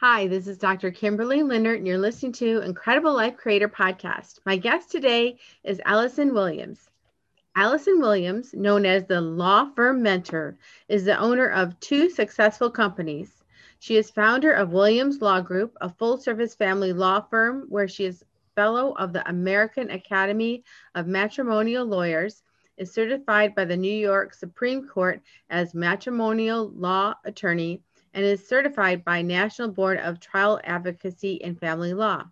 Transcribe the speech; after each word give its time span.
Hi, 0.00 0.26
this 0.26 0.46
is 0.46 0.58
Dr. 0.58 0.90
Kimberly 0.90 1.38
Lindert, 1.38 1.78
and 1.78 1.86
you're 1.86 1.96
listening 1.96 2.32
to 2.32 2.60
Incredible 2.60 3.14
Life 3.14 3.38
Creator 3.38 3.70
Podcast. 3.70 4.40
My 4.44 4.58
guest 4.58 4.90
today 4.90 5.38
is 5.64 5.80
Allison 5.86 6.34
Williams. 6.34 6.90
Allison 7.56 7.98
Williams, 7.98 8.52
known 8.52 8.84
as 8.84 9.06
the 9.06 9.22
Law 9.22 9.70
Firm 9.74 10.02
Mentor, 10.02 10.58
is 10.90 11.06
the 11.06 11.18
owner 11.18 11.48
of 11.48 11.80
two 11.80 12.10
successful 12.10 12.70
companies. 12.70 13.42
She 13.78 13.96
is 13.96 14.10
founder 14.10 14.52
of 14.52 14.74
Williams 14.74 15.22
Law 15.22 15.40
Group, 15.40 15.74
a 15.80 15.88
full 15.88 16.18
service 16.18 16.54
family 16.54 16.92
law 16.92 17.22
firm 17.30 17.64
where 17.70 17.88
she 17.88 18.04
is 18.04 18.22
fellow 18.54 18.92
of 18.98 19.14
the 19.14 19.26
American 19.26 19.88
Academy 19.88 20.62
of 20.94 21.06
Matrimonial 21.06 21.86
Lawyers, 21.86 22.42
is 22.76 22.92
certified 22.92 23.54
by 23.54 23.64
the 23.64 23.78
New 23.78 23.96
York 23.96 24.34
Supreme 24.34 24.86
Court 24.86 25.22
as 25.48 25.72
matrimonial 25.72 26.68
law 26.72 27.14
attorney, 27.24 27.80
and 28.16 28.24
is 28.24 28.48
certified 28.48 29.04
by 29.04 29.20
National 29.20 29.68
Board 29.68 29.98
of 29.98 30.18
Trial 30.18 30.58
Advocacy 30.64 31.44
and 31.44 31.60
Family 31.60 31.92
Law. 31.92 32.24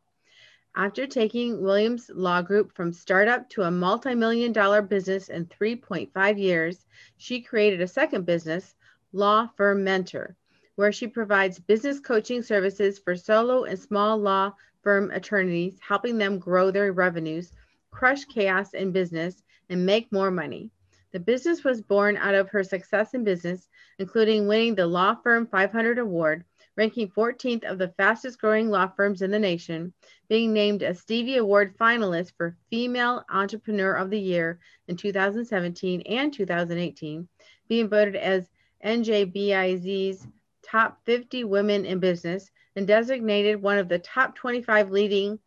After 0.75 1.07
taking 1.07 1.61
Williams 1.61 2.11
Law 2.15 2.41
Group 2.41 2.73
from 2.73 2.91
startup 2.91 3.51
to 3.51 3.63
a 3.63 3.71
multi 3.71 4.15
million 4.15 4.51
dollar 4.51 4.81
business 4.81 5.29
in 5.29 5.45
3.5 5.45 6.39
years, 6.39 6.87
she 7.19 7.43
created 7.43 7.83
a 7.83 7.87
second 7.87 8.25
business, 8.25 8.75
Law 9.13 9.47
Firm 9.59 9.85
Mentor, 9.85 10.35
where 10.77 10.91
she 10.91 11.07
provides 11.07 11.59
business 11.59 12.01
coaching 12.01 12.41
services 12.43 12.99
for 12.99 13.15
solo 13.15 13.65
and 13.65 13.79
small 13.79 14.17
law 14.17 14.53
firm 14.83 15.11
attorneys, 15.11 15.79
helping 15.87 16.17
them 16.17 16.39
grow 16.39 16.71
their 16.71 16.95
revenues, 16.95 17.53
crush 17.91 18.25
chaos 18.25 18.73
in 18.73 18.91
business, 18.91 19.43
and 19.69 19.85
make 19.85 20.11
more 20.11 20.31
money. 20.31 20.71
The 21.15 21.21
business 21.21 21.63
was 21.63 21.81
born 21.81 22.17
out 22.17 22.35
of 22.35 22.49
her 22.49 22.65
success 22.65 23.15
in 23.15 23.23
business, 23.23 23.69
including 24.01 24.49
winning 24.49 24.75
the 24.75 24.89
Law 24.89 25.15
Firm 25.15 25.47
500 25.47 26.01
Award, 26.01 26.45
ranking 26.77 27.09
14th 27.09 27.63
of 27.63 27.79
the 27.79 27.95
fastest 27.97 28.41
growing 28.41 28.69
law 28.69 28.89
firms 28.89 29.23
in 29.23 29.31
the 29.31 29.39
nation, 29.39 29.93
being 30.29 30.53
named 30.53 30.83
a 30.83 30.93
Stevie 30.93 31.37
Award 31.37 31.79
finalist 31.79 32.33
for 32.37 32.57
Female 32.69 33.25
Entrepreneur 33.31 33.95
of 33.95 34.11
the 34.11 34.19
Year 34.19 34.59
in 34.89 34.97
2017 34.97 36.01
and 36.01 36.33
2018, 36.33 37.29
being 37.69 37.89
voted 37.89 38.17
as 38.17 38.51
NJBIZ's 38.85 40.27
top 40.65 40.99
50 41.05 41.45
women 41.45 41.87
in 41.87 42.01
business, 42.01 42.51
and 42.75 42.89
designated 42.89 43.63
one 43.63 43.79
of 43.79 43.89
the 43.89 44.01
top 44.01 44.35
25 44.35 44.91
leading 44.91 45.39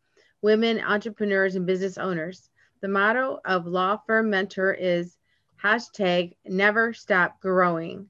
women 0.42 0.80
entrepreneurs 0.80 1.58
and 1.58 1.66
business 1.66 1.98
owners. 1.98 2.50
The 2.80 2.88
motto 2.88 3.42
of 3.44 3.68
Law 3.68 3.98
Firm 4.08 4.30
Mentor 4.30 4.72
is 4.74 5.17
hashtag 5.64 6.36
never 6.46 6.94
stop 6.94 7.42
growing. 7.42 8.08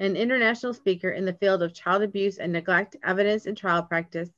An 0.00 0.16
international 0.16 0.74
speaker 0.74 1.10
in 1.10 1.24
the 1.24 1.32
field 1.32 1.62
of 1.62 1.74
child 1.74 2.02
abuse 2.02 2.38
and 2.38 2.52
neglect 2.52 2.96
evidence 3.04 3.46
and 3.46 3.56
trial 3.56 3.82
practice, 3.82 4.30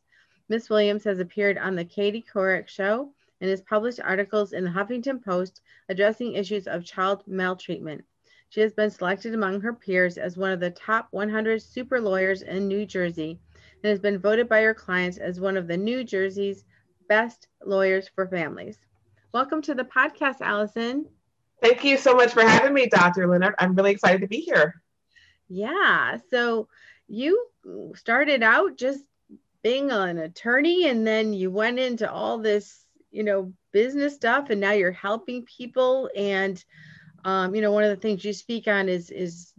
Ms. 0.48 0.69
Williams 0.69 1.05
has 1.05 1.20
appeared 1.20 1.56
on 1.58 1.75
the 1.75 1.84
Katie 1.84 2.25
Couric 2.33 2.69
Show 2.69 3.12
and 3.41 3.48
has 3.48 3.62
published 3.62 4.00
articles 4.00 4.52
in 4.52 4.64
the 4.64 4.70
Huffington 4.70 5.25
Post 5.25 5.62
addressing 5.89 6.34
issues 6.34 6.67
of 6.67 6.84
child 6.84 7.22
maltreatment. 7.27 8.05
She 8.50 8.61
has 8.61 8.74
been 8.74 8.91
selected 8.91 9.33
among 9.33 9.61
her 9.61 9.72
peers 9.72 10.19
as 10.19 10.36
one 10.36 10.50
of 10.50 10.61
the 10.61 10.70
top 10.70 11.08
100 11.12 11.62
super 11.62 12.00
lawyers 12.00 12.42
in 12.42 12.69
New 12.69 12.84
Jersey 12.84 13.39
and 13.83 13.91
has 13.91 14.00
been 14.00 14.19
voted 14.19 14.48
by 14.48 14.62
her 14.62 14.74
clients 14.74 15.19
as 15.19 15.41
one 15.41 15.56
of 15.56 15.69
the 15.69 15.77
New 15.77 16.05
Jersey's 16.05 16.64
best 17.08 17.48
lawyers 17.64 18.08
for 18.08 18.27
families. 18.27 18.78
Welcome 19.33 19.62
to 19.62 19.74
the 19.74 19.84
podcast, 19.84 20.41
Allison. 20.41 21.06
Thank 21.62 21.84
you 21.84 21.97
so 21.97 22.14
much 22.14 22.33
for 22.33 22.42
having 22.42 22.72
me, 22.72 22.86
Dr. 22.86 23.27
Leonard. 23.27 23.55
I'm 23.58 23.75
really 23.75 23.91
excited 23.91 24.22
to 24.22 24.28
be 24.28 24.41
here. 24.41 24.80
Yeah. 25.48 26.19
So 26.30 26.69
you 27.08 27.47
started 27.94 28.42
out 28.42 28.78
just 28.78 29.05
being 29.62 29.91
an 29.91 30.19
attorney 30.19 30.89
and 30.89 31.06
then 31.06 31.33
you 31.33 31.50
went 31.50 31.78
into 31.78 32.11
all 32.11 32.39
this, 32.39 32.86
you 33.11 33.25
know, 33.25 33.52
business 33.72 34.14
stuff 34.14 34.50
and 34.50 34.61
now 34.61 34.72
you're 34.72 34.92
helping 34.92 35.45
people. 35.45 36.08
And, 36.17 36.62
um, 37.24 37.55
you 37.55 37.61
know, 37.61 37.73
one 37.73 37.85
of 37.85 37.90
the 37.90 38.01
things 38.01 38.24
you 38.24 38.33
speak 38.33 38.67
on 38.68 38.89
is, 38.89 39.11
is 39.11 39.52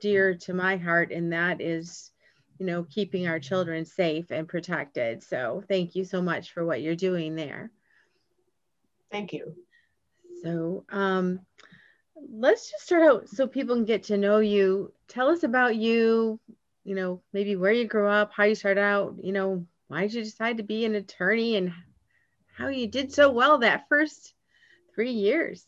dear 0.00 0.34
to 0.34 0.54
my 0.54 0.76
heart. 0.76 1.12
And 1.12 1.32
that 1.32 1.60
is, 1.60 2.10
you 2.58 2.66
know, 2.66 2.84
keeping 2.84 3.28
our 3.28 3.38
children 3.38 3.84
safe 3.84 4.30
and 4.30 4.48
protected. 4.48 5.22
So 5.22 5.62
thank 5.68 5.94
you 5.94 6.04
so 6.04 6.20
much 6.20 6.52
for 6.52 6.64
what 6.64 6.82
you're 6.82 6.96
doing 6.96 7.36
there. 7.36 7.70
Thank 9.12 9.32
you. 9.32 9.54
So 10.42 10.84
um, 10.90 11.40
let's 12.30 12.70
just 12.70 12.84
start 12.84 13.02
out 13.02 13.28
so 13.28 13.46
people 13.46 13.76
can 13.76 13.84
get 13.84 14.04
to 14.04 14.16
know 14.16 14.38
you. 14.38 14.92
Tell 15.08 15.28
us 15.28 15.42
about 15.42 15.76
you, 15.76 16.40
you 16.84 16.94
know, 16.94 17.22
maybe 17.32 17.56
where 17.56 17.72
you 17.72 17.86
grew 17.86 18.08
up, 18.08 18.32
how 18.32 18.44
you 18.44 18.54
started 18.54 18.80
out, 18.80 19.16
you 19.22 19.32
know, 19.32 19.66
why 19.88 20.02
did 20.02 20.14
you 20.14 20.24
decide 20.24 20.56
to 20.56 20.62
be 20.62 20.84
an 20.84 20.94
attorney 20.94 21.56
and 21.56 21.72
how 22.56 22.68
you 22.68 22.86
did 22.86 23.12
so 23.12 23.30
well 23.30 23.58
that 23.58 23.88
first 23.88 24.34
three 24.94 25.12
years? 25.12 25.64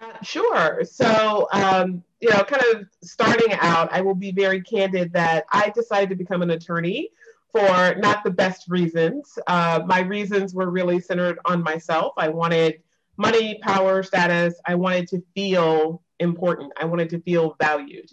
Uh, 0.00 0.22
sure. 0.22 0.82
So, 0.84 1.48
um, 1.52 2.02
you 2.20 2.28
know, 2.30 2.42
kind 2.42 2.62
of 2.74 2.86
starting 3.02 3.52
out, 3.60 3.92
I 3.92 4.00
will 4.00 4.14
be 4.14 4.32
very 4.32 4.60
candid 4.60 5.12
that 5.12 5.44
I 5.52 5.70
decided 5.70 6.08
to 6.10 6.16
become 6.16 6.42
an 6.42 6.50
attorney 6.50 7.10
for 7.52 7.94
not 7.96 8.24
the 8.24 8.30
best 8.30 8.68
reasons. 8.68 9.38
Uh, 9.46 9.80
my 9.86 10.00
reasons 10.00 10.54
were 10.54 10.70
really 10.70 10.98
centered 10.98 11.38
on 11.44 11.62
myself. 11.62 12.14
I 12.16 12.28
wanted 12.28 12.82
money, 13.16 13.58
power, 13.62 14.02
status. 14.02 14.54
I 14.66 14.74
wanted 14.74 15.08
to 15.08 15.22
feel 15.34 16.02
important. 16.18 16.72
I 16.80 16.84
wanted 16.84 17.10
to 17.10 17.20
feel 17.20 17.56
valued. 17.60 18.08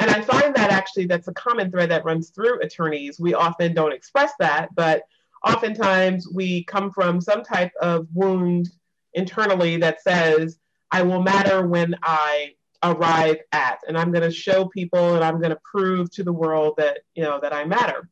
And 0.00 0.10
I 0.10 0.20
find 0.20 0.54
that 0.54 0.70
actually 0.70 1.06
that's 1.06 1.28
a 1.28 1.34
common 1.34 1.70
thread 1.70 1.90
that 1.90 2.04
runs 2.04 2.30
through 2.30 2.60
attorneys. 2.60 3.20
We 3.20 3.34
often 3.34 3.74
don't 3.74 3.92
express 3.92 4.32
that, 4.38 4.70
but 4.74 5.02
oftentimes 5.46 6.28
we 6.32 6.64
come 6.64 6.90
from 6.90 7.20
some 7.20 7.42
type 7.42 7.72
of 7.80 8.06
wound 8.14 8.70
internally 9.14 9.76
that 9.78 10.02
says, 10.02 10.58
I 10.90 11.02
will 11.02 11.22
matter 11.22 11.66
when 11.66 11.94
I 12.02 12.54
arrive 12.82 13.38
at, 13.52 13.78
and 13.86 13.96
I'm 13.96 14.10
going 14.12 14.28
to 14.28 14.30
show 14.30 14.66
people 14.66 15.14
and 15.14 15.24
I'm 15.24 15.38
going 15.38 15.50
to 15.50 15.60
prove 15.64 16.10
to 16.12 16.24
the 16.24 16.32
world 16.32 16.74
that, 16.78 17.00
you 17.14 17.22
know, 17.22 17.38
that 17.40 17.52
I 17.52 17.64
matter. 17.64 18.08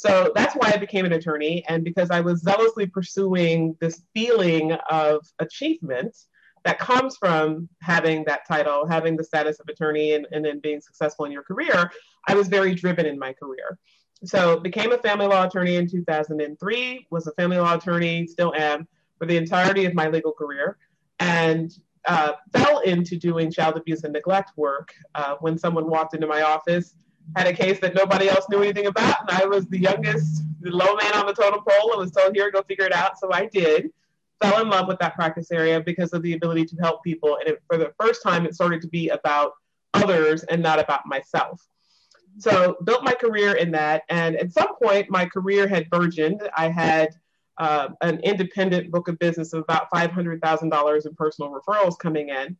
So 0.00 0.32
that's 0.34 0.54
why 0.54 0.72
I 0.72 0.78
became 0.78 1.04
an 1.04 1.12
attorney. 1.12 1.62
And 1.68 1.84
because 1.84 2.10
I 2.10 2.22
was 2.22 2.40
zealously 2.40 2.86
pursuing 2.86 3.76
this 3.82 4.00
feeling 4.14 4.72
of 4.88 5.26
achievement 5.40 6.16
that 6.64 6.78
comes 6.78 7.18
from 7.18 7.68
having 7.82 8.24
that 8.24 8.48
title, 8.48 8.86
having 8.86 9.14
the 9.14 9.24
status 9.24 9.60
of 9.60 9.68
attorney, 9.68 10.14
and, 10.14 10.26
and 10.32 10.42
then 10.42 10.58
being 10.58 10.80
successful 10.80 11.26
in 11.26 11.32
your 11.32 11.42
career, 11.42 11.90
I 12.26 12.34
was 12.34 12.48
very 12.48 12.74
driven 12.74 13.04
in 13.04 13.18
my 13.18 13.34
career. 13.34 13.78
So 14.24 14.58
became 14.58 14.90
a 14.92 14.96
family 14.96 15.26
law 15.26 15.46
attorney 15.46 15.76
in 15.76 15.86
2003, 15.86 17.06
was 17.10 17.26
a 17.26 17.32
family 17.32 17.58
law 17.58 17.74
attorney, 17.74 18.26
still 18.26 18.54
am, 18.56 18.88
for 19.18 19.26
the 19.26 19.36
entirety 19.36 19.84
of 19.84 19.92
my 19.92 20.08
legal 20.08 20.32
career. 20.32 20.78
And 21.18 21.70
uh, 22.08 22.32
fell 22.54 22.78
into 22.78 23.18
doing 23.18 23.52
child 23.52 23.76
abuse 23.76 24.04
and 24.04 24.14
neglect 24.14 24.52
work 24.56 24.94
uh, 25.14 25.34
when 25.40 25.58
someone 25.58 25.90
walked 25.90 26.14
into 26.14 26.26
my 26.26 26.40
office 26.40 26.94
had 27.36 27.46
a 27.46 27.52
case 27.52 27.78
that 27.80 27.94
nobody 27.94 28.28
else 28.28 28.46
knew 28.50 28.62
anything 28.62 28.86
about, 28.86 29.20
and 29.20 29.30
I 29.30 29.46
was 29.46 29.66
the 29.66 29.78
youngest, 29.78 30.42
the 30.60 30.70
low 30.70 30.96
man 30.96 31.14
on 31.14 31.26
the 31.26 31.32
totem 31.32 31.60
pole, 31.66 31.92
and 31.92 32.00
was 32.00 32.10
told, 32.10 32.34
"Here, 32.34 32.50
go 32.50 32.62
figure 32.62 32.84
it 32.84 32.92
out." 32.92 33.18
So 33.18 33.32
I 33.32 33.46
did. 33.46 33.90
Fell 34.40 34.60
in 34.62 34.70
love 34.70 34.88
with 34.88 34.98
that 35.00 35.14
practice 35.14 35.52
area 35.52 35.80
because 35.80 36.12
of 36.12 36.22
the 36.22 36.32
ability 36.32 36.64
to 36.66 36.76
help 36.76 37.04
people, 37.04 37.36
and 37.36 37.48
it, 37.48 37.62
for 37.68 37.76
the 37.76 37.92
first 38.00 38.22
time, 38.22 38.46
it 38.46 38.54
started 38.54 38.80
to 38.82 38.88
be 38.88 39.10
about 39.10 39.52
others 39.94 40.42
and 40.44 40.62
not 40.62 40.78
about 40.78 41.06
myself. 41.06 41.60
So 42.38 42.76
built 42.84 43.04
my 43.04 43.12
career 43.12 43.56
in 43.56 43.70
that, 43.72 44.02
and 44.08 44.36
at 44.36 44.52
some 44.52 44.76
point, 44.76 45.10
my 45.10 45.26
career 45.26 45.68
had 45.68 45.90
burgeoned. 45.90 46.48
I 46.56 46.68
had 46.68 47.10
uh, 47.58 47.88
an 48.00 48.20
independent 48.20 48.90
book 48.90 49.08
of 49.08 49.18
business 49.18 49.52
of 49.52 49.62
about 49.62 49.88
five 49.94 50.10
hundred 50.10 50.40
thousand 50.40 50.70
dollars 50.70 51.06
in 51.06 51.14
personal 51.14 51.52
referrals 51.52 51.98
coming 51.98 52.30
in, 52.30 52.56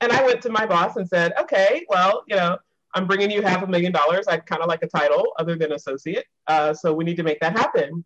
and 0.00 0.12
I 0.12 0.24
went 0.24 0.40
to 0.42 0.50
my 0.50 0.66
boss 0.66 0.96
and 0.96 1.08
said, 1.08 1.32
"Okay, 1.40 1.84
well, 1.90 2.24
you 2.26 2.36
know." 2.36 2.58
I'm 2.94 3.06
bringing 3.06 3.30
you 3.30 3.42
half 3.42 3.62
a 3.62 3.66
million 3.66 3.92
dollars. 3.92 4.26
I'd 4.28 4.46
kind 4.46 4.62
of 4.62 4.68
like 4.68 4.82
a 4.82 4.86
title 4.86 5.32
other 5.38 5.56
than 5.56 5.72
associate. 5.72 6.26
Uh, 6.46 6.72
so 6.72 6.92
we 6.92 7.04
need 7.04 7.16
to 7.16 7.22
make 7.22 7.40
that 7.40 7.56
happen. 7.56 8.04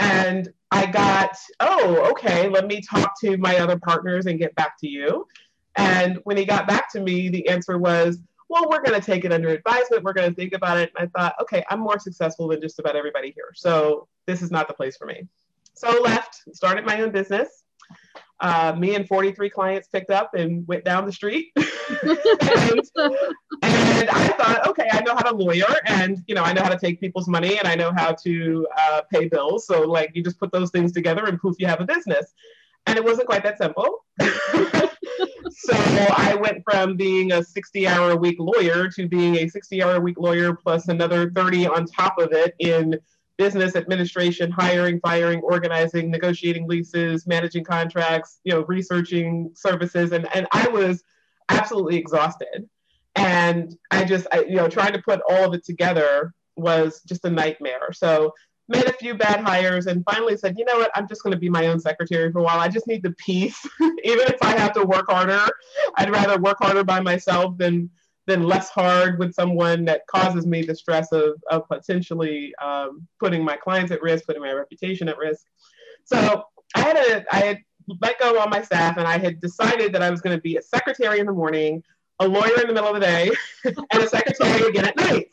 And 0.00 0.48
I 0.70 0.86
got, 0.86 1.36
oh, 1.60 2.08
okay, 2.10 2.48
let 2.48 2.66
me 2.66 2.80
talk 2.80 3.18
to 3.22 3.36
my 3.38 3.58
other 3.58 3.78
partners 3.78 4.26
and 4.26 4.38
get 4.38 4.54
back 4.54 4.78
to 4.80 4.88
you. 4.88 5.26
And 5.76 6.18
when 6.24 6.36
he 6.36 6.44
got 6.44 6.68
back 6.68 6.90
to 6.92 7.00
me, 7.00 7.28
the 7.28 7.48
answer 7.48 7.78
was, 7.78 8.18
well, 8.48 8.68
we're 8.68 8.82
going 8.82 8.98
to 8.98 9.04
take 9.04 9.24
it 9.24 9.32
under 9.32 9.48
advisement. 9.48 10.04
We're 10.04 10.12
going 10.12 10.30
to 10.30 10.34
think 10.34 10.52
about 10.52 10.78
it. 10.78 10.92
And 10.96 11.08
I 11.14 11.18
thought, 11.18 11.34
okay, 11.42 11.64
I'm 11.68 11.80
more 11.80 11.98
successful 11.98 12.48
than 12.48 12.60
just 12.60 12.78
about 12.78 12.96
everybody 12.96 13.32
here. 13.34 13.52
So 13.54 14.08
this 14.26 14.42
is 14.42 14.50
not 14.50 14.68
the 14.68 14.74
place 14.74 14.96
for 14.96 15.06
me. 15.06 15.26
So 15.74 16.00
left, 16.02 16.42
started 16.54 16.84
my 16.84 17.00
own 17.02 17.10
business. 17.12 17.64
Uh, 18.40 18.74
me 18.78 18.94
and 18.94 19.06
43 19.06 19.50
clients 19.50 19.88
picked 19.88 20.10
up 20.10 20.34
and 20.34 20.66
went 20.68 20.84
down 20.84 21.06
the 21.06 21.12
street. 21.12 21.52
and, 21.56 21.66
and, 23.62 24.10
I 24.10 24.34
thought, 24.38 24.66
okay, 24.68 24.88
I 24.92 25.00
know 25.00 25.06
how 25.18 25.30
to 25.30 25.36
lawyer 25.36 25.66
and, 25.86 26.22
you 26.26 26.34
know, 26.34 26.42
I 26.42 26.52
know 26.52 26.62
how 26.62 26.68
to 26.68 26.78
take 26.78 27.00
people's 27.00 27.28
money 27.28 27.58
and 27.58 27.66
I 27.66 27.74
know 27.74 27.92
how 27.92 28.12
to 28.12 28.66
uh, 28.76 29.02
pay 29.12 29.28
bills. 29.28 29.66
So 29.66 29.82
like 29.82 30.12
you 30.14 30.22
just 30.22 30.38
put 30.38 30.52
those 30.52 30.70
things 30.70 30.92
together 30.92 31.26
and 31.26 31.40
poof, 31.40 31.56
you 31.58 31.66
have 31.66 31.80
a 31.80 31.84
business. 31.84 32.32
And 32.86 32.96
it 32.96 33.04
wasn't 33.04 33.26
quite 33.26 33.42
that 33.42 33.58
simple. 33.58 34.04
so 34.20 35.74
I 35.74 36.38
went 36.40 36.62
from 36.64 36.96
being 36.96 37.32
a 37.32 37.42
60 37.42 37.86
hour 37.86 38.12
a 38.12 38.16
week 38.16 38.36
lawyer 38.38 38.88
to 38.90 39.08
being 39.08 39.36
a 39.36 39.48
60 39.48 39.82
hour 39.82 39.96
a 39.96 40.00
week 40.00 40.18
lawyer 40.18 40.54
plus 40.54 40.88
another 40.88 41.30
30 41.30 41.66
on 41.66 41.84
top 41.84 42.18
of 42.18 42.32
it 42.32 42.54
in 42.60 42.98
business 43.36 43.76
administration, 43.76 44.50
hiring, 44.50 45.00
firing, 45.00 45.40
organizing, 45.40 46.10
negotiating 46.10 46.66
leases, 46.66 47.26
managing 47.26 47.64
contracts, 47.64 48.40
you 48.44 48.52
know, 48.52 48.64
researching 48.66 49.50
services. 49.54 50.12
And, 50.12 50.28
and 50.34 50.46
I 50.52 50.68
was 50.68 51.04
absolutely 51.48 51.96
exhausted. 51.96 52.68
And 53.18 53.76
I 53.90 54.04
just, 54.04 54.26
I, 54.32 54.42
you 54.42 54.56
know, 54.56 54.68
trying 54.68 54.92
to 54.92 55.02
put 55.02 55.20
all 55.28 55.44
of 55.44 55.54
it 55.54 55.64
together 55.64 56.32
was 56.56 57.02
just 57.06 57.24
a 57.24 57.30
nightmare. 57.30 57.92
So 57.92 58.32
made 58.68 58.86
a 58.86 58.92
few 58.92 59.14
bad 59.14 59.40
hires 59.40 59.86
and 59.86 60.04
finally 60.04 60.36
said, 60.36 60.56
you 60.58 60.64
know 60.64 60.76
what, 60.76 60.90
I'm 60.94 61.08
just 61.08 61.22
going 61.22 61.32
to 61.32 61.38
be 61.38 61.48
my 61.48 61.66
own 61.66 61.80
secretary 61.80 62.30
for 62.30 62.40
a 62.40 62.42
while. 62.42 62.60
I 62.60 62.68
just 62.68 62.86
need 62.86 63.02
the 63.02 63.12
peace. 63.12 63.66
Even 63.80 64.26
if 64.28 64.42
I 64.42 64.56
have 64.58 64.72
to 64.74 64.84
work 64.84 65.10
harder, 65.10 65.46
I'd 65.96 66.10
rather 66.10 66.38
work 66.40 66.58
harder 66.60 66.84
by 66.84 67.00
myself 67.00 67.56
than 67.58 67.90
than 68.26 68.42
less 68.42 68.68
hard 68.68 69.18
with 69.18 69.32
someone 69.32 69.86
that 69.86 70.06
causes 70.06 70.46
me 70.46 70.60
the 70.60 70.74
stress 70.74 71.12
of, 71.12 71.42
of 71.50 71.66
potentially 71.66 72.54
um, 72.60 73.08
putting 73.18 73.42
my 73.42 73.56
clients 73.56 73.90
at 73.90 74.02
risk, 74.02 74.26
putting 74.26 74.42
my 74.42 74.52
reputation 74.52 75.08
at 75.08 75.16
risk. 75.16 75.46
So 76.04 76.44
I 76.74 76.80
had 76.80 76.96
a, 76.98 77.34
I 77.34 77.38
had 77.38 77.58
let 78.02 78.20
go 78.20 78.38
on 78.38 78.50
my 78.50 78.60
staff 78.60 78.98
and 78.98 79.08
I 79.08 79.16
had 79.16 79.40
decided 79.40 79.94
that 79.94 80.02
I 80.02 80.10
was 80.10 80.20
going 80.20 80.36
to 80.36 80.42
be 80.42 80.58
a 80.58 80.62
secretary 80.62 81.20
in 81.20 81.26
the 81.26 81.32
morning, 81.32 81.82
a 82.20 82.28
lawyer 82.28 82.60
in 82.60 82.66
the 82.66 82.74
middle 82.74 82.88
of 82.88 82.94
the 82.94 83.00
day, 83.00 83.30
and 83.64 84.02
a 84.02 84.08
secretary 84.08 84.68
again 84.68 84.86
at 84.86 84.96
night. 84.96 85.32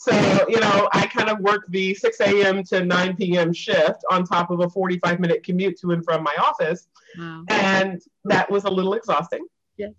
So, 0.00 0.46
you 0.48 0.58
know, 0.60 0.88
I 0.94 1.06
kind 1.08 1.28
of 1.28 1.40
worked 1.40 1.70
the 1.70 1.94
6 1.94 2.20
a.m. 2.20 2.64
to 2.64 2.86
9 2.86 3.16
p.m. 3.16 3.52
shift 3.52 4.02
on 4.10 4.24
top 4.24 4.50
of 4.50 4.60
a 4.60 4.70
45 4.70 5.20
minute 5.20 5.42
commute 5.44 5.78
to 5.80 5.90
and 5.90 6.02
from 6.02 6.22
my 6.22 6.34
office. 6.42 6.88
Wow. 7.18 7.44
And 7.50 8.00
that 8.24 8.50
was 8.50 8.64
a 8.64 8.70
little 8.70 8.94
exhausting. 8.94 9.46
Yes. 9.76 9.92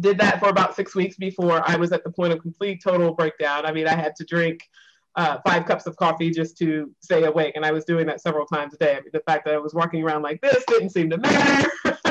Did 0.00 0.18
that 0.18 0.38
for 0.38 0.50
about 0.50 0.76
six 0.76 0.94
weeks 0.94 1.16
before 1.16 1.62
I 1.66 1.76
was 1.76 1.92
at 1.92 2.04
the 2.04 2.10
point 2.10 2.34
of 2.34 2.42
complete 2.42 2.82
total 2.84 3.14
breakdown. 3.14 3.64
I 3.64 3.72
mean, 3.72 3.88
I 3.88 3.94
had 3.94 4.14
to 4.16 4.24
drink 4.24 4.68
uh, 5.16 5.38
five 5.46 5.64
cups 5.64 5.86
of 5.86 5.96
coffee 5.96 6.30
just 6.30 6.58
to 6.58 6.94
stay 7.00 7.24
awake. 7.24 7.54
And 7.56 7.64
I 7.64 7.72
was 7.72 7.86
doing 7.86 8.06
that 8.06 8.20
several 8.20 8.44
times 8.44 8.74
a 8.74 8.76
day. 8.76 8.92
I 8.92 9.00
mean, 9.00 9.10
the 9.14 9.20
fact 9.20 9.46
that 9.46 9.54
I 9.54 9.58
was 9.58 9.72
walking 9.72 10.02
around 10.02 10.20
like 10.20 10.42
this 10.42 10.62
didn't 10.68 10.90
seem 10.90 11.08
to 11.08 11.16
matter. 11.16 11.70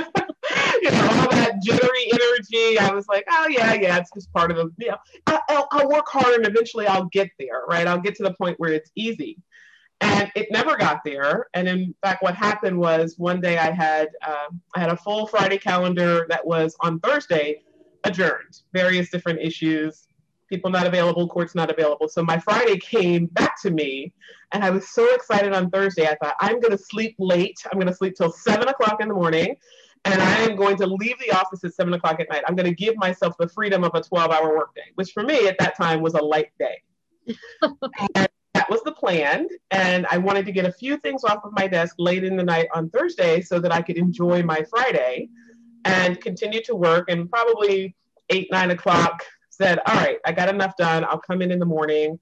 jittery 1.62 2.12
energy. 2.12 2.80
I 2.80 2.92
was 2.94 3.08
like, 3.08 3.26
oh 3.30 3.48
yeah, 3.50 3.74
yeah, 3.74 3.98
it's 3.98 4.12
just 4.14 4.32
part 4.34 4.52
of 4.52 4.58
the, 4.58 4.72
you 4.78 4.92
know, 4.92 4.98
I'll, 5.28 5.68
I'll 5.72 5.90
work 5.90 6.08
hard 6.08 6.36
and 6.36 6.48
eventually 6.48 6.88
I'll 6.88 7.06
get 7.06 7.30
there, 7.40 7.64
right? 7.68 7.88
I'll 7.88 8.02
get 8.02 8.16
to 8.16 8.24
the 8.24 8.34
point 8.34 8.60
where 8.60 8.74
it's 8.74 8.92
easy. 8.96 9.38
And 10.00 10.32
it 10.36 10.52
never 10.52 10.78
got 10.78 11.04
there. 11.04 11.48
And 11.56 11.68
in 11.68 11.96
fact, 12.04 12.22
what 12.22 12.36
happened 12.36 12.78
was 12.78 13.16
one 13.18 13.42
day 13.42 13.58
I 13.58 13.72
had 13.72 14.10
um, 14.28 14.62
I 14.76 14.80
had 14.80 14.90
a 14.92 14.98
full 14.98 15.26
Friday 15.26 15.58
calendar 15.58 16.28
that 16.30 16.46
was 16.46 16.76
on 16.82 17.00
Thursday 17.00 17.64
adjourned, 18.04 18.62
various 18.74 19.10
different 19.10 19.40
issues, 19.42 20.08
people 20.50 20.70
not 20.70 20.86
available, 20.86 21.28
courts 21.28 21.56
not 21.56 21.72
available. 21.72 22.08
So 22.08 22.24
my 22.24 22.38
Friday 22.38 22.78
came 22.78 23.26
back 23.26 23.60
to 23.64 23.72
me, 23.72 24.14
and 24.52 24.64
I 24.64 24.70
was 24.70 24.90
so 24.90 25.14
excited 25.16 25.54
on 25.54 25.72
Thursday. 25.72 26.06
I 26.08 26.16
thought 26.22 26.36
I'm 26.40 26.60
going 26.60 26.78
to 26.78 26.84
sleep 26.84 27.16
late. 27.18 27.58
I'm 27.72 27.80
going 27.80 27.88
to 27.88 27.96
sleep 27.96 28.16
till 28.16 28.32
seven 28.32 28.68
o'clock 28.68 29.02
in 29.02 29.08
the 29.08 29.16
morning 29.16 29.56
and 30.14 30.22
I 30.22 30.40
am 30.42 30.56
going 30.56 30.78
to 30.78 30.88
leave 30.88 31.20
the 31.20 31.32
office 31.32 31.64
at 31.64 31.74
seven 31.74 31.94
o'clock 31.94 32.20
at 32.20 32.30
night. 32.30 32.44
I'm 32.48 32.56
going 32.56 32.68
to 32.68 32.76
give 32.76 32.96
myself 32.98 33.36
the 33.38 33.48
freedom 33.50 33.84
of 33.84 33.92
a 33.94 34.02
12 34.02 34.32
hour 34.32 34.56
workday, 34.56 34.84
which 34.96 35.12
for 35.12 35.24
me 35.24 35.48
at 35.48 35.58
that 35.60 35.76
time 35.76 36.02
was 36.02 36.14
a 36.14 36.22
light 36.22 36.52
day. 36.60 36.82
and 38.16 38.30
that 38.54 38.70
was 38.70 38.82
the 38.84 38.92
plan. 38.92 39.48
And 39.72 40.08
I 40.10 40.18
wanted 40.18 40.46
to 40.46 40.52
get 40.52 40.66
a 40.66 40.72
few 40.72 40.98
things 40.98 41.24
off 41.24 41.44
of 41.44 41.52
my 41.54 41.68
desk 41.68 41.96
late 42.00 42.24
in 42.24 42.38
the 42.38 42.44
night 42.44 42.68
on 42.74 42.90
Thursday 42.90 43.42
so 43.42 43.60
that 43.60 43.74
I 43.74 43.82
could 43.82 43.98
enjoy 43.98 44.44
my 44.44 44.66
Friday 44.70 45.30
and 45.86 46.20
continue 46.22 46.62
to 46.64 46.76
work. 46.76 47.10
And 47.10 47.30
probably 47.30 47.96
eight, 48.30 48.48
nine 48.52 48.72
o'clock 48.72 49.24
said, 49.50 49.80
All 49.86 49.96
right, 49.96 50.20
I 50.26 50.32
got 50.32 50.50
enough 50.50 50.78
done. 50.78 51.04
I'll 51.06 51.20
come 51.20 51.42
in 51.42 51.52
in 51.52 51.60
the 51.60 51.66
morning 51.66 52.20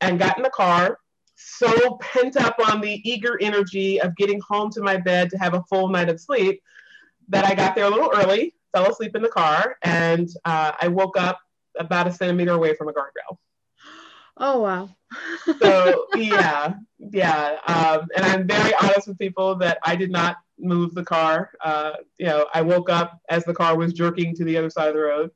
and 0.00 0.18
got 0.18 0.36
in 0.36 0.42
the 0.42 0.50
car. 0.50 0.98
So 1.34 1.98
pent 2.00 2.36
up 2.36 2.56
on 2.66 2.80
the 2.80 3.00
eager 3.08 3.38
energy 3.42 4.00
of 4.00 4.16
getting 4.16 4.40
home 4.40 4.70
to 4.70 4.80
my 4.80 4.96
bed 4.96 5.28
to 5.30 5.38
have 5.38 5.54
a 5.54 5.62
full 5.64 5.88
night 5.88 6.08
of 6.08 6.18
sleep 6.18 6.62
that 7.28 7.44
I 7.44 7.54
got 7.54 7.74
there 7.74 7.84
a 7.84 7.90
little 7.90 8.10
early, 8.14 8.54
fell 8.72 8.90
asleep 8.90 9.16
in 9.16 9.22
the 9.22 9.28
car, 9.28 9.76
and 9.82 10.28
uh, 10.44 10.72
I 10.80 10.88
woke 10.88 11.16
up 11.18 11.38
about 11.78 12.06
a 12.06 12.12
centimeter 12.12 12.52
away 12.52 12.74
from 12.74 12.88
a 12.88 12.92
guardrail. 12.92 13.38
Oh 14.38 14.60
wow. 14.60 14.90
so 15.60 16.06
yeah, 16.14 16.74
yeah, 16.98 17.58
um, 17.66 18.08
and 18.16 18.24
I'm 18.24 18.46
very 18.46 18.72
honest 18.82 19.08
with 19.08 19.18
people 19.18 19.54
that 19.56 19.78
I 19.82 19.96
did 19.96 20.10
not 20.10 20.36
move 20.58 20.94
the 20.94 21.04
car. 21.04 21.52
Uh, 21.64 21.92
you 22.18 22.26
know, 22.26 22.46
I 22.52 22.62
woke 22.62 22.90
up 22.90 23.18
as 23.30 23.44
the 23.44 23.54
car 23.54 23.76
was 23.76 23.92
jerking 23.92 24.34
to 24.36 24.44
the 24.44 24.56
other 24.56 24.70
side 24.70 24.88
of 24.88 24.94
the 24.94 25.00
road. 25.00 25.30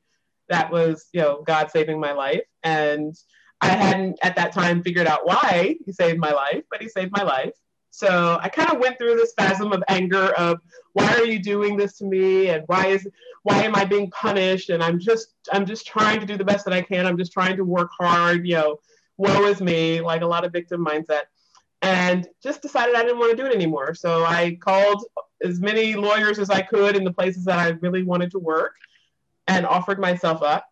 That 0.49 0.71
was, 0.71 1.07
you 1.13 1.21
know, 1.21 1.43
God 1.47 1.71
saving 1.71 1.99
my 1.99 2.11
life, 2.11 2.43
and 2.63 3.15
I 3.61 3.69
hadn't 3.69 4.19
at 4.21 4.35
that 4.35 4.51
time 4.51 4.83
figured 4.83 5.07
out 5.07 5.25
why 5.25 5.77
He 5.85 5.91
saved 5.91 6.19
my 6.19 6.31
life, 6.31 6.63
but 6.69 6.81
He 6.81 6.89
saved 6.89 7.11
my 7.11 7.23
life. 7.23 7.53
So 7.91 8.39
I 8.41 8.49
kind 8.49 8.71
of 8.71 8.79
went 8.79 8.97
through 8.97 9.15
this 9.15 9.31
spasm 9.31 9.73
of 9.73 9.83
anger 9.89 10.33
of 10.37 10.59
why 10.93 11.13
are 11.13 11.25
you 11.25 11.39
doing 11.39 11.75
this 11.75 11.97
to 11.97 12.05
me 12.05 12.47
and 12.47 12.63
why 12.67 12.87
is 12.87 13.07
why 13.43 13.63
am 13.63 13.75
I 13.75 13.83
being 13.85 14.09
punished 14.11 14.69
and 14.69 14.81
I'm 14.81 14.97
just 14.97 15.33
I'm 15.51 15.65
just 15.65 15.85
trying 15.85 16.19
to 16.21 16.25
do 16.25 16.37
the 16.37 16.45
best 16.45 16.63
that 16.65 16.73
I 16.73 16.81
can. 16.81 17.05
I'm 17.05 17.17
just 17.17 17.33
trying 17.33 17.57
to 17.57 17.65
work 17.65 17.91
hard, 17.99 18.47
you 18.47 18.55
know, 18.55 18.79
woe 19.17 19.45
is 19.45 19.61
me, 19.61 20.01
like 20.01 20.21
a 20.21 20.25
lot 20.25 20.45
of 20.45 20.53
victim 20.53 20.85
mindset. 20.85 21.23
And 21.81 22.27
just 22.41 22.61
decided 22.61 22.95
I 22.95 23.03
didn't 23.03 23.19
want 23.19 23.31
to 23.31 23.37
do 23.37 23.49
it 23.49 23.53
anymore. 23.53 23.93
So 23.93 24.23
I 24.23 24.57
called 24.61 25.03
as 25.43 25.59
many 25.59 25.95
lawyers 25.95 26.39
as 26.39 26.49
I 26.49 26.61
could 26.61 26.95
in 26.95 27.03
the 27.03 27.13
places 27.13 27.45
that 27.45 27.59
I 27.59 27.69
really 27.81 28.03
wanted 28.03 28.31
to 28.31 28.39
work 28.39 28.75
and 29.47 29.65
offered 29.65 29.99
myself 29.99 30.43
up. 30.43 30.65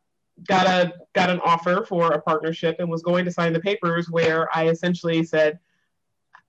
Got 0.48 0.68
a 0.68 0.94
got 1.13 1.30
an 1.30 1.42
offer 1.44 1.83
for 1.86 2.13
a 2.13 2.21
partnership 2.21 2.77
and 2.80 2.89
was 2.89 3.01
going 3.01 3.25
to 3.25 3.31
sign 3.31 3.51
the 3.51 3.60
papers 3.60 4.10
where 4.10 4.48
I 4.56 4.69
essentially 4.69 5.24
said, 5.24 5.60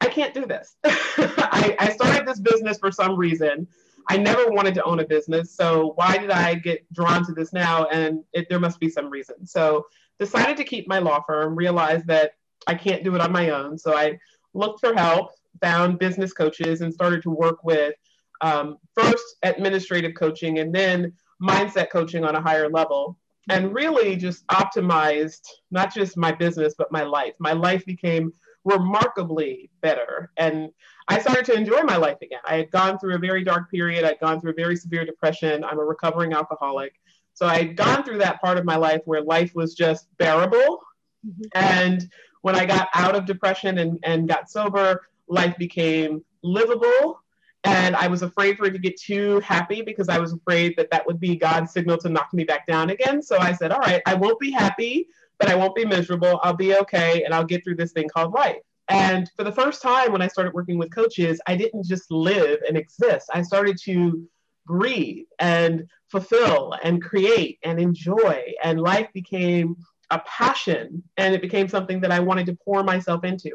I 0.01 0.09
can't 0.09 0.35
do 0.35 0.47
this. 0.47 0.77
I, 0.85 1.77
I 1.79 1.91
started 1.91 2.27
this 2.27 2.41
business 2.41 2.79
for 2.79 2.91
some 2.91 3.17
reason. 3.17 3.67
I 4.09 4.17
never 4.17 4.51
wanted 4.51 4.75
to 4.75 4.85
own 4.85 5.01
a 5.01 5.07
business. 5.07 5.55
So 5.55 5.93
why 5.97 6.17
did 6.17 6.31
I 6.31 6.55
get 6.55 6.91
drawn 6.93 7.25
to 7.27 7.33
this 7.33 7.53
now? 7.53 7.87
And 7.87 8.25
it, 8.33 8.49
there 8.49 8.59
must 8.59 8.81
be 8.81 8.89
some 8.89 9.11
reason. 9.11 9.47
So 9.47 9.87
decided 10.19 10.57
to 10.57 10.65
keep 10.65 10.89
my 10.89 10.99
law 10.99 11.23
firm, 11.27 11.55
realized 11.55 12.07
that 12.07 12.33
I 12.67 12.75
can't 12.75 13.05
do 13.05 13.15
it 13.15 13.21
on 13.21 13.33
my 13.33 13.51
own. 13.51 13.79
So 13.79 13.95
I 13.95 14.19
looked 14.55 14.81
for 14.81 14.95
help, 14.95 15.31
found 15.61 15.99
business 15.99 16.33
coaches, 16.33 16.81
and 16.81 16.93
started 16.93 17.23
to 17.23 17.31
work 17.31 17.63
with 17.63 17.95
um, 18.41 18.79
first 18.95 19.37
administrative 19.43 20.15
coaching 20.15 20.59
and 20.59 20.75
then 20.75 21.13
mindset 21.43 21.91
coaching 21.91 22.25
on 22.25 22.37
a 22.37 22.41
higher 22.41 22.69
level. 22.69 23.19
And 23.49 23.75
really 23.75 24.17
just 24.17 24.47
optimized 24.49 25.47
not 25.71 25.93
just 25.93 26.17
my 26.17 26.31
business, 26.31 26.75
but 26.77 26.93
my 26.93 27.03
life. 27.03 27.35
My 27.39 27.53
life 27.53 27.85
became 27.85 28.33
remarkably 28.71 29.71
better. 29.81 30.31
And 30.37 30.71
I 31.09 31.19
started 31.19 31.45
to 31.47 31.55
enjoy 31.55 31.83
my 31.83 31.97
life 31.97 32.19
again. 32.23 32.41
I 32.45 32.57
had 32.57 32.71
gone 32.71 32.99
through 32.99 33.17
a 33.17 33.19
very 33.19 33.45
dark 33.45 33.71
period. 33.71 34.05
I'd 34.05 34.21
gone 34.21 34.41
through 34.41 34.53
a 34.53 34.55
very 34.55 34.77
severe 34.77 35.05
depression. 35.05 35.65
I'm 35.65 35.79
a 35.79 35.85
recovering 35.85 36.33
alcoholic. 36.33 36.95
So 37.35 37.47
I 37.47 37.59
had 37.59 37.77
gone 37.77 38.05
through 38.05 38.19
that 38.19 38.41
part 38.41 38.59
of 38.59 38.65
my 38.65 38.77
life 38.77 39.01
where 39.05 39.23
life 39.23 39.53
was 39.55 39.75
just 39.75 40.07
bearable. 40.19 40.81
Mm-hmm. 41.27 41.43
And 41.55 42.09
when 42.43 42.55
I 42.55 42.65
got 42.65 42.89
out 42.95 43.15
of 43.15 43.27
depression 43.27 43.79
and, 43.79 43.99
and 44.03 44.29
got 44.29 44.51
sober, 44.51 45.03
life 45.29 45.57
became 45.59 46.25
livable. 46.43 47.21
And 47.65 47.95
I 47.95 48.07
was 48.07 48.23
afraid 48.23 48.57
for 48.57 48.67
it 48.67 48.73
to 48.73 48.79
get 48.79 48.99
too 48.99 49.41
happy 49.41 49.83
because 49.83 50.09
I 50.09 50.19
was 50.19 50.33
afraid 50.33 50.75
that 50.77 50.91
that 50.91 51.07
would 51.07 51.21
be 51.21 51.37
God's 51.37 51.73
signal 51.73 51.99
to 51.99 52.09
knock 52.09 52.33
me 52.33 52.45
back 52.45 52.67
down 52.67 52.91
again. 52.91 53.23
So 53.23 53.39
I 53.39 53.53
said, 53.53 53.71
All 53.71 53.81
right, 53.81 54.01
I 54.07 54.15
won't 54.15 54.41
be 54.41 54.51
happy, 54.51 55.09
but 55.41 55.49
I 55.49 55.57
won't 55.57 55.75
be 55.75 55.85
miserable. 55.85 56.39
I'll 56.45 56.55
be 56.55 56.77
okay 56.77 57.25
and 57.25 57.35
I'll 57.35 57.45
get 57.45 57.65
through 57.65 57.77
this 57.77 57.93
thing 57.93 58.09
called 58.09 58.33
life. 58.33 58.61
And 58.89 59.31
for 59.37 59.45
the 59.45 59.53
first 59.53 59.83
time, 59.83 60.13
when 60.13 60.21
I 60.21 60.29
started 60.29 60.53
working 60.53 60.79
with 60.79 60.95
coaches, 60.95 61.41
I 61.47 61.57
didn't 61.57 61.87
just 61.87 62.11
live 62.11 62.61
and 62.69 62.77
exist. 62.77 63.31
I 63.33 63.43
started 63.43 63.79
to 63.85 64.29
breathe 64.67 65.27
and 65.39 65.89
fulfill 66.09 66.77
and 66.83 67.03
create 67.03 67.59
and 67.63 67.81
enjoy. 67.81 68.53
And 68.63 68.81
life 68.81 69.09
became 69.15 69.77
a 70.11 70.19
passion 70.21 71.03
and 71.17 71.35
it 71.35 71.41
became 71.41 71.69
something 71.69 72.01
that 72.01 72.11
I 72.11 72.19
wanted 72.21 72.47
to 72.47 72.59
pour 72.65 72.83
myself 72.83 73.25
into. 73.25 73.53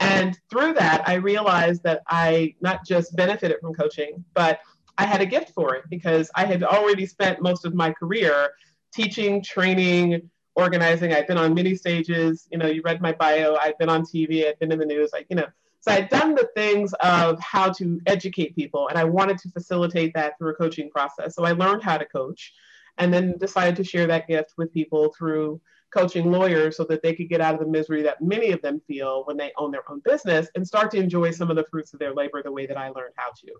And 0.00 0.38
through 0.50 0.74
that, 0.74 1.08
I 1.08 1.14
realized 1.14 1.84
that 1.84 2.02
I 2.08 2.54
not 2.60 2.84
just 2.84 3.16
benefited 3.16 3.58
from 3.60 3.74
coaching, 3.74 4.24
but 4.34 4.58
I 4.98 5.06
had 5.06 5.20
a 5.20 5.26
gift 5.26 5.50
for 5.54 5.74
it 5.76 5.84
because 5.88 6.30
I 6.34 6.44
had 6.44 6.62
already 6.64 7.06
spent 7.06 7.40
most 7.40 7.64
of 7.64 7.74
my 7.74 7.92
career 7.92 8.50
teaching, 8.92 9.42
training, 9.42 10.30
organizing. 10.54 11.12
I've 11.12 11.26
been 11.26 11.38
on 11.38 11.54
many 11.54 11.74
stages. 11.74 12.48
You 12.50 12.58
know, 12.58 12.66
you 12.66 12.82
read 12.82 13.00
my 13.00 13.12
bio. 13.12 13.56
I've 13.56 13.78
been 13.78 13.88
on 13.88 14.02
TV. 14.02 14.46
I've 14.48 14.58
been 14.58 14.72
in 14.72 14.78
the 14.78 14.86
news. 14.86 15.10
Like, 15.12 15.26
you 15.28 15.36
know, 15.36 15.46
so 15.80 15.92
I'd 15.92 16.08
done 16.08 16.34
the 16.34 16.48
things 16.54 16.94
of 17.00 17.38
how 17.40 17.70
to 17.72 18.00
educate 18.06 18.56
people, 18.56 18.88
and 18.88 18.98
I 18.98 19.04
wanted 19.04 19.38
to 19.38 19.50
facilitate 19.50 20.14
that 20.14 20.38
through 20.38 20.52
a 20.52 20.54
coaching 20.54 20.90
process. 20.90 21.34
So 21.34 21.44
I 21.44 21.52
learned 21.52 21.82
how 21.82 21.98
to 21.98 22.06
coach, 22.06 22.54
and 22.98 23.12
then 23.12 23.36
decided 23.38 23.76
to 23.76 23.84
share 23.84 24.06
that 24.06 24.26
gift 24.26 24.54
with 24.56 24.72
people 24.72 25.12
through 25.16 25.60
coaching 25.92 26.32
lawyers 26.32 26.76
so 26.76 26.84
that 26.84 27.02
they 27.02 27.14
could 27.14 27.28
get 27.28 27.40
out 27.40 27.54
of 27.54 27.60
the 27.60 27.66
misery 27.66 28.02
that 28.02 28.20
many 28.20 28.50
of 28.50 28.60
them 28.62 28.80
feel 28.86 29.24
when 29.26 29.36
they 29.36 29.52
own 29.56 29.70
their 29.70 29.88
own 29.90 30.00
business 30.04 30.48
and 30.54 30.66
start 30.66 30.90
to 30.90 30.96
enjoy 30.96 31.30
some 31.30 31.50
of 31.50 31.56
the 31.56 31.64
fruits 31.70 31.92
of 31.92 32.00
their 32.00 32.12
labor 32.12 32.42
the 32.42 32.50
way 32.50 32.66
that 32.66 32.76
I 32.76 32.88
learned 32.88 33.14
how 33.16 33.30
to. 33.30 33.52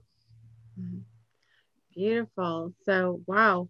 Mm-hmm. 0.81 0.99
Beautiful. 1.95 2.73
So, 2.85 3.21
wow, 3.27 3.69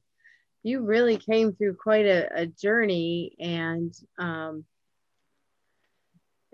you 0.65 0.81
really 0.81 1.19
came 1.19 1.53
through 1.53 1.75
quite 1.75 2.07
a, 2.07 2.29
a 2.35 2.47
journey 2.47 3.37
and 3.39 3.95
um, 4.19 4.65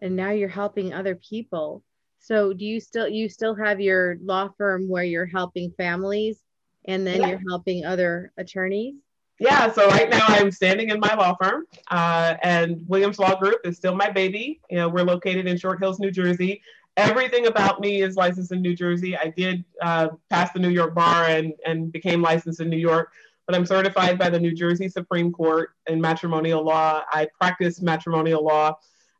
and 0.03 0.17
now 0.17 0.31
you're 0.31 0.49
helping 0.49 0.93
other 0.93 1.15
people. 1.15 1.83
So 2.19 2.53
do 2.53 2.65
you 2.65 2.81
still 2.81 3.09
you 3.09 3.29
still 3.29 3.55
have 3.55 3.81
your 3.81 4.19
law 4.21 4.51
firm 4.59 4.89
where 4.89 5.05
you're 5.05 5.27
helping 5.27 5.73
families 5.79 6.41
and 6.87 7.07
then 7.07 7.21
yeah. 7.21 7.29
you're 7.29 7.43
helping 7.49 7.85
other 7.85 8.33
attorneys? 8.37 8.97
Yeah, 9.39 9.73
so 9.73 9.89
right 9.89 10.11
now 10.11 10.27
I'm 10.27 10.51
standing 10.51 10.91
in 10.91 11.01
my 11.01 11.15
law 11.15 11.35
firm, 11.35 11.65
uh, 11.91 12.35
and 12.43 12.87
Williams 12.89 13.19
Law 13.19 13.37
Group 13.37 13.61
is 13.65 13.79
still 13.79 13.95
my 13.95 14.11
baby. 14.11 14.61
You 14.69 14.77
know, 14.77 14.89
we're 14.91 15.05
located 15.05 15.47
in 15.47 15.57
Short 15.57 15.81
Hills, 15.81 15.99
New 15.99 16.11
Jersey. 16.11 16.61
Everything 16.99 17.47
about 17.47 17.81
me 17.81 18.03
is 18.03 18.17
licensed 18.17 18.53
in 18.53 18.61
New 18.61 18.77
Jersey. 18.77 19.17
I 19.17 19.33
did 19.35 19.65
uh, 19.81 20.09
pass 20.29 20.53
the 20.53 20.59
New 20.59 20.69
York 20.69 20.95
bar 20.95 21.25
and, 21.25 21.55
and 21.65 21.91
became 21.91 22.21
licensed 22.21 22.61
in 22.61 22.69
New 22.69 22.77
York, 22.77 23.13
but 23.47 23.57
I'm 23.57 23.67
certified 23.67 24.19
by 24.19 24.31
the 24.31 24.39
New 24.39 24.55
Jersey 24.55 24.89
Supreme 24.89 25.33
Court 25.33 25.71
in 25.89 26.01
matrimonial 26.01 26.65
law. 26.65 27.03
I 27.11 27.29
practice 27.39 27.81
matrimonial 27.81 28.45
law, 28.45 28.77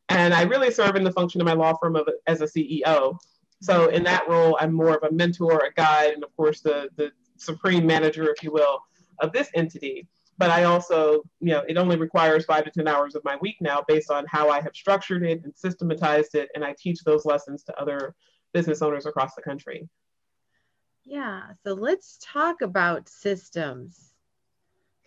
and 0.09 0.33
I 0.33 0.43
really 0.43 0.71
serve 0.71 0.95
in 0.95 1.03
the 1.03 1.11
function 1.11 1.41
of 1.41 1.45
my 1.45 1.53
law 1.53 1.73
firm 1.81 1.95
of, 1.95 2.07
as 2.27 2.41
a 2.41 2.45
CEO. 2.45 3.17
So 3.61 3.89
in 3.89 4.03
that 4.03 4.27
role, 4.27 4.57
I'm 4.59 4.73
more 4.73 4.95
of 4.95 5.03
a 5.03 5.11
mentor, 5.11 5.59
a 5.59 5.73
guide, 5.73 6.13
and 6.13 6.23
of 6.23 6.35
course 6.35 6.61
the 6.61 6.89
the 6.95 7.11
supreme 7.37 7.85
manager, 7.85 8.31
if 8.31 8.43
you 8.43 8.51
will, 8.51 8.79
of 9.19 9.31
this 9.31 9.49
entity. 9.55 10.07
But 10.37 10.49
I 10.49 10.63
also, 10.63 11.23
you 11.39 11.51
know, 11.51 11.63
it 11.67 11.77
only 11.77 11.97
requires 11.97 12.45
five 12.45 12.63
to 12.63 12.71
10 12.71 12.87
hours 12.87 13.15
of 13.15 13.23
my 13.23 13.37
week 13.41 13.57
now 13.61 13.83
based 13.87 14.09
on 14.09 14.25
how 14.27 14.49
I 14.49 14.61
have 14.61 14.75
structured 14.75 15.23
it 15.23 15.43
and 15.43 15.53
systematized 15.55 16.35
it. 16.35 16.49
And 16.55 16.63
I 16.63 16.73
teach 16.79 17.03
those 17.03 17.25
lessons 17.25 17.63
to 17.65 17.79
other 17.79 18.15
business 18.53 18.81
owners 18.81 19.05
across 19.05 19.35
the 19.35 19.41
country. 19.41 19.87
Yeah. 21.03 21.41
So 21.63 21.73
let's 21.73 22.17
talk 22.21 22.61
about 22.61 23.09
systems 23.09 24.10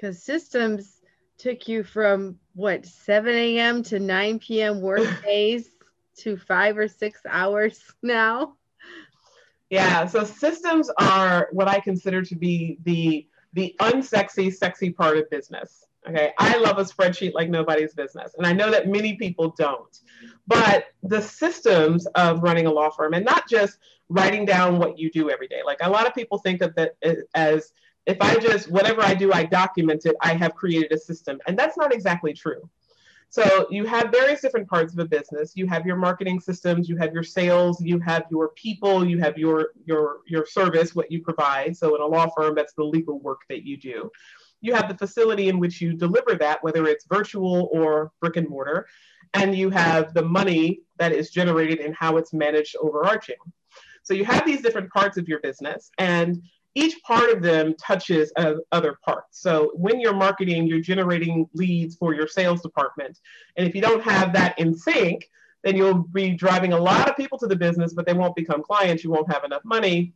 because 0.05 0.23
systems 0.23 1.01
took 1.39 1.67
you 1.67 1.83
from 1.83 2.39
what 2.55 2.85
7 2.85 3.35
a.m. 3.35 3.83
to 3.85 3.99
9 3.99 4.39
p.m. 4.39 4.83
work 4.83 5.09
days 5.25 5.71
to 6.19 6.37
five 6.37 6.77
or 6.77 6.89
six 6.89 7.21
hours 7.27 7.81
now. 8.03 8.55
Yeah, 9.71 10.07
so 10.07 10.25
systems 10.25 10.91
are 11.01 11.49
what 11.53 11.69
I 11.69 11.81
consider 11.81 12.23
to 12.23 12.37
be 12.37 12.79
the 12.85 13.27
the 13.55 13.75
unsexy, 13.81 14.53
sexy 14.53 14.91
part 14.91 15.17
of 15.17 15.31
business. 15.31 15.87
Okay, 16.07 16.33
I 16.39 16.59
love 16.59 16.79
a 16.79 16.85
spreadsheet 16.85 17.33
like 17.33 17.49
nobody's 17.49 17.95
business, 17.95 18.35
and 18.37 18.47
I 18.47 18.53
know 18.53 18.71
that 18.71 18.89
many 18.89 19.17
people 19.17 19.55
don't. 19.57 19.99
But 20.47 20.89
the 21.03 21.23
systems 21.23 22.07
of 22.09 22.43
running 22.43 22.67
a 22.67 22.71
law 22.71 22.91
firm, 22.91 23.15
and 23.15 23.25
not 23.25 23.49
just 23.49 23.79
writing 24.11 24.45
down 24.45 24.79
what 24.79 24.99
you 24.99 25.11
do 25.11 25.31
every 25.31 25.49
day. 25.49 25.63
Like 25.65 25.79
a 25.81 25.89
lot 25.89 26.07
of 26.07 26.15
people 26.15 26.39
think 26.39 26.61
of 26.61 26.75
that 26.75 26.97
as 27.35 27.73
if 28.07 28.17
I 28.21 28.37
just 28.37 28.71
whatever 28.71 29.03
I 29.03 29.15
do, 29.15 29.33
I 29.33 29.45
document 29.45 30.07
it. 30.07 30.17
I 30.21 30.35
have 30.35 30.55
created 30.55 30.93
a 30.93 30.99
system, 30.99 31.39
and 31.47 31.59
that's 31.59 31.77
not 31.77 31.93
exactly 31.93 32.33
true. 32.33 32.69
So 33.31 33.67
you 33.69 33.85
have 33.87 34.13
various 34.13 34.41
different 34.41 34.69
parts 34.69 34.93
of 34.93 35.01
a 35.01 35.05
business. 35.05 35.57
You 35.57 35.67
have 35.67 35.85
your 35.85 35.97
marketing 35.97 36.39
systems, 36.39 36.89
you 36.89 36.97
have 36.99 37.13
your 37.13 37.25
sales, 37.25 37.81
you 37.83 37.99
have 37.99 38.27
your 38.31 38.51
people, 38.51 39.05
you 39.05 39.19
have 39.19 39.37
your 39.37 39.71
your 39.85 40.19
your 40.27 40.47
service, 40.47 40.95
what 40.95 41.11
you 41.11 41.21
provide. 41.21 41.77
So 41.77 41.97
in 41.97 42.01
a 42.01 42.07
law 42.07 42.29
firm, 42.37 42.55
that's 42.55 42.75
the 42.75 42.85
legal 42.85 43.19
work 43.19 43.41
that 43.49 43.65
you 43.65 43.77
do. 43.77 44.11
You 44.61 44.73
have 44.75 44.89
the 44.89 44.97
facility 44.97 45.49
in 45.49 45.59
which 45.59 45.81
you 45.81 45.95
deliver 45.95 46.37
that, 46.37 46.63
whether 46.63 46.87
it's 46.87 47.07
virtual 47.07 47.69
or 47.73 48.13
brick 48.21 48.37
and 48.37 48.49
mortar, 48.49 48.87
and 49.35 49.53
you 49.57 49.69
have 49.71 50.15
the 50.15 50.23
money 50.23 50.83
that 50.99 51.11
is 51.11 51.31
generated 51.31 51.81
and 51.81 51.95
how 51.95 52.19
it's 52.19 52.33
managed 52.33 52.77
overarching. 52.81 53.43
So 54.05 54.15
you 54.15 54.25
have 54.27 54.47
these 54.47 54.63
different 54.63 54.93
parts 54.93 55.17
of 55.17 55.29
your 55.29 55.41
business, 55.41 55.91
and 55.99 56.41
each 56.75 57.01
part 57.03 57.31
of 57.31 57.43
them 57.43 57.75
touches 57.75 58.33
uh, 58.37 58.55
other 58.73 58.99
parts. 59.05 59.41
So 59.41 59.71
when 59.75 60.01
you're 60.01 60.15
marketing, 60.15 60.67
you're 60.67 60.81
generating 60.81 61.49
leads 61.55 61.95
for 61.95 62.15
your 62.15 62.27
sales 62.27 62.63
department. 62.63 63.19
And 63.57 63.67
if 63.67 63.75
you 63.75 63.81
don't 63.81 64.03
have 64.03 64.33
that 64.33 64.59
in 64.59 64.75
sync, 64.75 65.29
then 65.63 65.77
you'll 65.77 65.95
be 65.95 66.31
driving 66.35 66.73
a 66.73 66.79
lot 66.79 67.09
of 67.09 67.17
people 67.17 67.39
to 67.39 67.47
the 67.47 67.57
business, 67.57 67.95
but 67.95 68.07
they 68.07 68.13
won't 68.13 68.37
become 68.37 68.63
clients. 68.63 69.03
You 69.05 69.11
won't 69.11 69.33
have 69.33 69.45
enough 69.45 69.63
money. 69.65 70.13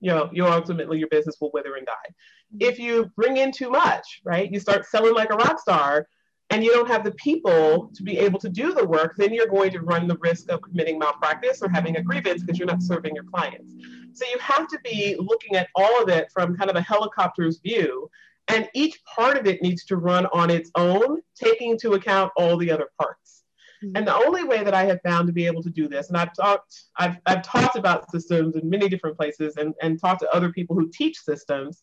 You 0.00 0.10
know, 0.10 0.30
you 0.32 0.46
ultimately 0.46 0.98
your 0.98 1.08
business 1.08 1.36
will 1.40 1.50
wither 1.52 1.76
and 1.76 1.86
die. 1.86 2.14
If 2.58 2.78
you 2.78 3.10
bring 3.16 3.36
in 3.36 3.52
too 3.52 3.70
much, 3.70 4.20
right? 4.24 4.50
You 4.50 4.58
start 4.58 4.86
selling 4.86 5.14
like 5.14 5.30
a 5.30 5.36
rock 5.36 5.60
star, 5.60 6.08
and 6.50 6.64
you 6.64 6.72
don't 6.72 6.88
have 6.88 7.04
the 7.04 7.12
people 7.12 7.90
to 7.94 8.02
be 8.02 8.18
able 8.18 8.38
to 8.40 8.48
do 8.48 8.74
the 8.74 8.84
work, 8.84 9.14
then 9.16 9.32
you're 9.32 9.46
going 9.46 9.70
to 9.70 9.80
run 9.80 10.08
the 10.08 10.18
risk 10.18 10.50
of 10.50 10.60
committing 10.60 10.98
malpractice 10.98 11.62
or 11.62 11.68
having 11.68 11.96
a 11.96 12.02
grievance 12.02 12.42
because 12.42 12.58
you're 12.58 12.66
not 12.66 12.82
serving 12.82 13.14
your 13.14 13.24
clients. 13.24 13.72
So 14.12 14.24
you 14.32 14.38
have 14.40 14.66
to 14.68 14.78
be 14.82 15.16
looking 15.18 15.54
at 15.54 15.68
all 15.76 16.02
of 16.02 16.08
it 16.08 16.28
from 16.32 16.56
kind 16.56 16.68
of 16.68 16.76
a 16.76 16.80
helicopter's 16.82 17.60
view. 17.60 18.10
And 18.48 18.68
each 18.74 19.00
part 19.04 19.38
of 19.38 19.46
it 19.46 19.62
needs 19.62 19.84
to 19.86 19.96
run 19.96 20.26
on 20.32 20.50
its 20.50 20.72
own, 20.74 21.20
taking 21.36 21.70
into 21.70 21.92
account 21.92 22.32
all 22.36 22.56
the 22.56 22.72
other 22.72 22.88
parts. 23.00 23.44
Mm-hmm. 23.84 23.96
And 23.96 24.06
the 24.06 24.14
only 24.14 24.42
way 24.42 24.64
that 24.64 24.74
I 24.74 24.84
have 24.86 25.00
found 25.02 25.28
to 25.28 25.32
be 25.32 25.46
able 25.46 25.62
to 25.62 25.70
do 25.70 25.88
this, 25.88 26.08
and 26.08 26.16
I've 26.16 26.34
talked, 26.34 26.82
I've, 26.96 27.18
I've 27.26 27.42
talked 27.42 27.76
about 27.76 28.10
systems 28.10 28.56
in 28.56 28.68
many 28.68 28.88
different 28.88 29.16
places 29.16 29.56
and, 29.56 29.72
and 29.80 30.00
talked 30.00 30.20
to 30.20 30.34
other 30.34 30.52
people 30.52 30.74
who 30.74 30.90
teach 30.92 31.16
systems, 31.18 31.82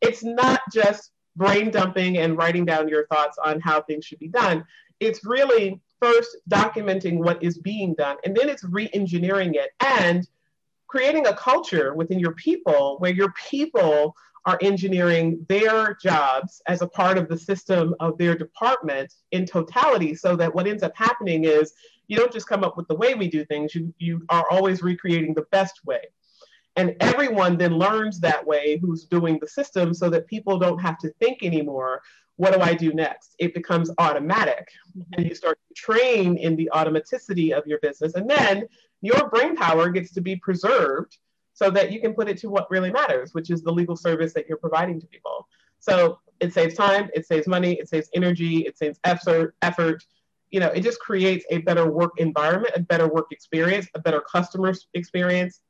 it's 0.00 0.24
not 0.24 0.60
just 0.72 1.12
brain 1.36 1.70
dumping 1.70 2.18
and 2.18 2.36
writing 2.36 2.64
down 2.64 2.88
your 2.88 3.06
thoughts 3.06 3.38
on 3.42 3.60
how 3.60 3.82
things 3.82 4.04
should 4.04 4.18
be 4.18 4.28
done. 4.28 4.64
It's 5.00 5.24
really 5.24 5.80
first 6.00 6.36
documenting 6.50 7.18
what 7.18 7.42
is 7.42 7.58
being 7.58 7.94
done, 7.94 8.16
and 8.24 8.36
then 8.36 8.48
it's 8.48 8.64
re 8.64 8.88
engineering 8.92 9.54
it 9.54 9.70
and 9.80 10.26
creating 10.86 11.26
a 11.26 11.34
culture 11.34 11.94
within 11.94 12.18
your 12.18 12.32
people 12.32 12.96
where 12.98 13.12
your 13.12 13.32
people 13.50 14.14
are 14.46 14.58
engineering 14.62 15.44
their 15.48 15.94
jobs 16.00 16.62
as 16.66 16.80
a 16.80 16.86
part 16.86 17.18
of 17.18 17.28
the 17.28 17.36
system 17.36 17.94
of 17.98 18.16
their 18.16 18.36
department 18.36 19.12
in 19.32 19.44
totality 19.44 20.14
so 20.14 20.36
that 20.36 20.54
what 20.54 20.68
ends 20.68 20.84
up 20.84 20.92
happening 20.96 21.44
is 21.44 21.74
you 22.06 22.16
don't 22.16 22.32
just 22.32 22.48
come 22.48 22.62
up 22.62 22.76
with 22.76 22.86
the 22.86 22.94
way 22.94 23.14
we 23.14 23.28
do 23.28 23.44
things 23.44 23.74
you, 23.74 23.92
you 23.98 24.24
are 24.28 24.48
always 24.48 24.82
recreating 24.82 25.34
the 25.34 25.46
best 25.50 25.84
way 25.84 26.00
and 26.76 26.94
everyone 27.00 27.56
then 27.56 27.78
learns 27.78 28.20
that 28.20 28.46
way 28.46 28.78
who's 28.78 29.04
doing 29.04 29.38
the 29.40 29.48
system 29.48 29.94
so 29.94 30.10
that 30.10 30.26
people 30.26 30.58
don't 30.58 30.78
have 30.78 30.98
to 30.98 31.10
think 31.20 31.42
anymore 31.42 32.02
what 32.36 32.52
do 32.52 32.60
i 32.60 32.74
do 32.74 32.92
next? 32.92 33.34
It 33.38 33.54
becomes 33.54 33.90
automatic. 33.98 34.68
Mm-hmm. 34.96 35.14
And 35.14 35.26
you 35.26 35.34
start 35.34 35.58
to 35.68 35.74
train 35.74 36.36
in 36.36 36.56
the 36.56 36.70
automaticity 36.72 37.52
of 37.52 37.66
your 37.66 37.78
business. 37.80 38.14
And 38.14 38.28
then 38.28 38.66
your 39.00 39.28
brain 39.30 39.56
power 39.56 39.90
gets 39.90 40.12
to 40.12 40.20
be 40.20 40.36
preserved 40.36 41.18
so 41.54 41.70
that 41.70 41.90
you 41.90 42.00
can 42.00 42.12
put 42.12 42.28
it 42.28 42.36
to 42.38 42.50
what 42.50 42.70
really 42.70 42.90
matters 42.90 43.32
which 43.32 43.50
is 43.50 43.62
the 43.62 43.72
legal 43.72 43.96
service 43.96 44.34
that 44.34 44.46
you're 44.48 44.58
providing 44.58 45.00
to 45.00 45.06
people. 45.06 45.48
So 45.78 46.18
it 46.40 46.52
saves 46.52 46.74
time 46.74 47.08
it 47.14 47.26
saves 47.26 47.46
money 47.46 47.72
it 47.74 47.88
saves 47.88 48.10
energy 48.14 48.66
it 48.66 48.76
saves 48.76 48.98
effort 49.04 49.54
effort. 49.62 50.04
You 50.50 50.60
know 50.60 50.68
it 50.68 50.82
just 50.82 51.00
creates 51.00 51.44
a 51.50 51.58
better 51.58 51.90
work 51.90 52.12
environment 52.18 52.72
a 52.76 52.80
better 52.80 53.08
work 53.08 53.28
experience 53.32 53.86
a 53.94 53.98
better 53.98 54.20
customer 54.20 54.74
experience 54.94 55.60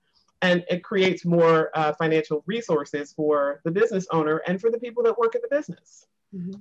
and 0.43 0.65
it 0.69 0.85
creates 0.85 1.25
more 1.25 1.71
uh, 1.75 1.93
financial 1.95 2.43
resources 2.47 3.13
for 3.13 3.61
the 3.65 3.71
business 3.71 4.07
owner 4.11 4.43
and 4.47 4.61
for 4.61 4.71
the 4.71 4.79
people 4.79 5.03
that 5.03 5.19
work 5.19 5.35
at 5.35 5.43
the 5.43 5.49
business. 5.55 6.07
Mm-hmm. 6.35 6.61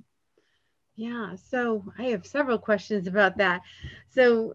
Yeah, 0.96 1.36
so 1.36 1.84
I 1.98 2.04
have 2.04 2.26
several 2.26 2.58
questions 2.58 3.06
about 3.06 3.36
that. 3.36 3.60
So, 4.08 4.54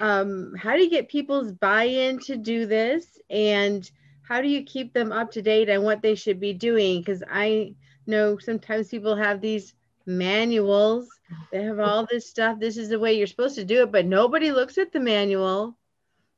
um, 0.00 0.54
how 0.56 0.76
do 0.76 0.82
you 0.82 0.90
get 0.90 1.08
people's 1.08 1.50
buy 1.52 1.84
in 1.84 2.18
to 2.20 2.36
do 2.36 2.66
this? 2.66 3.18
And 3.30 3.90
how 4.22 4.42
do 4.42 4.48
you 4.48 4.62
keep 4.62 4.92
them 4.92 5.12
up 5.12 5.30
to 5.32 5.42
date 5.42 5.70
on 5.70 5.82
what 5.82 6.02
they 6.02 6.14
should 6.14 6.38
be 6.38 6.52
doing? 6.52 7.00
Because 7.00 7.22
I 7.28 7.74
know 8.06 8.36
sometimes 8.38 8.88
people 8.88 9.16
have 9.16 9.40
these 9.40 9.74
manuals, 10.06 11.08
they 11.50 11.62
have 11.62 11.80
all 11.80 12.06
this 12.06 12.28
stuff. 12.28 12.60
This 12.60 12.76
is 12.76 12.90
the 12.90 12.98
way 12.98 13.14
you're 13.14 13.26
supposed 13.26 13.54
to 13.56 13.64
do 13.64 13.82
it, 13.82 13.92
but 13.92 14.04
nobody 14.04 14.52
looks 14.52 14.76
at 14.76 14.92
the 14.92 15.00
manual 15.00 15.77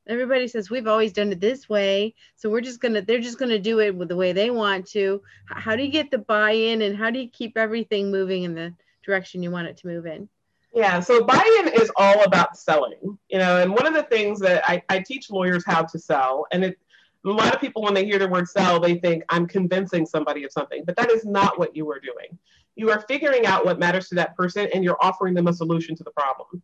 everybody 0.07 0.47
says 0.47 0.69
we've 0.69 0.87
always 0.87 1.13
done 1.13 1.31
it 1.31 1.39
this 1.39 1.69
way. 1.69 2.15
So 2.35 2.49
we're 2.49 2.61
just 2.61 2.81
gonna 2.81 3.01
they're 3.01 3.19
just 3.19 3.39
gonna 3.39 3.59
do 3.59 3.79
it 3.79 3.95
with 3.95 4.09
the 4.09 4.15
way 4.15 4.33
they 4.33 4.49
want 4.49 4.87
to. 4.89 5.21
How 5.45 5.75
do 5.75 5.83
you 5.83 5.91
get 5.91 6.11
the 6.11 6.17
buy-in 6.17 6.81
and 6.81 6.95
how 6.95 7.09
do 7.11 7.19
you 7.19 7.29
keep 7.29 7.57
everything 7.57 8.11
moving 8.11 8.43
in 8.43 8.55
the 8.55 8.73
direction 9.05 9.43
you 9.43 9.51
want 9.51 9.67
it 9.67 9.77
to 9.77 9.87
move 9.87 10.05
in? 10.05 10.27
Yeah 10.73 10.99
so 11.01 11.23
buy-in 11.23 11.67
is 11.73 11.91
all 11.97 12.23
about 12.23 12.57
selling 12.57 13.17
you 13.29 13.37
know 13.37 13.61
and 13.61 13.71
one 13.71 13.85
of 13.85 13.93
the 13.93 14.03
things 14.03 14.39
that 14.39 14.63
i, 14.67 14.81
I 14.89 14.99
teach 14.99 15.29
lawyers 15.29 15.63
how 15.65 15.83
to 15.83 15.99
sell 15.99 16.47
and 16.51 16.63
it 16.63 16.79
a 17.25 17.29
lot 17.29 17.53
of 17.53 17.59
people 17.59 17.83
when 17.83 17.93
they 17.93 18.05
hear 18.05 18.17
the 18.17 18.27
word 18.27 18.47
sell 18.47 18.79
they 18.79 18.95
think 18.95 19.23
i'm 19.29 19.47
convincing 19.47 20.05
somebody 20.05 20.43
of 20.45 20.51
something 20.51 20.83
but 20.85 20.95
that 20.95 21.11
is 21.11 21.25
not 21.25 21.59
what 21.59 21.75
you 21.75 21.89
are 21.91 21.99
doing. 21.99 22.37
You 22.75 22.89
are 22.89 23.01
figuring 23.01 23.45
out 23.45 23.65
what 23.65 23.79
matters 23.79 24.07
to 24.09 24.15
that 24.15 24.35
person 24.37 24.69
and 24.73 24.81
you're 24.83 24.97
offering 25.01 25.33
them 25.33 25.47
a 25.47 25.53
solution 25.53 25.93
to 25.97 26.03
the 26.03 26.11
problem 26.11 26.61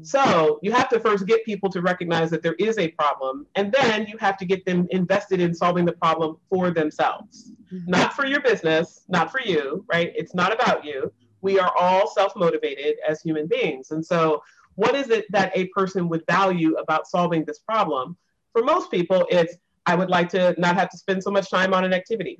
so 0.00 0.58
you 0.62 0.72
have 0.72 0.88
to 0.88 1.00
first 1.00 1.26
get 1.26 1.44
people 1.44 1.68
to 1.70 1.82
recognize 1.82 2.30
that 2.30 2.42
there 2.42 2.54
is 2.54 2.78
a 2.78 2.88
problem, 2.88 3.46
and 3.54 3.70
then 3.72 4.06
you 4.06 4.16
have 4.18 4.36
to 4.38 4.44
get 4.44 4.64
them 4.64 4.86
invested 4.90 5.40
in 5.40 5.54
solving 5.54 5.84
the 5.84 5.92
problem 5.92 6.36
for 6.48 6.70
themselves, 6.70 7.52
mm-hmm. 7.72 7.90
not 7.90 8.14
for 8.14 8.26
your 8.26 8.40
business, 8.40 9.04
not 9.08 9.30
for 9.30 9.40
you, 9.40 9.84
right? 9.92 10.12
It's 10.16 10.34
not 10.34 10.52
about 10.52 10.84
you. 10.84 11.12
We 11.42 11.58
are 11.58 11.72
all 11.78 12.08
self 12.10 12.34
motivated 12.36 12.96
as 13.06 13.20
human 13.20 13.46
beings. 13.46 13.90
And 13.90 14.04
so, 14.04 14.42
what 14.76 14.94
is 14.94 15.10
it 15.10 15.26
that 15.30 15.52
a 15.54 15.66
person 15.68 16.08
would 16.08 16.24
value 16.26 16.76
about 16.76 17.06
solving 17.06 17.44
this 17.44 17.58
problem? 17.58 18.16
For 18.52 18.62
most 18.62 18.90
people, 18.90 19.26
it's 19.30 19.56
I 19.84 19.94
would 19.94 20.10
like 20.10 20.28
to 20.30 20.54
not 20.58 20.76
have 20.76 20.88
to 20.90 20.96
spend 20.96 21.22
so 21.22 21.30
much 21.30 21.50
time 21.50 21.74
on 21.74 21.84
an 21.84 21.92
activity. 21.92 22.38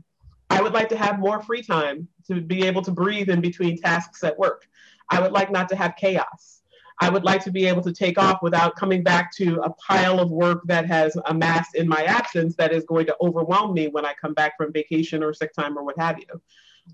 I 0.49 0.61
would 0.63 0.73
like 0.73 0.89
to 0.91 0.97
have 0.97 1.19
more 1.19 1.43
free 1.43 1.63
time 1.63 2.09
to 2.29 2.41
be 2.41 2.65
able 2.67 2.83
to 2.83 2.91
breathe 2.93 3.31
in 3.31 3.41
between 3.41 3.81
tasks 3.81 4.23
at 4.23 4.39
work. 4.39 4.67
I 5.11 5.21
would 5.21 5.33
like 5.33 5.51
not 5.51 5.69
to 5.71 5.77
have 5.77 5.97
chaos. 5.97 6.62
I 7.03 7.09
would 7.09 7.25
like 7.25 7.43
to 7.43 7.51
be 7.51 7.67
able 7.67 7.83
to 7.83 7.93
take 7.93 8.17
off 8.17 8.43
without 8.43 8.77
coming 8.77 9.03
back 9.03 9.35
to 9.35 9.61
a 9.63 9.71
pile 9.71 10.21
of 10.21 10.31
work 10.31 10.63
that 10.67 10.87
has 10.87 11.17
amassed 11.27 11.75
in 11.75 11.89
my 11.89 12.05
absence 12.05 12.55
that 12.55 12.73
is 12.73 12.85
going 12.85 13.07
to 13.07 13.17
overwhelm 13.21 13.75
me 13.75 13.89
when 13.89 14.07
I 14.07 14.15
come 14.15 14.35
back 14.35 14.57
from 14.57 14.73
vacation 14.73 15.21
or 15.21 15.35
sick 15.35 15.53
time 15.53 15.77
or 15.77 15.83
what 15.83 15.99
have 15.99 16.21
you. 16.21 16.41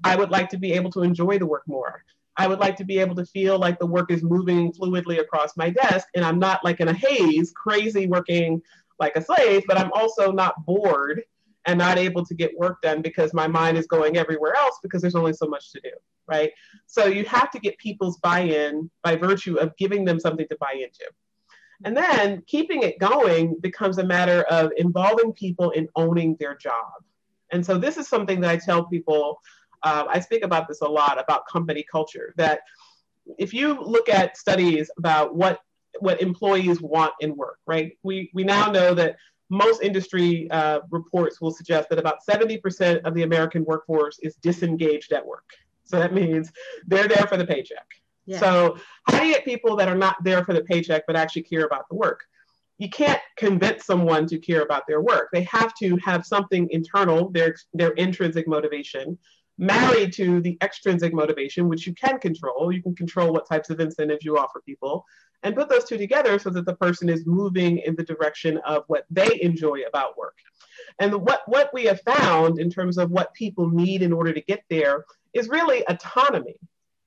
I 0.02 0.16
would 0.16 0.30
like 0.30 0.48
to 0.48 0.56
be 0.56 0.72
able 0.72 0.90
to 0.92 1.02
enjoy 1.02 1.38
the 1.38 1.44
work 1.44 1.64
more. 1.66 2.04
I 2.38 2.46
would 2.46 2.58
like 2.58 2.74
to 2.76 2.84
be 2.84 2.98
able 3.00 3.16
to 3.16 3.26
feel 3.26 3.58
like 3.58 3.78
the 3.78 3.84
work 3.84 4.10
is 4.10 4.22
moving 4.22 4.72
fluidly 4.72 5.20
across 5.20 5.58
my 5.58 5.68
desk 5.68 6.08
and 6.14 6.24
I'm 6.24 6.38
not 6.38 6.64
like 6.64 6.80
in 6.80 6.88
a 6.88 6.94
haze, 6.94 7.52
crazy 7.54 8.06
working 8.06 8.62
like 8.98 9.14
a 9.14 9.22
slave, 9.22 9.64
but 9.68 9.76
I'm 9.76 9.92
also 9.92 10.32
not 10.32 10.64
bored 10.64 11.22
and 11.68 11.78
not 11.78 11.98
able 11.98 12.24
to 12.24 12.34
get 12.34 12.58
work 12.58 12.80
done 12.80 13.02
because 13.02 13.34
my 13.34 13.46
mind 13.46 13.76
is 13.76 13.86
going 13.86 14.16
everywhere 14.16 14.56
else 14.56 14.78
because 14.82 15.02
there's 15.02 15.14
only 15.14 15.34
so 15.34 15.46
much 15.46 15.70
to 15.70 15.80
do, 15.84 15.90
right? 16.26 16.50
So 16.86 17.04
you 17.04 17.26
have 17.26 17.50
to 17.50 17.60
get 17.60 17.76
people's 17.76 18.16
buy 18.20 18.40
in 18.40 18.90
by 19.02 19.16
virtue 19.16 19.56
of 19.56 19.76
giving 19.76 20.06
them 20.06 20.18
something 20.18 20.48
to 20.48 20.56
buy 20.58 20.72
into. 20.72 21.04
And 21.84 21.94
then 21.94 22.42
keeping 22.46 22.84
it 22.84 22.98
going 22.98 23.56
becomes 23.60 23.98
a 23.98 24.04
matter 24.04 24.44
of 24.44 24.72
involving 24.78 25.34
people 25.34 25.70
in 25.72 25.88
owning 25.94 26.36
their 26.40 26.56
job. 26.56 27.04
And 27.52 27.64
so 27.64 27.76
this 27.76 27.98
is 27.98 28.08
something 28.08 28.40
that 28.40 28.50
I 28.50 28.56
tell 28.56 28.86
people. 28.86 29.38
Uh, 29.82 30.06
I 30.08 30.20
speak 30.20 30.44
about 30.44 30.68
this 30.68 30.80
a 30.80 30.88
lot 30.88 31.20
about 31.20 31.46
company 31.46 31.84
culture. 31.88 32.32
That 32.38 32.62
if 33.38 33.52
you 33.52 33.78
look 33.78 34.08
at 34.08 34.38
studies 34.38 34.90
about 34.96 35.36
what 35.36 35.60
what 36.00 36.22
employees 36.22 36.80
want 36.80 37.12
in 37.20 37.36
work, 37.36 37.58
right? 37.66 37.92
We 38.02 38.30
we 38.32 38.42
now 38.42 38.70
know 38.70 38.94
that 38.94 39.16
most 39.50 39.82
industry 39.82 40.50
uh, 40.50 40.80
reports 40.90 41.40
will 41.40 41.50
suggest 41.50 41.88
that 41.90 41.98
about 41.98 42.18
70% 42.28 43.00
of 43.02 43.14
the 43.14 43.22
American 43.22 43.64
workforce 43.64 44.18
is 44.20 44.34
disengaged 44.36 45.12
at 45.12 45.24
work. 45.24 45.48
So 45.84 45.98
that 45.98 46.12
means 46.12 46.52
they're 46.86 47.08
there 47.08 47.26
for 47.26 47.36
the 47.36 47.46
paycheck. 47.46 47.86
Yeah. 48.26 48.40
So 48.40 48.78
how 49.06 49.20
do 49.20 49.26
you 49.26 49.34
get 49.34 49.44
people 49.44 49.74
that 49.76 49.88
are 49.88 49.96
not 49.96 50.16
there 50.22 50.44
for 50.44 50.52
the 50.52 50.62
paycheck 50.62 51.04
but 51.06 51.16
actually 51.16 51.42
care 51.42 51.64
about 51.64 51.88
the 51.88 51.96
work? 51.96 52.24
You 52.76 52.90
can't 52.90 53.20
convince 53.36 53.86
someone 53.86 54.26
to 54.26 54.38
care 54.38 54.62
about 54.62 54.86
their 54.86 55.00
work. 55.00 55.30
They 55.32 55.44
have 55.44 55.74
to 55.76 55.96
have 56.04 56.26
something 56.26 56.68
internal, 56.70 57.30
their 57.30 57.56
their 57.72 57.92
intrinsic 57.92 58.46
motivation, 58.46 59.18
married 59.56 60.12
to 60.12 60.40
the 60.42 60.58
extrinsic 60.62 61.12
motivation, 61.12 61.68
which 61.68 61.86
you 61.86 61.94
can 61.94 62.18
control. 62.18 62.70
You 62.70 62.82
can 62.82 62.94
control 62.94 63.32
what 63.32 63.48
types 63.48 63.70
of 63.70 63.80
incentives 63.80 64.24
you 64.24 64.38
offer 64.38 64.62
people 64.64 65.04
and 65.42 65.54
put 65.54 65.68
those 65.68 65.84
two 65.84 65.98
together 65.98 66.38
so 66.38 66.50
that 66.50 66.66
the 66.66 66.74
person 66.74 67.08
is 67.08 67.26
moving 67.26 67.78
in 67.78 67.94
the 67.94 68.02
direction 68.02 68.58
of 68.58 68.84
what 68.88 69.04
they 69.10 69.40
enjoy 69.40 69.82
about 69.86 70.18
work. 70.18 70.36
And 70.98 71.14
what, 71.14 71.42
what 71.46 71.72
we 71.72 71.84
have 71.84 72.00
found 72.02 72.58
in 72.58 72.70
terms 72.70 72.98
of 72.98 73.10
what 73.10 73.34
people 73.34 73.68
need 73.68 74.02
in 74.02 74.12
order 74.12 74.32
to 74.32 74.40
get 74.40 74.64
there 74.68 75.04
is 75.32 75.48
really 75.48 75.84
autonomy. 75.86 76.56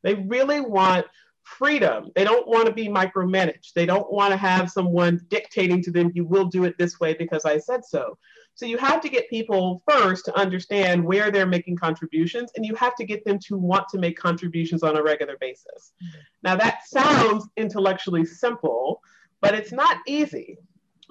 They 0.04 0.14
really 0.14 0.62
want 0.62 1.06
freedom. 1.44 2.12
They 2.16 2.24
don't 2.24 2.48
want 2.48 2.68
to 2.68 2.74
be 2.74 2.88
micromanaged. 2.88 3.74
They 3.74 3.86
don't 3.86 4.12
want 4.12 4.32
to 4.32 4.38
have 4.38 4.72
someone 4.72 5.22
dictating 5.28 5.82
to 5.84 5.92
them, 5.92 6.12
you 6.14 6.26
will 6.26 6.46
do 6.46 6.64
it 6.64 6.78
this 6.78 7.00
way 7.00 7.14
because 7.14 7.46
I 7.46 7.58
said 7.58 7.84
so. 7.84 8.18
So 8.56 8.66
you 8.66 8.78
have 8.78 9.02
to 9.02 9.10
get 9.10 9.30
people 9.30 9.82
first 9.90 10.26
to 10.26 10.38
understand 10.38 11.04
where 11.04 11.32
they're 11.32 11.48
making 11.48 11.78
contributions, 11.78 12.52
and 12.56 12.66
you 12.66 12.76
have 12.76 12.96
to 12.96 13.06
get 13.06 13.26
them 13.26 13.40
to 13.48 13.58
want 13.58 13.88
to 13.90 13.98
make 13.98 14.18
contributions 14.18 14.84
on 14.84 14.98
a 14.98 15.04
regular 15.04 15.36
basis. 15.40 15.94
Mm-hmm. 16.04 16.20
Now, 16.44 16.56
that 16.58 16.82
sounds 16.86 17.48
intellectually 17.58 18.26
simple, 18.26 19.02
but 19.40 19.56
it's 19.56 19.72
not 19.72 19.98
easy 20.06 20.58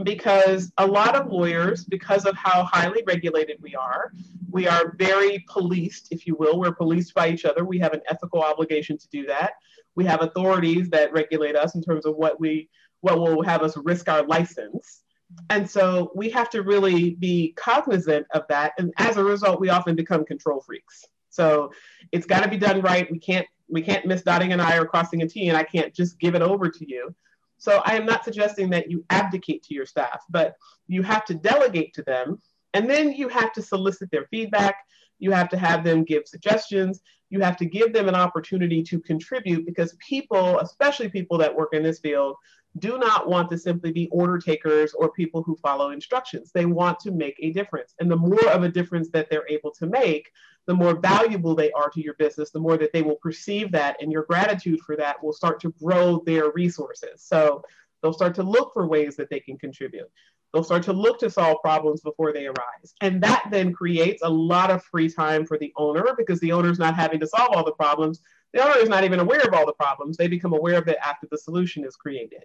because 0.05 0.73
a 0.79 0.87
lot 0.87 1.15
of 1.15 1.31
lawyers, 1.31 1.85
because 1.85 2.25
of 2.25 2.37
how 2.37 2.65
highly 2.65 3.03
regulated 3.07 3.59
we 3.61 3.75
are, 3.75 4.13
we 4.51 4.67
are 4.67 4.95
very 4.97 5.45
policed, 5.49 6.09
if 6.11 6.27
you 6.27 6.37
will. 6.37 6.59
We're 6.59 6.75
policed 6.75 7.15
by 7.15 7.31
each 7.31 7.45
other. 7.45 7.65
We 7.65 7.79
have 7.81 7.93
an 7.93 8.01
ethical 8.09 8.43
obligation 8.43 8.99
to 8.99 9.09
do 9.09 9.27
that. 9.27 9.53
We 9.97 10.05
have 10.05 10.23
authorities 10.23 10.89
that 10.91 11.13
regulate 11.13 11.57
us 11.57 11.75
in 11.75 11.83
terms 11.83 12.07
of 12.07 12.17
what 12.17 12.41
we 12.41 12.69
what 13.01 13.19
will 13.19 13.43
have 13.43 13.63
us 13.63 13.77
risk 13.79 14.09
our 14.09 14.23
license. 14.23 15.03
And 15.49 15.69
so 15.69 16.13
we 16.15 16.31
have 16.31 16.51
to 16.51 16.63
really 16.63 17.11
be 17.15 17.53
cognizant 17.57 18.27
of 18.33 18.45
that. 18.49 18.73
And 18.79 18.93
as 18.99 19.17
a 19.17 19.25
result, 19.25 19.61
we 19.61 19.69
often 19.69 19.97
become 19.97 20.25
control 20.25 20.61
freaks. 20.61 21.05
So 21.31 21.73
it's 22.13 22.27
got 22.27 22.43
to 22.43 22.49
be 22.49 22.57
done 22.57 22.81
right. 22.81 23.11
We 23.11 23.19
can't 23.19 23.47
we 23.69 23.83
can't 23.83 24.05
miss 24.05 24.23
dotting 24.23 24.53
an 24.53 24.61
I 24.61 24.77
or 24.77 24.85
crossing 24.85 25.23
a 25.23 25.29
T, 25.29 25.49
and 25.49 25.57
I 25.57 25.63
can't 25.63 25.95
just 25.95 26.19
give 26.19 26.35
it 26.35 26.43
over 26.43 26.69
to 26.69 26.91
you. 26.91 27.15
So 27.59 27.83
I 27.85 27.95
am 27.95 28.05
not 28.05 28.25
suggesting 28.25 28.71
that 28.71 28.91
you 28.91 29.05
abdicate 29.11 29.63
to 29.65 29.75
your 29.75 29.87
staff, 29.87 30.25
but 30.29 30.57
you 30.89 31.03
have 31.03 31.25
to 31.27 31.35
delegate 31.35 31.95
to 31.95 32.03
them, 32.03 32.41
and 32.75 32.91
then 32.91 33.13
you 33.13 33.29
have 33.29 33.53
to 33.53 33.63
solicit 33.63 34.11
their 34.11 34.27
feedback. 34.31 34.77
You 35.21 35.31
have 35.33 35.49
to 35.51 35.59
have 35.59 35.85
them 35.85 36.03
give 36.03 36.27
suggestions. 36.27 37.01
You 37.29 37.41
have 37.41 37.57
to 37.59 37.65
give 37.67 37.93
them 37.93 38.09
an 38.09 38.15
opportunity 38.15 38.83
to 38.85 38.99
contribute 38.99 39.67
because 39.67 39.95
people, 40.01 40.59
especially 40.59 41.11
people 41.11 41.39
that 41.39 41.55
work 41.55 41.75
in 41.75 41.83
this 41.83 42.01
field, 42.01 42.37
do 42.79 42.99
not 42.99 43.29
want 43.29 43.51
to 43.51 43.59
simply 43.59 43.93
be 43.93 44.09
order 44.13 44.39
takers 44.39 44.95
or 44.95 45.11
people 45.11 45.43
who 45.43 45.57
follow 45.57 45.91
instructions. 45.91 46.53
They 46.53 46.67
want 46.67 47.01
to 47.01 47.11
make 47.11 47.37
a 47.41 47.53
difference. 47.53 47.95
And 47.99 48.11
the 48.11 48.17
more 48.17 48.49
of 48.49 48.63
a 48.63 48.69
difference 48.69 49.11
that 49.11 49.29
they're 49.29 49.49
able 49.49 49.73
to 49.73 49.87
make, 49.87 50.31
the 50.67 50.75
more 50.75 50.95
valuable 50.95 51.55
they 51.55 51.73
are 51.73 51.91
to 51.91 52.01
your 52.01 52.15
business, 52.15 52.51
the 52.51 52.61
more 52.61 52.77
that 52.77 52.93
they 52.93 53.03
will 53.03 53.17
perceive 53.17 53.73
that, 53.73 54.01
and 54.01 54.13
your 54.13 54.23
gratitude 54.23 54.81
for 54.81 54.97
that 54.97 55.23
will 55.23 55.33
start 55.33 55.61
to 55.61 55.75
grow 55.83 56.23
their 56.25 56.53
resources. 56.53 57.23
So 57.23 57.63
they'll 58.03 58.13
start 58.13 58.37
to 58.37 58.45
look 58.45 58.73
for 58.73 58.87
ways 58.87 59.17
that 59.17 59.31
they 59.31 59.41
can 59.41 59.59
contribute. 59.59 60.11
They'll 60.53 60.65
start 60.65 60.83
to 60.85 60.93
look 60.93 61.19
to 61.21 61.31
solve 61.31 61.59
problems 61.63 62.01
before 62.01 62.33
they 62.33 62.47
arise. 62.47 62.95
And 63.01 63.23
that 63.23 63.47
then 63.51 63.73
creates 63.73 64.23
a 64.23 64.31
lot 64.31 64.71
of 64.71 64.83
free 64.83 65.09
time 65.09 65.47
for 65.47 65.59
the 65.59 65.73
owner 65.77 66.05
because 66.17 66.41
the 66.41 66.53
owner's 66.53 66.79
not 66.79 66.97
having 66.97 67.21
to 67.21 67.27
solve 67.27 67.51
all 67.53 67.65
the 67.65 67.73
problems 67.73 68.21
the 68.53 68.63
owner 68.63 68.79
is 68.79 68.89
not 68.89 69.05
even 69.05 69.21
aware 69.21 69.41
of 69.41 69.55
all 69.55 69.67
the 69.67 69.73
problems. 69.73 70.17
They 70.17 70.29
become 70.29 70.53
aware 70.53 70.79
of 70.79 70.89
it 70.89 70.99
after 71.05 71.27
the 71.31 71.39
solution 71.39 71.85
is 71.85 71.97
created. 71.97 72.45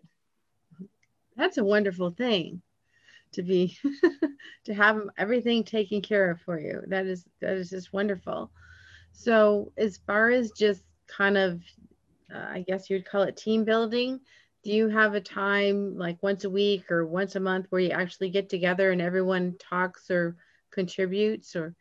That's 1.35 1.57
a 1.57 1.63
wonderful 1.63 2.11
thing 2.11 2.61
to 3.33 3.43
be 3.43 3.77
to 4.65 4.73
have 4.73 5.01
everything 5.17 5.63
taken 5.63 6.01
care 6.01 6.31
of 6.31 6.41
for 6.41 6.59
you. 6.59 6.81
That 6.87 7.05
is 7.05 7.25
that 7.41 7.53
is 7.53 7.69
just 7.69 7.93
wonderful. 7.93 8.51
So 9.11 9.71
as 9.77 9.97
far 9.97 10.29
as 10.29 10.51
just 10.51 10.83
kind 11.07 11.37
of 11.37 11.61
uh, 12.33 12.45
I 12.49 12.65
guess 12.67 12.89
you'd 12.89 13.05
call 13.05 13.23
it 13.23 13.37
team 13.37 13.65
building, 13.65 14.19
do 14.63 14.71
you 14.71 14.89
have 14.89 15.13
a 15.13 15.21
time 15.21 15.97
like 15.97 16.21
once 16.23 16.43
a 16.43 16.49
week 16.49 16.91
or 16.91 17.05
once 17.05 17.35
a 17.35 17.39
month 17.39 17.67
where 17.69 17.81
you 17.81 17.91
actually 17.91 18.29
get 18.29 18.49
together 18.49 18.91
and 18.91 19.01
everyone 19.01 19.55
talks 19.59 20.09
or 20.09 20.35
contributes 20.71 21.55
or 21.55 21.75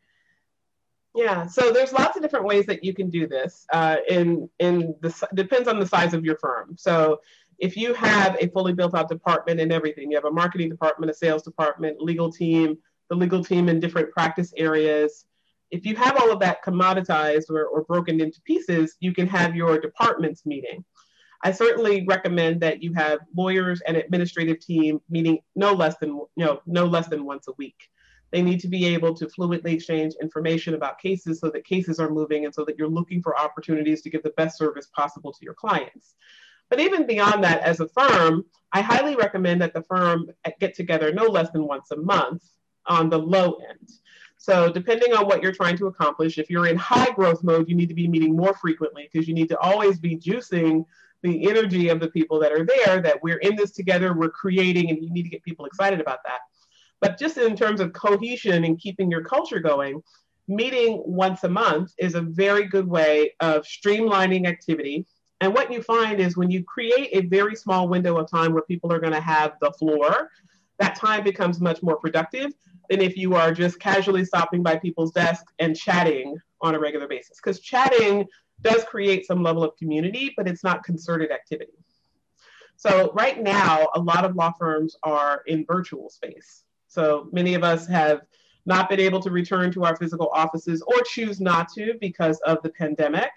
yeah, 1.14 1.46
so 1.46 1.72
there's 1.72 1.92
lots 1.92 2.16
of 2.16 2.22
different 2.22 2.44
ways 2.44 2.66
that 2.66 2.83
you 2.83 2.92
can 2.92 3.09
do 3.09 3.27
this. 3.29 3.66
Uh, 3.72 3.96
in 4.09 4.48
in 4.59 4.94
the 5.00 5.29
depends 5.35 5.68
on 5.68 5.79
the 5.79 5.87
size 5.87 6.12
of 6.12 6.24
your 6.24 6.37
firm. 6.38 6.74
So 6.77 7.20
if 7.59 7.77
you 7.77 7.94
have 7.94 8.37
a 8.40 8.48
fully 8.48 8.72
built 8.72 8.94
out 8.94 9.09
department 9.09 9.61
and 9.61 9.72
everything, 9.72 10.11
you 10.11 10.16
have 10.16 10.24
a 10.24 10.31
marketing 10.31 10.70
department, 10.70 11.11
a 11.11 11.14
sales 11.14 11.42
department, 11.42 12.00
legal 12.00 12.33
team, 12.33 12.79
the 13.11 13.16
legal 13.16 13.44
team 13.44 13.68
in 13.68 13.79
different 13.79 14.11
practice 14.11 14.53
areas. 14.57 15.27
If 15.70 15.87
you 15.87 15.94
have 15.96 16.16
all 16.20 16.33
of 16.33 16.40
that 16.40 16.64
commoditized 16.64 17.48
or, 17.48 17.66
or 17.66 17.85
broken 17.85 18.20
into 18.20 18.40
pieces, 18.42 18.96
you 19.00 19.12
can 19.14 19.27
have 19.29 19.55
your 19.55 19.79
departments 19.79 20.44
meeting. 20.44 20.85
I 21.42 21.53
certainly 21.53 22.05
recommend 22.07 22.61
that 22.62 22.83
you 22.83 22.92
have 22.94 23.20
lawyers 23.37 23.83
and 23.83 23.96
administrative 23.96 24.61
team 24.61 25.00
meeting 25.11 25.38
no 25.55 25.72
less 25.74 25.96
than 25.98 26.11
you 26.11 26.44
know 26.44 26.61
no 26.66 26.87
less 26.87 27.07
than 27.07 27.24
once 27.24 27.46
a 27.48 27.53
week. 27.57 27.88
They 28.35 28.42
need 28.42 28.59
to 28.62 28.68
be 28.68 28.87
able 28.87 29.14
to 29.14 29.29
fluently 29.29 29.75
exchange 29.75 30.14
information 30.20 30.75
about 30.75 30.99
cases 30.99 31.38
so 31.38 31.51
that 31.51 31.64
cases 31.64 32.01
are 32.01 32.11
moving 32.11 32.44
and 32.44 32.53
so 32.53 32.64
that 32.64 32.77
you're 32.77 32.88
looking 32.88 33.23
for 33.23 33.38
opportunities 33.38 34.03
to 34.03 34.11
give 34.11 34.25
the 34.25 34.31
best 34.31 34.59
service 34.59 34.88
possible 34.88 35.33
to 35.33 35.38
your 35.40 35.55
clients. 35.55 36.16
But 36.68 36.81
even 36.81 37.07
beyond 37.07 37.44
that, 37.44 37.61
as 37.61 37.79
a 37.79 37.87
firm, 37.87 38.44
I 38.73 38.81
highly 38.81 39.14
recommend 39.14 39.62
that 39.62 39.73
the 39.73 39.85
firm 39.85 40.33
get 40.59 40.75
together 40.75 41.12
no 41.12 41.27
less 41.27 41.51
than 41.51 41.68
once 41.68 41.92
a 41.92 41.97
month 41.97 42.42
on 42.87 43.09
the 43.09 43.20
low 43.20 43.61
end. 43.70 43.88
So, 44.37 44.68
depending 44.68 45.12
on 45.12 45.27
what 45.27 45.40
you're 45.40 45.53
trying 45.53 45.77
to 45.77 45.87
accomplish, 45.87 46.37
if 46.37 46.51
you're 46.51 46.66
in 46.66 46.77
high 46.77 47.12
growth 47.12 47.44
mode, 47.44 47.68
you 47.68 47.77
need 47.77 47.88
to 47.88 47.94
be 47.94 48.09
meeting 48.09 48.35
more 48.35 48.55
frequently 48.55 49.09
because 49.12 49.29
you 49.29 49.35
need 49.35 49.49
to 49.51 49.59
always 49.59 50.01
be 50.01 50.16
juicing 50.16 50.85
the 51.23 51.49
energy 51.49 51.88
of 51.88 52.01
the 52.01 52.09
people 52.09 52.40
that 52.40 52.51
are 52.51 52.64
there 52.64 53.01
that 53.01 53.23
we're 53.23 53.38
in 53.38 53.55
this 53.55 53.70
together, 53.70 54.12
we're 54.12 54.29
creating, 54.29 54.90
and 54.90 55.01
you 55.05 55.11
need 55.12 55.23
to 55.23 55.29
get 55.29 55.44
people 55.44 55.66
excited 55.66 56.01
about 56.01 56.18
that. 56.25 56.40
But 57.05 57.19
just 57.19 57.37
in 57.37 57.55
terms 57.55 57.83
of 57.83 57.93
cohesion 57.93 58.64
and 58.64 58.79
keeping 58.79 59.11
your 59.11 59.23
culture 59.23 59.61
going, 59.61 60.03
meeting 60.49 61.03
once 61.05 61.45
a 61.45 61.51
month 61.51 61.93
is 61.99 62.14
a 62.14 62.23
very 62.23 62.64
good 62.64 62.88
way 62.88 63.35
of 63.40 63.64
streamlining 63.64 64.47
activity. 64.47 65.05
And 65.43 65.53
what 65.53 65.71
you 65.71 65.83
find 65.83 66.19
is 66.19 66.35
when 66.35 66.51
you 66.51 66.64
create 66.64 67.11
a 67.12 67.27
very 67.27 67.57
small 67.57 67.88
window 67.88 68.17
of 68.17 68.31
time 68.31 68.55
where 68.55 68.62
people 68.62 68.90
are 68.90 69.01
going 69.01 69.12
to 69.12 69.21
have 69.21 69.53
the 69.61 69.71
floor, 69.73 70.31
that 70.79 70.97
time 70.97 71.23
becomes 71.23 71.61
much 71.61 71.83
more 71.83 71.99
productive 71.99 72.55
than 72.88 73.03
if 73.03 73.19
you 73.19 73.35
are 73.35 73.53
just 73.53 73.79
casually 73.79 74.25
stopping 74.25 74.62
by 74.62 74.79
people's 74.79 75.12
desks 75.12 75.53
and 75.59 75.77
chatting 75.77 76.38
on 76.62 76.75
a 76.75 76.81
regular 76.81 77.07
basis. 77.07 77.37
Because 77.37 77.61
chatting 77.61 78.25
does 78.62 78.83
create 78.85 79.27
some 79.27 79.43
level 79.43 79.62
of 79.62 79.77
community, 79.77 80.33
but 80.38 80.49
it's 80.49 80.64
not 80.64 80.83
concerted 80.85 81.31
activity. 81.31 81.75
So, 82.77 83.12
right 83.12 83.38
now, 83.43 83.88
a 83.95 84.01
lot 84.01 84.25
of 84.25 84.37
law 84.37 84.53
firms 84.59 84.97
are 85.03 85.43
in 85.47 85.67
virtual 85.67 86.09
space. 86.09 86.63
So 86.94 87.28
many 87.33 87.54
of 87.54 87.64
us 87.64 87.88
have 87.88 88.20
not 88.66 88.88
been 88.88 89.00
able 89.00 89.20
to 89.20 89.30
return 89.30 89.72
to 89.72 89.85
our 89.85 89.96
physical 89.96 90.30
offices 90.33 90.80
or 90.83 90.94
choose 91.04 91.40
not 91.40 91.68
to 91.74 91.94
because 92.00 92.38
of 92.46 92.62
the 92.62 92.70
pandemic. 92.70 93.30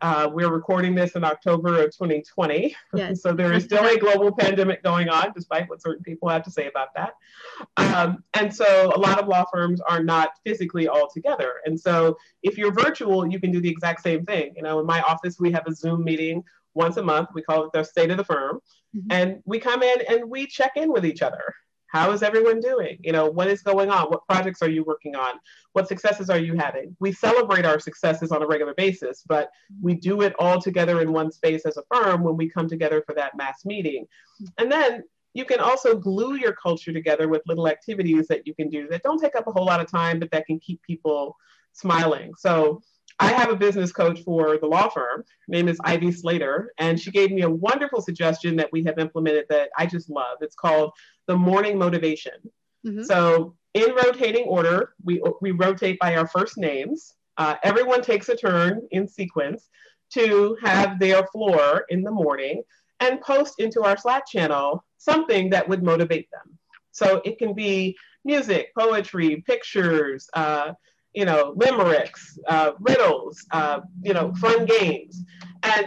Uh, 0.00 0.28
we're 0.32 0.50
recording 0.50 0.94
this 0.94 1.12
in 1.12 1.22
October 1.24 1.80
of 1.80 1.86
2020. 1.86 2.74
Yes. 2.94 3.22
so 3.22 3.32
there 3.32 3.52
is 3.52 3.64
still 3.64 3.84
a 3.84 3.96
global 3.96 4.32
pandemic 4.32 4.82
going 4.82 5.08
on, 5.08 5.32
despite 5.34 5.68
what 5.68 5.82
certain 5.82 6.02
people 6.02 6.28
have 6.28 6.44
to 6.44 6.50
say 6.50 6.68
about 6.68 6.88
that. 6.94 7.14
Um, 7.76 8.22
and 8.34 8.54
so 8.54 8.92
a 8.94 8.98
lot 8.98 9.20
of 9.20 9.28
law 9.28 9.44
firms 9.52 9.80
are 9.80 10.02
not 10.02 10.30
physically 10.44 10.86
all 10.88 11.08
together. 11.12 11.54
And 11.66 11.78
so 11.78 12.16
if 12.42 12.56
you're 12.56 12.72
virtual, 12.72 13.26
you 13.26 13.40
can 13.40 13.50
do 13.50 13.60
the 13.60 13.68
exact 13.68 14.02
same 14.02 14.24
thing. 14.24 14.54
You 14.56 14.62
know, 14.62 14.78
in 14.78 14.86
my 14.86 15.00
office, 15.02 15.38
we 15.40 15.50
have 15.52 15.66
a 15.66 15.74
Zoom 15.74 16.04
meeting 16.04 16.42
once 16.74 16.96
a 16.96 17.02
month. 17.02 17.30
We 17.34 17.42
call 17.42 17.64
it 17.64 17.72
the 17.72 17.82
state 17.82 18.10
of 18.10 18.16
the 18.16 18.24
firm. 18.24 18.60
Mm-hmm. 18.96 19.12
And 19.12 19.42
we 19.44 19.58
come 19.58 19.82
in 19.82 20.02
and 20.08 20.30
we 20.30 20.46
check 20.46 20.72
in 20.76 20.92
with 20.92 21.04
each 21.04 21.22
other. 21.22 21.54
How 21.92 22.10
is 22.12 22.22
everyone 22.22 22.60
doing? 22.60 22.96
You 23.02 23.12
know, 23.12 23.26
what 23.26 23.48
is 23.48 23.60
going 23.60 23.90
on? 23.90 24.06
What 24.06 24.26
projects 24.26 24.62
are 24.62 24.70
you 24.70 24.82
working 24.82 25.14
on? 25.14 25.34
What 25.74 25.88
successes 25.88 26.30
are 26.30 26.38
you 26.38 26.54
having? 26.54 26.96
We 27.00 27.12
celebrate 27.12 27.66
our 27.66 27.78
successes 27.78 28.32
on 28.32 28.42
a 28.42 28.46
regular 28.46 28.72
basis, 28.74 29.22
but 29.28 29.50
we 29.82 29.92
do 29.94 30.22
it 30.22 30.34
all 30.38 30.58
together 30.58 31.02
in 31.02 31.12
one 31.12 31.30
space 31.30 31.66
as 31.66 31.76
a 31.76 31.82
firm 31.92 32.24
when 32.24 32.38
we 32.38 32.48
come 32.48 32.66
together 32.66 33.02
for 33.06 33.14
that 33.16 33.36
mass 33.36 33.66
meeting. 33.66 34.06
And 34.56 34.72
then 34.72 35.02
you 35.34 35.44
can 35.44 35.60
also 35.60 35.94
glue 35.94 36.36
your 36.36 36.54
culture 36.54 36.94
together 36.94 37.28
with 37.28 37.42
little 37.46 37.68
activities 37.68 38.26
that 38.28 38.46
you 38.46 38.54
can 38.54 38.70
do 38.70 38.88
that 38.88 39.02
don't 39.02 39.20
take 39.20 39.36
up 39.36 39.46
a 39.46 39.52
whole 39.52 39.66
lot 39.66 39.80
of 39.80 39.90
time, 39.90 40.18
but 40.18 40.30
that 40.30 40.46
can 40.46 40.58
keep 40.60 40.82
people 40.82 41.36
smiling. 41.74 42.32
So 42.38 42.80
I 43.18 43.32
have 43.32 43.50
a 43.50 43.56
business 43.56 43.92
coach 43.92 44.22
for 44.22 44.58
the 44.58 44.66
law 44.66 44.88
firm. 44.88 45.20
Her 45.20 45.24
name 45.48 45.68
is 45.68 45.78
Ivy 45.84 46.12
Slater, 46.12 46.72
and 46.78 46.98
she 46.98 47.10
gave 47.10 47.30
me 47.30 47.42
a 47.42 47.50
wonderful 47.50 48.00
suggestion 48.00 48.56
that 48.56 48.70
we 48.72 48.82
have 48.84 48.98
implemented 48.98 49.44
that 49.48 49.70
I 49.78 49.86
just 49.86 50.10
love. 50.10 50.38
It's 50.40 50.56
called 50.56 50.92
the 51.26 51.36
morning 51.36 51.78
motivation. 51.78 52.34
Mm-hmm. 52.86 53.02
So, 53.04 53.54
in 53.74 53.94
rotating 53.94 54.44
order, 54.44 54.92
we, 55.02 55.22
we 55.40 55.52
rotate 55.52 55.98
by 55.98 56.16
our 56.16 56.26
first 56.26 56.58
names. 56.58 57.14
Uh, 57.38 57.54
everyone 57.62 58.02
takes 58.02 58.28
a 58.28 58.36
turn 58.36 58.82
in 58.90 59.08
sequence 59.08 59.68
to 60.12 60.56
have 60.62 60.98
their 60.98 61.26
floor 61.28 61.86
in 61.88 62.02
the 62.02 62.10
morning 62.10 62.62
and 63.00 63.20
post 63.22 63.54
into 63.60 63.82
our 63.82 63.96
Slack 63.96 64.28
channel 64.28 64.84
something 64.98 65.48
that 65.50 65.68
would 65.68 65.82
motivate 65.82 66.28
them. 66.30 66.58
So, 66.90 67.22
it 67.24 67.38
can 67.38 67.54
be 67.54 67.96
music, 68.24 68.72
poetry, 68.78 69.42
pictures, 69.46 70.28
uh, 70.34 70.72
you 71.14 71.24
know, 71.24 71.54
limericks, 71.56 72.38
uh, 72.48 72.72
riddles, 72.80 73.44
uh, 73.50 73.80
you 74.02 74.14
know, 74.14 74.34
fun 74.36 74.64
games. 74.64 75.22
And 75.62 75.86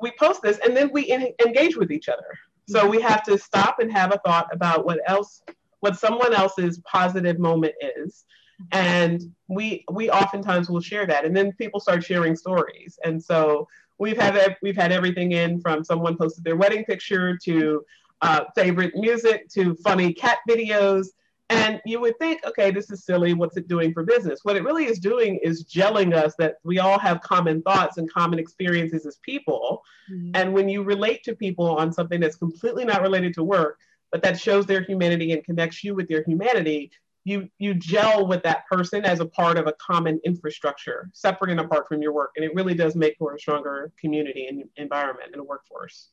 we 0.00 0.12
post 0.18 0.42
this 0.42 0.58
and 0.58 0.76
then 0.76 0.90
we 0.92 1.10
engage 1.44 1.76
with 1.76 1.90
each 1.90 2.08
other. 2.08 2.38
So 2.68 2.88
we 2.88 3.00
have 3.00 3.22
to 3.24 3.38
stop 3.38 3.78
and 3.78 3.92
have 3.92 4.12
a 4.12 4.20
thought 4.24 4.48
about 4.52 4.84
what 4.84 5.00
else, 5.06 5.42
what 5.80 5.98
someone 5.98 6.34
else's 6.34 6.80
positive 6.80 7.38
moment 7.38 7.74
is. 7.96 8.24
And 8.72 9.22
we 9.48 9.84
we 9.92 10.10
oftentimes 10.10 10.70
will 10.70 10.80
share 10.80 11.06
that, 11.06 11.24
and 11.26 11.36
then 11.36 11.52
people 11.52 11.78
start 11.78 12.02
sharing 12.02 12.34
stories. 12.34 12.98
And 13.04 13.22
so 13.22 13.68
we've 13.98 14.16
had 14.16 14.56
we've 14.62 14.76
had 14.76 14.92
everything 14.92 15.32
in 15.32 15.60
from 15.60 15.84
someone 15.84 16.16
posted 16.16 16.42
their 16.42 16.56
wedding 16.56 16.84
picture 16.84 17.38
to 17.44 17.84
uh, 18.22 18.44
favorite 18.54 18.94
music 18.94 19.48
to 19.50 19.74
funny 19.76 20.12
cat 20.12 20.38
videos 20.48 21.08
and 21.48 21.80
you 21.84 22.00
would 22.00 22.18
think, 22.18 22.44
okay, 22.44 22.70
this 22.70 22.90
is 22.90 23.04
silly. 23.04 23.32
What's 23.32 23.56
it 23.56 23.68
doing 23.68 23.92
for 23.92 24.02
business? 24.02 24.40
What 24.42 24.56
it 24.56 24.64
really 24.64 24.86
is 24.86 24.98
doing 24.98 25.38
is 25.42 25.64
gelling 25.64 26.12
us 26.14 26.34
that 26.38 26.56
we 26.64 26.80
all 26.80 26.98
have 26.98 27.20
common 27.20 27.62
thoughts 27.62 27.98
and 27.98 28.12
common 28.12 28.38
experiences 28.38 29.06
as 29.06 29.18
people. 29.18 29.82
Mm-hmm. 30.10 30.30
And 30.34 30.52
when 30.52 30.68
you 30.68 30.82
relate 30.82 31.22
to 31.24 31.36
people 31.36 31.76
on 31.76 31.92
something 31.92 32.20
that's 32.20 32.36
completely 32.36 32.84
not 32.84 33.02
related 33.02 33.32
to 33.34 33.44
work, 33.44 33.78
but 34.10 34.22
that 34.22 34.40
shows 34.40 34.66
their 34.66 34.82
humanity 34.82 35.32
and 35.32 35.44
connects 35.44 35.84
you 35.84 35.94
with 35.94 36.08
their 36.08 36.24
humanity, 36.24 36.90
you 37.24 37.48
you 37.58 37.74
gel 37.74 38.26
with 38.26 38.42
that 38.44 38.66
person 38.70 39.04
as 39.04 39.20
a 39.20 39.26
part 39.26 39.56
of 39.58 39.66
a 39.66 39.74
common 39.74 40.20
infrastructure, 40.24 41.10
separate 41.12 41.50
and 41.50 41.60
apart 41.60 41.88
from 41.88 42.00
your 42.00 42.12
work. 42.12 42.30
And 42.36 42.44
it 42.44 42.54
really 42.54 42.74
does 42.74 42.94
make 42.94 43.16
for 43.18 43.34
a 43.34 43.38
stronger 43.38 43.92
community 44.00 44.46
and 44.46 44.64
environment 44.76 45.30
and 45.32 45.40
a 45.40 45.44
workforce. 45.44 46.08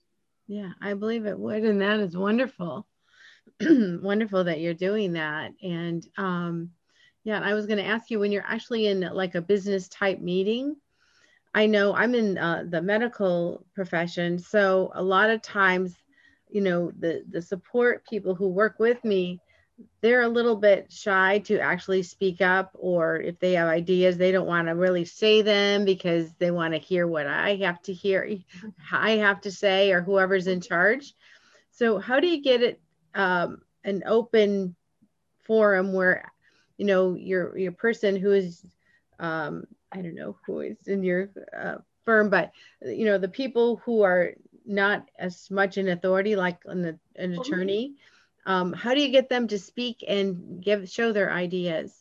Yeah, 0.48 0.72
I 0.82 0.96
believe 0.96 1.26
it 1.26 1.38
would. 1.38 1.64
And 1.64 1.82
that 1.82 2.00
is 2.00 2.18
wonderful. 2.18 2.88
wonderful 4.02 4.44
that 4.46 4.60
you're 4.60 4.74
doing 4.74 5.14
that. 5.14 5.52
And 5.62 6.06
um, 6.18 6.72
yeah, 7.24 7.40
I 7.42 7.54
was 7.54 7.66
going 7.66 7.78
to 7.78 7.86
ask 7.86 8.12
you 8.12 8.20
when 8.20 8.32
you're 8.32 8.46
actually 8.46 8.88
in 8.88 9.02
like 9.02 9.36
a 9.36 9.42
business 9.42 9.88
type 9.88 10.20
meeting. 10.20 10.76
I 11.54 11.68
know 11.68 11.94
I'm 11.96 12.16
in 12.16 12.38
uh, 12.38 12.66
the 12.68 12.82
medical 12.82 13.66
profession, 13.76 14.40
so 14.40 14.92
a 14.96 15.04
lot 15.04 15.30
of 15.30 15.42
times, 15.42 15.96
you 16.50 16.62
know, 16.62 16.92
the 16.98 17.24
the 17.30 17.42
support 17.42 18.06
people 18.10 18.34
who 18.34 18.48
work 18.48 18.80
with 18.80 19.04
me, 19.06 19.40
they're 20.02 20.24
a 20.24 20.28
little 20.28 20.56
bit 20.56 20.92
shy 20.92 21.40
to 21.46 21.60
actually 21.60 22.02
speak 22.02 22.42
up, 22.42 22.72
or 22.74 23.18
if 23.18 23.40
they 23.40 23.54
have 23.54 23.68
ideas, 23.68 24.18
they 24.18 24.32
don't 24.32 24.48
want 24.48 24.68
to 24.68 24.74
really 24.74 25.06
say 25.06 25.44
them 25.44 25.86
because 25.86 26.34
they 26.40 26.50
want 26.50 26.74
to 26.74 26.80
hear 26.80 27.06
what 27.06 27.28
I 27.28 27.56
have 27.58 27.82
to 27.84 27.94
hear, 27.94 28.28
I 28.92 29.12
have 29.12 29.42
to 29.42 29.52
say, 29.52 29.92
or 29.92 30.02
whoever's 30.02 30.48
in 30.48 30.60
charge. 30.60 31.14
So, 31.72 32.00
how 32.00 32.20
do 32.20 32.28
you 32.28 32.42
get 32.42 32.64
it 32.64 32.82
um, 33.16 33.62
an 33.84 34.04
open 34.06 34.76
forum 35.44 35.94
where 35.94 36.32
you 36.78 36.86
know 36.86 37.16
your 37.16 37.58
your 37.58 37.72
person 37.72 38.16
who 38.16 38.32
is 38.32 38.66
um, 39.20 39.66
I 39.92 40.02
don't 40.02 40.16
know 40.16 40.38
who 40.46 40.62
is 40.62 40.88
in 40.88 41.04
your 41.04 41.30
uh, 41.58 41.76
firm, 42.06 42.30
but 42.30 42.52
you 42.82 43.06
know 43.06 43.18
the 43.18 43.28
people 43.28 43.78
who 43.78 44.02
are 44.02 44.34
not 44.66 45.08
as 45.18 45.50
much 45.52 45.78
an 45.78 45.90
authority, 45.90 46.36
like 46.36 46.60
an, 46.66 47.00
an 47.16 47.32
mm-hmm. 47.32 47.42
attorney. 47.42 47.94
Um, 48.46 48.74
how 48.74 48.94
do 48.94 49.02
you 49.02 49.10
get 49.10 49.30
them 49.30 49.48
to 49.48 49.60
speak 49.60 50.04
and 50.08 50.62
give 50.62 50.90
show 50.90 51.14
their 51.14 51.32
ideas? 51.32 51.94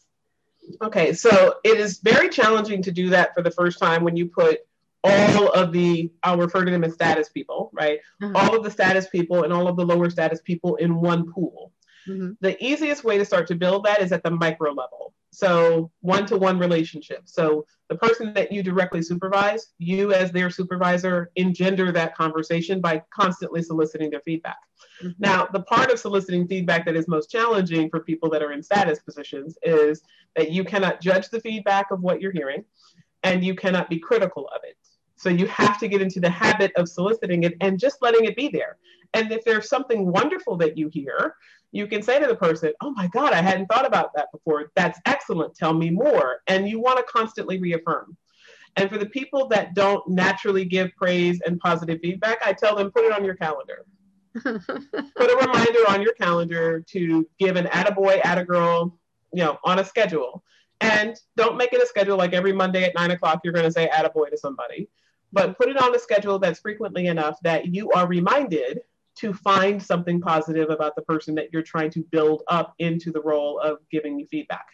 Okay, 0.81 1.12
so 1.12 1.57
it 1.64 1.79
is 1.79 1.98
very 1.98 2.29
challenging 2.29 2.83
to 2.83 2.92
do 2.92 3.11
that 3.11 3.35
for 3.35 3.42
the 3.42 3.51
first 3.51 3.79
time 3.79 4.05
when 4.05 4.16
you 4.16 4.27
put 4.27 4.61
all 5.04 5.48
of 5.48 5.72
the 5.72 6.10
I'll 6.22 6.38
refer 6.38 6.64
to 6.64 6.70
them 6.70 6.84
as 6.84 6.94
status 6.94 7.28
people, 7.28 7.70
right? 7.72 7.98
Uh-huh. 8.22 8.32
All 8.34 8.56
of 8.56 8.62
the 8.62 8.70
status 8.70 9.08
people 9.08 9.44
and 9.44 9.52
all 9.52 9.68
of 9.68 9.76
the 9.76 9.84
lower 9.84 10.10
status 10.10 10.40
people 10.40 10.76
in 10.76 11.00
one 11.00 11.30
pool. 11.32 11.72
Mm-hmm. 12.08 12.32
The 12.40 12.62
easiest 12.64 13.04
way 13.04 13.18
to 13.18 13.24
start 13.24 13.46
to 13.48 13.54
build 13.54 13.84
that 13.84 14.00
is 14.00 14.12
at 14.12 14.22
the 14.22 14.30
micro 14.30 14.70
level. 14.70 15.14
So 15.30 15.90
one 16.00 16.26
to 16.26 16.36
one 16.36 16.58
relationship. 16.58 17.22
So 17.24 17.64
the 17.88 17.96
person 17.96 18.34
that 18.34 18.52
you 18.52 18.62
directly 18.62 19.02
supervise, 19.02 19.68
you 19.78 20.12
as 20.12 20.30
their 20.30 20.50
supervisor, 20.50 21.30
engender 21.36 21.90
that 21.90 22.14
conversation 22.14 22.80
by 22.80 23.02
constantly 23.10 23.62
soliciting 23.62 24.10
their 24.10 24.20
feedback. 24.20 24.58
Mm-hmm. 25.02 25.12
Now, 25.18 25.48
the 25.50 25.62
part 25.62 25.90
of 25.90 25.98
soliciting 25.98 26.46
feedback 26.46 26.84
that 26.84 26.96
is 26.96 27.08
most 27.08 27.30
challenging 27.30 27.88
for 27.88 28.00
people 28.00 28.28
that 28.30 28.42
are 28.42 28.52
in 28.52 28.62
status 28.62 28.98
positions 28.98 29.56
is 29.62 30.02
that 30.36 30.50
you 30.50 30.64
cannot 30.64 31.00
judge 31.00 31.30
the 31.30 31.40
feedback 31.40 31.90
of 31.90 32.02
what 32.02 32.20
you're 32.20 32.32
hearing 32.32 32.64
and 33.22 33.44
you 33.44 33.54
cannot 33.54 33.88
be 33.88 33.98
critical 33.98 34.48
of 34.48 34.60
it. 34.64 34.76
So 35.22 35.28
you 35.28 35.46
have 35.46 35.78
to 35.78 35.87
get 35.87 36.02
into 36.02 36.18
the 36.18 36.28
habit 36.28 36.72
of 36.74 36.88
soliciting 36.88 37.44
it 37.44 37.54
and 37.61 37.78
just 37.78 38.02
letting 38.02 38.24
it 38.24 38.35
be 38.35 38.48
there. 38.48 38.76
And 39.14 39.30
if 39.30 39.44
there's 39.44 39.68
something 39.68 40.11
wonderful 40.11 40.56
that 40.56 40.76
you 40.76 40.88
hear, 40.88 41.37
you 41.70 41.87
can 41.87 42.02
say 42.02 42.18
to 42.18 42.26
the 42.26 42.35
person, 42.35 42.72
Oh 42.80 42.90
my 42.90 43.06
God, 43.06 43.32
I 43.32 43.40
hadn't 43.40 43.66
thought 43.66 43.87
about 43.87 44.12
that 44.16 44.32
before. 44.32 44.72
That's 44.74 44.98
excellent. 45.06 45.54
Tell 45.54 45.74
me 45.74 45.90
more. 45.90 46.40
And 46.48 46.68
you 46.68 46.80
want 46.80 46.98
to 46.98 47.04
constantly 47.04 47.61
reaffirm. 47.61 48.16
And 48.74 48.90
for 48.90 48.98
the 48.98 49.06
people 49.06 49.46
that 49.48 49.74
don't 49.74 50.06
naturally 50.08 50.64
give 50.64 50.90
praise 50.96 51.40
and 51.46 51.61
positive 51.61 52.00
feedback, 52.00 52.38
I 52.44 52.52
tell 52.52 52.74
them 52.74 52.90
put 52.90 53.04
it 53.04 53.12
on 53.12 53.24
your 53.24 53.37
calendar. 53.37 53.85
put 54.42 55.30
a 55.30 55.37
reminder 55.40 55.88
on 55.88 56.02
your 56.02 56.14
calendar 56.14 56.80
to 56.88 57.28
give 57.38 57.54
an 57.54 57.66
attaboy, 57.66 58.20
attagirl, 58.22 58.92
you 59.32 59.44
know, 59.44 59.56
on 59.62 59.78
a 59.78 59.85
schedule. 59.85 60.42
And 60.80 61.16
don't 61.37 61.56
make 61.56 61.72
it 61.72 61.80
a 61.80 61.87
schedule 61.87 62.16
like 62.16 62.32
every 62.32 62.52
Monday 62.52 62.82
at 62.82 62.94
nine 62.96 63.12
o'clock, 63.12 63.42
you're 63.44 63.52
going 63.52 63.66
to 63.66 63.70
say 63.70 63.88
attaboy 63.88 64.30
to 64.30 64.37
somebody 64.37 64.88
but 65.33 65.57
put 65.57 65.68
it 65.68 65.81
on 65.81 65.95
a 65.95 65.99
schedule 65.99 66.38
that's 66.38 66.61
frequently 66.61 67.07
enough 67.07 67.38
that 67.42 67.66
you 67.66 67.90
are 67.92 68.07
reminded 68.07 68.81
to 69.14 69.33
find 69.33 69.83
something 69.83 70.21
positive 70.21 70.71
about 70.71 70.97
the 70.97 71.03
person 71.03 71.35
that 71.35 71.53
you're 71.53 71.62
trying 71.62 71.90
to 71.90 72.01
build 72.11 72.42
up 72.49 72.75
into 72.79 73.11
the 73.11 73.21
role 73.21 73.59
of 73.61 73.79
giving 73.90 74.18
you 74.18 74.27
feedback. 74.27 74.66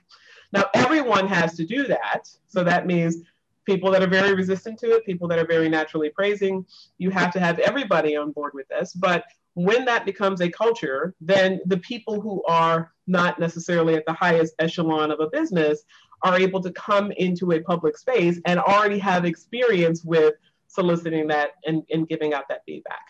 Now, 0.53 0.67
everyone 0.75 1.27
has 1.27 1.55
to 1.57 1.67
do 1.67 1.87
that. 1.89 2.29
So 2.47 2.65
that 2.65 2.87
means 2.87 3.17
people 3.67 3.91
that 3.91 4.03
are 4.03 4.09
very 4.09 4.35
resistant 4.35 4.79
to 4.79 4.93
it, 4.93 5.05
people 5.05 5.29
that 5.29 5.39
are 5.39 5.47
very 5.47 5.69
naturally 5.69 6.11
praising, 6.11 6.65
you 6.97 7.11
have 7.11 7.33
to 7.33 7.41
have 7.41 7.59
everybody 7.59 8.17
on 8.17 8.33
board 8.33 8.53
with 8.55 8.67
this. 8.69 8.95
But 8.95 9.25
when 9.55 9.85
that 9.85 10.07
becomes 10.07 10.41
a 10.41 10.49
culture, 10.49 11.15
then 11.21 11.61
the 11.67 11.79
people 11.79 12.21
who 12.21 12.43
are 12.45 12.93
not 13.07 13.39
necessarily 13.39 13.95
at 13.95 14.07
the 14.07 14.13
highest 14.13 14.55
echelon 14.59 15.11
of 15.11 15.21
a 15.21 15.29
business 15.29 15.83
are 16.23 16.39
able 16.39 16.63
to 16.63 16.73
come 16.73 17.13
into 17.13 17.53
a 17.53 17.61
public 17.61 17.99
space 17.99 18.41
and 18.47 18.59
already 18.59 18.99
have 18.99 19.25
experience 19.25 20.05
with 20.05 20.35
soliciting 20.69 21.27
that 21.29 21.51
and, 21.67 21.83
and 21.91 22.09
giving 22.09 22.33
out 22.35 22.45
that 22.49 22.63
feedback. 22.67 23.03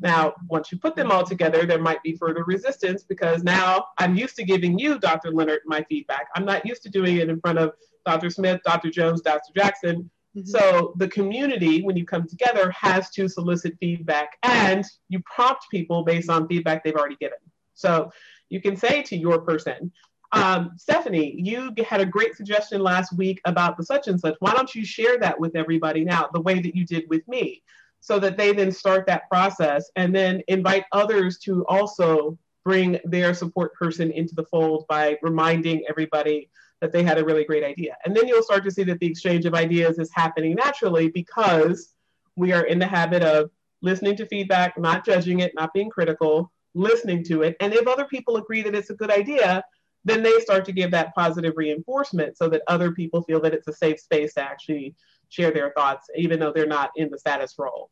Now, 0.00 0.34
once 0.48 0.72
you 0.72 0.78
put 0.78 0.96
them 0.96 1.10
all 1.10 1.24
together, 1.24 1.66
there 1.66 1.80
might 1.80 2.02
be 2.02 2.16
further 2.16 2.44
resistance 2.44 3.02
because 3.02 3.42
now 3.42 3.86
I'm 3.98 4.16
used 4.16 4.36
to 4.36 4.44
giving 4.44 4.78
you, 4.78 4.98
Dr. 4.98 5.30
Leonard, 5.30 5.60
my 5.66 5.84
feedback. 5.88 6.28
I'm 6.34 6.44
not 6.44 6.64
used 6.64 6.82
to 6.84 6.88
doing 6.88 7.18
it 7.18 7.28
in 7.28 7.40
front 7.40 7.58
of 7.58 7.72
Dr. 8.06 8.30
Smith, 8.30 8.60
Dr. 8.64 8.90
Jones, 8.90 9.20
Dr. 9.20 9.52
Jackson. 9.54 10.10
Mm-hmm. 10.36 10.46
So 10.46 10.94
the 10.96 11.08
community, 11.08 11.82
when 11.82 11.96
you 11.96 12.06
come 12.06 12.26
together, 12.26 12.70
has 12.70 13.10
to 13.10 13.28
solicit 13.28 13.76
feedback 13.80 14.38
and 14.42 14.84
you 15.08 15.20
prompt 15.20 15.66
people 15.70 16.04
based 16.04 16.30
on 16.30 16.46
feedback 16.46 16.84
they've 16.84 16.94
already 16.94 17.16
given. 17.16 17.38
So 17.74 18.10
you 18.48 18.60
can 18.60 18.76
say 18.76 19.02
to 19.02 19.16
your 19.16 19.40
person, 19.40 19.92
um, 20.32 20.72
Stephanie, 20.76 21.34
you 21.38 21.72
had 21.88 22.00
a 22.00 22.06
great 22.06 22.36
suggestion 22.36 22.80
last 22.82 23.16
week 23.16 23.40
about 23.44 23.76
the 23.76 23.84
such 23.84 24.08
and 24.08 24.20
such. 24.20 24.36
Why 24.38 24.52
don't 24.52 24.74
you 24.74 24.84
share 24.84 25.18
that 25.18 25.38
with 25.38 25.56
everybody 25.56 26.04
now, 26.04 26.28
the 26.32 26.40
way 26.40 26.60
that 26.60 26.74
you 26.74 26.86
did 26.86 27.04
with 27.08 27.26
me, 27.26 27.62
so 28.00 28.18
that 28.18 28.36
they 28.36 28.52
then 28.52 28.70
start 28.70 29.06
that 29.06 29.28
process 29.28 29.90
and 29.96 30.14
then 30.14 30.42
invite 30.48 30.84
others 30.92 31.38
to 31.40 31.64
also 31.66 32.38
bring 32.64 32.98
their 33.04 33.34
support 33.34 33.74
person 33.74 34.10
into 34.10 34.34
the 34.34 34.44
fold 34.44 34.86
by 34.88 35.18
reminding 35.22 35.84
everybody 35.88 36.48
that 36.80 36.92
they 36.92 37.02
had 37.02 37.18
a 37.18 37.24
really 37.24 37.44
great 37.44 37.64
idea. 37.64 37.96
And 38.04 38.16
then 38.16 38.26
you'll 38.28 38.42
start 38.42 38.64
to 38.64 38.70
see 38.70 38.84
that 38.84 39.00
the 39.00 39.06
exchange 39.06 39.44
of 39.46 39.54
ideas 39.54 39.98
is 39.98 40.10
happening 40.14 40.54
naturally 40.54 41.08
because 41.08 41.94
we 42.36 42.52
are 42.52 42.64
in 42.64 42.78
the 42.78 42.86
habit 42.86 43.22
of 43.22 43.50
listening 43.82 44.16
to 44.16 44.26
feedback, 44.26 44.78
not 44.78 45.04
judging 45.04 45.40
it, 45.40 45.52
not 45.54 45.72
being 45.74 45.90
critical, 45.90 46.50
listening 46.74 47.24
to 47.24 47.42
it. 47.42 47.56
And 47.60 47.74
if 47.74 47.86
other 47.86 48.04
people 48.04 48.36
agree 48.36 48.62
that 48.62 48.74
it's 48.74 48.90
a 48.90 48.94
good 48.94 49.10
idea, 49.10 49.64
then 50.04 50.22
they 50.22 50.38
start 50.40 50.64
to 50.64 50.72
give 50.72 50.90
that 50.92 51.14
positive 51.14 51.54
reinforcement 51.56 52.36
so 52.36 52.48
that 52.48 52.62
other 52.66 52.92
people 52.92 53.22
feel 53.22 53.40
that 53.40 53.54
it's 53.54 53.68
a 53.68 53.72
safe 53.72 54.00
space 54.00 54.34
to 54.34 54.42
actually 54.42 54.94
share 55.28 55.52
their 55.52 55.72
thoughts, 55.76 56.08
even 56.16 56.40
though 56.40 56.52
they're 56.52 56.66
not 56.66 56.90
in 56.96 57.10
the 57.10 57.18
status 57.18 57.54
role. 57.58 57.90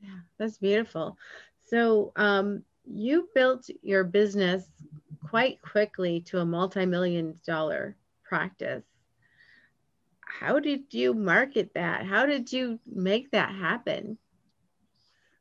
Yeah, 0.00 0.18
that's 0.38 0.58
beautiful. 0.58 1.16
So, 1.66 2.12
um, 2.16 2.62
you 2.90 3.28
built 3.34 3.68
your 3.82 4.04
business 4.04 4.64
quite 5.28 5.60
quickly 5.60 6.20
to 6.22 6.40
a 6.40 6.46
multi-million 6.46 7.34
dollar 7.46 7.96
practice. 8.24 8.84
How 10.20 10.58
did 10.58 10.84
you 10.90 11.14
market 11.14 11.72
that? 11.74 12.06
How 12.06 12.26
did 12.26 12.52
you 12.52 12.78
make 12.86 13.30
that 13.32 13.54
happen? 13.54 14.18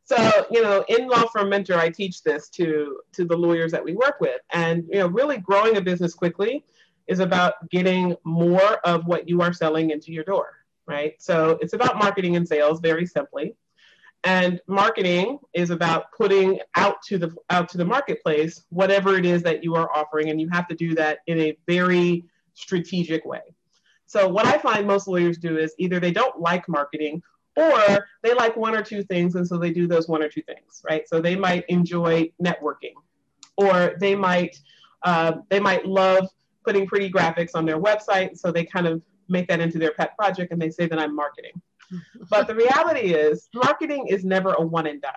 So, 0.08 0.48
you 0.50 0.63
know, 0.63 0.86
in 0.88 1.10
Law 1.10 1.26
Firm 1.34 1.50
Mentor, 1.50 1.78
I 1.78 1.89
teach 1.89 2.24
this 2.24 2.48
to 2.52 3.02
to 3.12 3.26
the 3.26 3.36
lawyers 3.36 3.74
that 3.74 3.84
we 3.84 3.93
work 3.93 4.22
with. 4.22 4.39
And, 4.54 4.86
you 4.89 5.00
know, 5.00 5.08
really 5.08 5.38
growing 5.38 5.76
a 5.76 5.82
business 5.82 6.13
quickly 6.13 6.63
is 7.08 7.20
about 7.20 7.70
getting 7.70 8.15
more 8.24 8.76
of 8.86 9.06
what 9.06 9.28
you 9.28 9.41
are 9.41 9.52
selling 9.52 9.89
into 9.89 10.13
your 10.13 10.24
door, 10.24 10.54
right? 10.86 11.15
So 11.20 11.58
it's 11.60 11.74
about 11.74 11.98
marketing 11.98 12.38
and 12.38 12.48
sales 12.48 12.80
very 12.80 13.06
simply. 13.06 13.58
And 14.24 14.62
marketing 14.65 15.39
is 15.54 15.72
about 15.72 16.13
putting 16.13 16.62
out 16.76 17.02
to 17.08 17.17
the 17.17 17.36
out 17.50 17.67
to 17.70 17.78
the 17.78 17.86
marketplace 17.86 18.63
whatever 18.70 19.17
it 19.17 19.26
is 19.26 19.43
that 19.43 19.62
you 19.62 19.76
are 19.76 19.93
offering, 19.93 20.30
and 20.30 20.39
you 20.39 20.48
have 20.54 20.70
to 20.70 20.76
do 20.76 20.96
that 20.96 21.20
in 21.28 21.38
a 21.38 21.58
very 21.67 22.24
strategic 22.54 23.26
way. 23.26 23.41
So 24.06 24.30
what 24.30 24.46
I 24.46 24.58
find 24.58 24.88
most 24.88 25.10
lawyers 25.10 25.38
do 25.38 25.58
is 25.58 25.76
either 25.78 26.00
they 26.00 26.12
don't 26.12 26.39
like 26.39 26.70
marketing 26.70 27.22
or 27.58 28.08
they 28.22 28.34
like 28.36 28.56
one 28.56 28.76
or 28.76 28.84
two 28.84 29.04
things 29.04 29.34
and 29.36 29.46
so 29.46 29.58
they 29.58 29.72
do 29.72 29.88
those 29.88 30.08
one 30.08 30.22
or 30.22 30.30
two 30.30 30.43
things 30.43 30.84
right? 30.88 31.10
So 31.10 31.20
they 31.20 31.36
might 31.36 31.65
enjoy 31.67 32.32
networking. 32.41 32.93
Or 33.58 33.96
they 34.00 34.15
might 34.15 34.56
uh, 35.04 35.38
they 35.50 35.60
might 35.60 35.86
love 35.86 36.28
putting 36.63 36.86
pretty 36.86 37.10
graphics 37.10 37.52
on 37.56 37.65
their 37.65 37.80
website 37.80 38.38
so 38.38 38.52
they 38.52 38.63
kind 38.63 38.86
of 38.86 39.02
make 39.30 39.48
that 39.48 39.60
into 39.60 39.80
their 39.80 39.91
pet 39.91 40.15
project 40.17 40.52
and 40.52 40.62
they 40.62 40.70
say 40.70 40.86
that 40.88 41.00
i'm 41.00 41.15
marketing. 41.15 41.54
But 42.30 42.48
the 42.48 42.56
reality 42.56 43.13
is 43.13 43.50
marketing 43.56 44.08
is 44.08 44.26
never 44.26 44.54
a 44.54 44.62
one 44.62 44.88
and 44.88 45.02
done. 45.02 45.13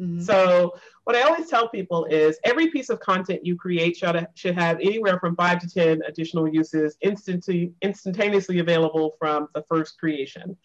Mm-hmm. 0.00 0.20
so 0.20 0.74
what 1.04 1.16
i 1.16 1.22
always 1.22 1.48
tell 1.48 1.68
people 1.68 2.04
is 2.04 2.38
every 2.44 2.68
piece 2.68 2.88
of 2.88 3.00
content 3.00 3.44
you 3.44 3.56
create 3.56 3.96
should, 3.96 4.28
should 4.34 4.54
have 4.54 4.78
anywhere 4.78 5.18
from 5.18 5.34
five 5.34 5.58
to 5.58 5.68
ten 5.68 6.02
additional 6.06 6.46
uses 6.48 6.96
instantly 7.00 7.72
instantaneously 7.82 8.60
available 8.60 9.16
from 9.18 9.48
the 9.56 9.64
first 9.68 9.98
creation 9.98 10.56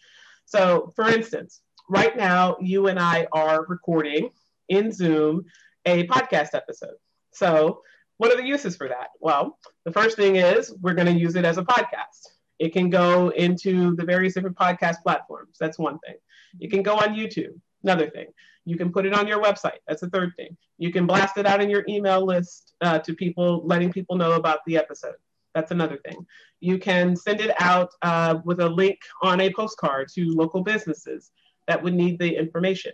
so, 0.44 0.92
for 0.96 1.08
instance, 1.08 1.60
right 1.88 2.16
now, 2.16 2.56
you 2.60 2.88
and 2.88 2.98
I 2.98 3.26
are 3.32 3.64
recording 3.66 4.30
in 4.68 4.92
Zoom 4.92 5.44
a 5.86 6.06
podcast 6.06 6.54
episode. 6.54 6.96
So, 7.32 7.80
what 8.16 8.32
are 8.32 8.36
the 8.36 8.46
uses 8.46 8.76
for 8.76 8.88
that? 8.88 9.08
Well, 9.20 9.58
the 9.84 9.92
first 9.92 10.16
thing 10.16 10.36
is 10.36 10.72
we're 10.80 10.94
going 10.94 11.12
to 11.12 11.20
use 11.20 11.34
it 11.34 11.44
as 11.44 11.58
a 11.58 11.64
podcast. 11.64 12.28
It 12.58 12.72
can 12.72 12.88
go 12.88 13.30
into 13.30 13.96
the 13.96 14.04
various 14.04 14.34
different 14.34 14.56
podcast 14.56 15.02
platforms. 15.02 15.56
That's 15.58 15.78
one 15.78 15.98
thing. 15.98 16.14
It 16.60 16.70
can 16.70 16.82
go 16.82 16.94
on 16.94 17.16
YouTube. 17.16 17.58
Another 17.82 18.08
thing. 18.08 18.26
You 18.64 18.76
can 18.76 18.92
put 18.92 19.04
it 19.04 19.12
on 19.12 19.26
your 19.26 19.42
website. 19.42 19.78
That's 19.86 20.00
the 20.00 20.08
third 20.08 20.32
thing. 20.36 20.56
You 20.78 20.92
can 20.92 21.06
blast 21.06 21.36
it 21.36 21.46
out 21.46 21.60
in 21.60 21.68
your 21.68 21.84
email 21.88 22.24
list 22.24 22.74
uh, 22.80 23.00
to 23.00 23.14
people, 23.14 23.62
letting 23.66 23.92
people 23.92 24.16
know 24.16 24.32
about 24.32 24.60
the 24.66 24.76
episode. 24.76 25.16
That's 25.54 25.70
another 25.70 25.98
thing. 25.98 26.26
You 26.60 26.78
can 26.78 27.14
send 27.16 27.40
it 27.40 27.54
out 27.60 27.90
uh, 28.02 28.40
with 28.44 28.60
a 28.60 28.68
link 28.68 28.98
on 29.22 29.40
a 29.40 29.52
postcard 29.52 30.08
to 30.14 30.30
local 30.30 30.62
businesses 30.62 31.30
that 31.66 31.82
would 31.82 31.94
need 31.94 32.18
the 32.18 32.36
information. 32.36 32.92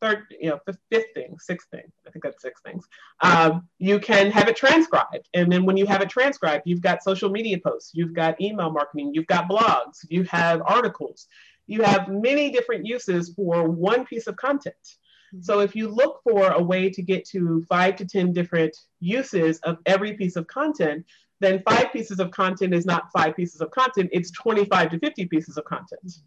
Third, 0.00 0.24
you 0.38 0.50
know, 0.50 0.58
fifth 0.90 1.06
thing, 1.14 1.36
sixth 1.38 1.68
thing, 1.70 1.90
I 2.06 2.10
think 2.10 2.24
that's 2.24 2.42
six 2.42 2.60
things. 2.60 2.86
Um, 3.22 3.68
you 3.78 3.98
can 3.98 4.30
have 4.30 4.48
it 4.48 4.56
transcribed. 4.56 5.28
And 5.32 5.50
then 5.50 5.64
when 5.64 5.78
you 5.78 5.86
have 5.86 6.02
it 6.02 6.10
transcribed, 6.10 6.64
you've 6.66 6.82
got 6.82 7.02
social 7.02 7.30
media 7.30 7.58
posts, 7.58 7.92
you've 7.94 8.12
got 8.12 8.38
email 8.40 8.70
marketing, 8.70 9.12
you've 9.14 9.26
got 9.26 9.48
blogs, 9.48 10.04
you 10.10 10.24
have 10.24 10.60
articles, 10.66 11.26
you 11.66 11.82
have 11.82 12.08
many 12.08 12.50
different 12.50 12.84
uses 12.84 13.32
for 13.34 13.66
one 13.68 14.04
piece 14.04 14.26
of 14.26 14.36
content. 14.36 14.74
Mm-hmm. 15.34 15.42
So 15.42 15.60
if 15.60 15.74
you 15.74 15.88
look 15.88 16.20
for 16.22 16.50
a 16.50 16.62
way 16.62 16.90
to 16.90 17.02
get 17.02 17.26
to 17.30 17.64
five 17.68 17.96
to 17.96 18.04
10 18.04 18.32
different 18.32 18.76
uses 19.00 19.58
of 19.60 19.78
every 19.86 20.14
piece 20.14 20.36
of 20.36 20.46
content, 20.46 21.06
then 21.44 21.62
five 21.68 21.92
pieces 21.92 22.20
of 22.20 22.30
content 22.30 22.74
is 22.74 22.86
not 22.86 23.10
five 23.12 23.36
pieces 23.36 23.60
of 23.60 23.70
content, 23.70 24.10
it's 24.12 24.30
25 24.30 24.90
to 24.90 24.98
50 24.98 25.26
pieces 25.26 25.56
of 25.56 25.64
content. 25.64 26.18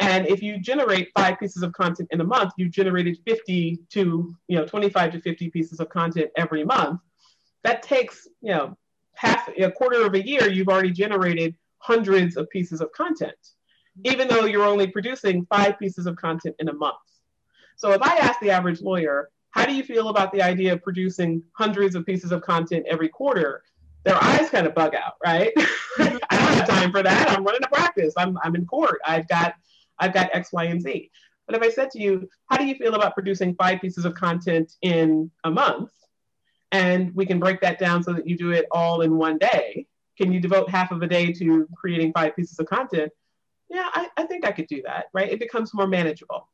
And 0.00 0.26
if 0.26 0.42
you 0.42 0.58
generate 0.58 1.10
five 1.16 1.38
pieces 1.38 1.62
of 1.62 1.72
content 1.72 2.08
in 2.12 2.20
a 2.20 2.24
month, 2.24 2.52
you've 2.58 2.72
generated 2.72 3.18
50 3.26 3.78
to, 3.90 4.34
you 4.48 4.56
know, 4.56 4.66
25 4.66 5.12
to 5.12 5.20
50 5.20 5.50
pieces 5.50 5.80
of 5.80 5.88
content 5.88 6.30
every 6.36 6.64
month. 6.64 7.00
That 7.64 7.82
takes, 7.82 8.28
you 8.42 8.52
know, 8.52 8.76
half 9.14 9.48
a 9.56 9.70
quarter 9.70 10.04
of 10.04 10.14
a 10.14 10.26
year, 10.26 10.50
you've 10.50 10.68
already 10.68 10.90
generated 10.90 11.54
hundreds 11.78 12.36
of 12.36 12.48
pieces 12.50 12.80
of 12.80 12.92
content, 12.92 13.36
even 14.04 14.28
though 14.28 14.44
you're 14.44 14.64
only 14.64 14.88
producing 14.88 15.46
five 15.46 15.78
pieces 15.78 16.06
of 16.06 16.16
content 16.16 16.54
in 16.58 16.68
a 16.68 16.74
month. 16.74 16.96
So 17.76 17.92
if 17.92 18.02
I 18.02 18.16
ask 18.16 18.38
the 18.40 18.50
average 18.50 18.82
lawyer, 18.82 19.30
how 19.50 19.64
do 19.64 19.74
you 19.74 19.82
feel 19.82 20.10
about 20.10 20.32
the 20.32 20.42
idea 20.42 20.74
of 20.74 20.82
producing 20.82 21.42
hundreds 21.52 21.94
of 21.94 22.04
pieces 22.04 22.30
of 22.30 22.42
content 22.42 22.84
every 22.88 23.08
quarter? 23.08 23.62
Their 24.06 24.22
eyes 24.22 24.48
kind 24.50 24.66
of 24.66 24.74
bug 24.74 24.94
out, 24.94 25.14
right? 25.22 25.52
I 25.98 26.18
don't 26.30 26.30
have 26.30 26.68
time 26.68 26.92
for 26.92 27.02
that. 27.02 27.30
I'm 27.30 27.44
running 27.44 27.62
a 27.64 27.68
practice. 27.68 28.14
I'm, 28.16 28.38
I'm 28.42 28.54
in 28.54 28.64
court. 28.64 29.00
I've 29.04 29.28
got 29.28 29.54
I've 29.98 30.14
got 30.14 30.30
X, 30.32 30.52
Y, 30.52 30.64
and 30.64 30.80
Z. 30.80 31.10
But 31.46 31.56
if 31.56 31.62
I 31.62 31.70
said 31.70 31.90
to 31.92 32.00
you, 32.00 32.28
how 32.46 32.56
do 32.56 32.64
you 32.64 32.74
feel 32.76 32.94
about 32.94 33.14
producing 33.14 33.54
five 33.54 33.80
pieces 33.80 34.04
of 34.04 34.14
content 34.14 34.74
in 34.82 35.30
a 35.44 35.50
month? 35.50 35.90
And 36.72 37.14
we 37.14 37.24
can 37.24 37.38
break 37.38 37.60
that 37.62 37.78
down 37.78 38.02
so 38.02 38.12
that 38.12 38.26
you 38.26 38.36
do 38.36 38.50
it 38.50 38.66
all 38.70 39.02
in 39.02 39.16
one 39.16 39.38
day. 39.38 39.86
Can 40.18 40.32
you 40.32 40.40
devote 40.40 40.68
half 40.68 40.90
of 40.92 41.02
a 41.02 41.06
day 41.06 41.32
to 41.32 41.66
creating 41.76 42.12
five 42.12 42.36
pieces 42.36 42.58
of 42.58 42.66
content? 42.66 43.10
Yeah, 43.70 43.88
I, 43.92 44.08
I 44.16 44.24
think 44.24 44.44
I 44.44 44.52
could 44.52 44.66
do 44.66 44.82
that, 44.84 45.06
right? 45.12 45.30
It 45.30 45.40
becomes 45.40 45.72
more 45.72 45.86
manageable. 45.86 46.48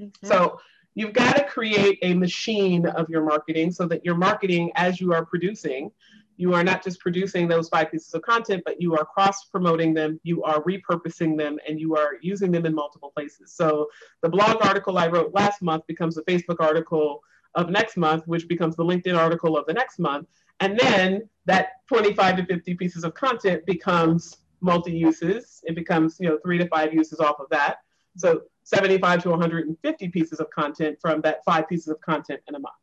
Mm-hmm. 0.00 0.26
So 0.26 0.60
you've 0.94 1.12
got 1.12 1.36
to 1.36 1.44
create 1.44 1.98
a 2.02 2.14
machine 2.14 2.86
of 2.86 3.08
your 3.08 3.22
marketing 3.22 3.70
so 3.70 3.86
that 3.86 4.04
your 4.04 4.16
marketing, 4.16 4.72
as 4.74 5.00
you 5.00 5.12
are 5.12 5.24
producing, 5.24 5.90
you 6.38 6.54
are 6.54 6.62
not 6.62 6.82
just 6.84 7.00
producing 7.00 7.48
those 7.48 7.68
five 7.68 7.90
pieces 7.90 8.14
of 8.14 8.22
content, 8.22 8.62
but 8.64 8.80
you 8.80 8.94
are 8.94 9.04
cross 9.04 9.46
promoting 9.46 9.92
them, 9.92 10.20
you 10.22 10.42
are 10.44 10.62
repurposing 10.62 11.36
them, 11.36 11.58
and 11.68 11.80
you 11.80 11.96
are 11.96 12.12
using 12.22 12.52
them 12.52 12.64
in 12.64 12.72
multiple 12.72 13.10
places. 13.14 13.52
So 13.52 13.88
the 14.22 14.28
blog 14.28 14.64
article 14.64 14.98
I 14.98 15.08
wrote 15.08 15.34
last 15.34 15.62
month 15.62 15.86
becomes 15.88 16.14
the 16.14 16.22
Facebook 16.22 16.60
article 16.60 17.22
of 17.56 17.70
next 17.70 17.96
month, 17.96 18.26
which 18.26 18.46
becomes 18.46 18.76
the 18.76 18.84
LinkedIn 18.84 19.18
article 19.18 19.58
of 19.58 19.66
the 19.66 19.72
next 19.72 19.98
month. 19.98 20.28
And 20.60 20.78
then 20.78 21.28
that 21.46 21.84
25 21.88 22.36
to 22.36 22.46
50 22.46 22.74
pieces 22.74 23.02
of 23.02 23.14
content 23.14 23.66
becomes 23.66 24.38
multi 24.60 24.92
uses. 24.92 25.60
It 25.64 25.74
becomes, 25.74 26.18
you 26.20 26.28
know, 26.28 26.38
three 26.44 26.58
to 26.58 26.68
five 26.68 26.94
uses 26.94 27.18
off 27.18 27.40
of 27.40 27.48
that. 27.50 27.78
So 28.16 28.42
75 28.62 29.24
to 29.24 29.30
150 29.30 30.08
pieces 30.08 30.38
of 30.38 30.50
content 30.50 30.98
from 31.00 31.20
that 31.22 31.44
five 31.44 31.68
pieces 31.68 31.88
of 31.88 32.00
content 32.00 32.40
in 32.48 32.54
a 32.54 32.60
month. 32.60 32.74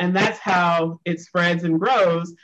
And 0.00 0.14
that's 0.14 0.38
how 0.38 1.00
it 1.04 1.20
spreads 1.20 1.62
and 1.62 1.78
grows 1.78 2.34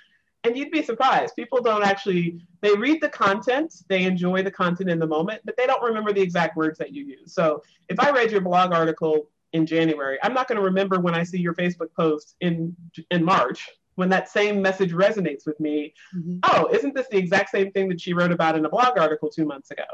and 0.44 0.56
you'd 0.56 0.70
be 0.70 0.82
surprised. 0.82 1.36
People 1.36 1.62
don't 1.62 1.84
actually, 1.84 2.40
they 2.60 2.74
read 2.74 3.00
the 3.00 3.08
content, 3.08 3.74
they 3.88 4.04
enjoy 4.04 4.42
the 4.42 4.50
content 4.50 4.90
in 4.90 4.98
the 4.98 5.06
moment, 5.06 5.40
but 5.44 5.56
they 5.56 5.66
don't 5.66 5.82
remember 5.82 6.12
the 6.12 6.20
exact 6.20 6.56
words 6.56 6.78
that 6.78 6.92
you 6.92 7.04
use. 7.04 7.32
So 7.32 7.62
if 7.88 8.00
I 8.00 8.10
read 8.10 8.32
your 8.32 8.40
blog 8.40 8.72
article 8.72 9.28
in 9.52 9.66
January, 9.66 10.18
I'm 10.22 10.34
not 10.34 10.48
going 10.48 10.56
to 10.56 10.64
remember 10.64 10.98
when 10.98 11.14
I 11.14 11.22
see 11.22 11.38
your 11.38 11.54
Facebook 11.54 11.92
post 11.96 12.36
in 12.40 12.74
in 13.10 13.24
March 13.24 13.68
when 13.96 14.08
that 14.08 14.28
same 14.28 14.62
message 14.62 14.92
resonates 14.92 15.46
with 15.46 15.58
me. 15.60 15.94
Mm-hmm. 16.16 16.38
Oh, 16.44 16.68
isn't 16.72 16.94
this 16.94 17.08
the 17.10 17.18
exact 17.18 17.50
same 17.50 17.70
thing 17.72 17.88
that 17.90 18.00
she 18.00 18.14
wrote 18.14 18.32
about 18.32 18.56
in 18.56 18.64
a 18.64 18.68
blog 18.68 18.98
article 18.98 19.28
two 19.28 19.44
months 19.44 19.70
ago? 19.70 19.84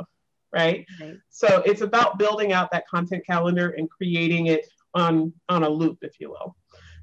Right? 0.53 0.87
right. 1.01 1.17
So 1.29 1.63
it's 1.67 1.83
about 1.83 2.19
building 2.19 2.53
out 2.53 2.71
that 2.71 2.89
content 2.89 3.27
calendar 3.27 3.71
and 3.71 3.91
creating 3.91 4.47
it 4.47 4.67
on 4.95 5.33
on 5.49 5.65
a 5.65 5.69
loop, 5.69 5.99
if 6.03 6.21
you 6.21 6.31
will. 6.31 6.57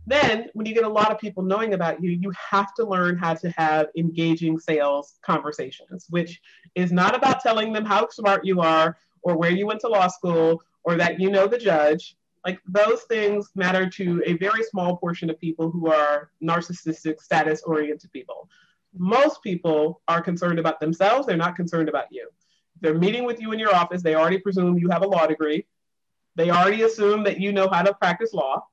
Then, 0.08 0.50
when 0.54 0.68
you 0.68 0.74
get 0.74 0.84
a 0.84 0.90
lot 0.90 1.12
of 1.12 1.20
people 1.20 1.42
knowing 1.42 1.74
about 1.74 2.02
you, 2.02 2.12
you 2.12 2.32
have 2.52 2.74
to 2.76 2.86
learn 2.86 3.18
how 3.18 3.34
to 3.36 3.50
have 3.52 3.88
engaging 3.98 4.60
sales 4.60 5.18
conversations, 5.24 6.06
which 6.10 6.42
is 6.76 6.92
not 6.92 7.16
about 7.16 7.42
telling 7.42 7.74
them 7.74 7.86
how 7.86 8.08
smart 8.10 8.46
you 8.46 8.62
are 8.62 8.98
or 9.24 9.36
where 9.38 9.52
you 9.52 9.66
went 9.66 9.80
to 9.82 9.88
law 9.88 10.08
school 10.08 10.62
or 10.84 10.96
that 10.96 11.20
you 11.20 11.32
know 11.32 11.48
the 11.48 11.58
judge. 11.58 12.16
Like 12.46 12.60
those 12.68 13.02
things 13.04 13.50
matter 13.56 13.90
to 13.90 14.22
a 14.28 14.34
very 14.34 14.64
small 14.64 14.98
portion 14.98 15.32
of 15.32 15.40
people 15.40 15.72
who 15.72 15.92
are 15.92 16.30
narcissistic, 16.44 17.20
status 17.20 17.64
oriented 17.64 18.12
people. 18.12 18.48
most 18.98 19.42
people 19.44 20.02
are 20.08 20.22
concerned 20.22 20.60
about 20.60 20.80
themselves. 20.80 21.28
They're 21.28 21.36
not 21.36 21.56
concerned 21.56 21.90
about 21.90 22.06
you. 22.12 22.30
They're 22.82 22.98
meeting 22.98 23.26
with 23.26 23.42
you 23.42 23.52
in 23.52 23.60
your 23.60 23.74
office. 23.76 24.04
They 24.04 24.16
already 24.16 24.38
presume 24.38 24.78
you 24.78 24.90
have 24.90 25.02
a 25.02 25.08
law 25.08 25.26
degree. 25.28 25.66
They 26.36 26.50
already 26.52 26.84
assume 26.84 27.24
that 27.24 27.40
you 27.40 27.52
know 27.52 27.68
how 27.70 27.82
to 27.82 27.94
practice 27.94 28.34
law 28.34 28.66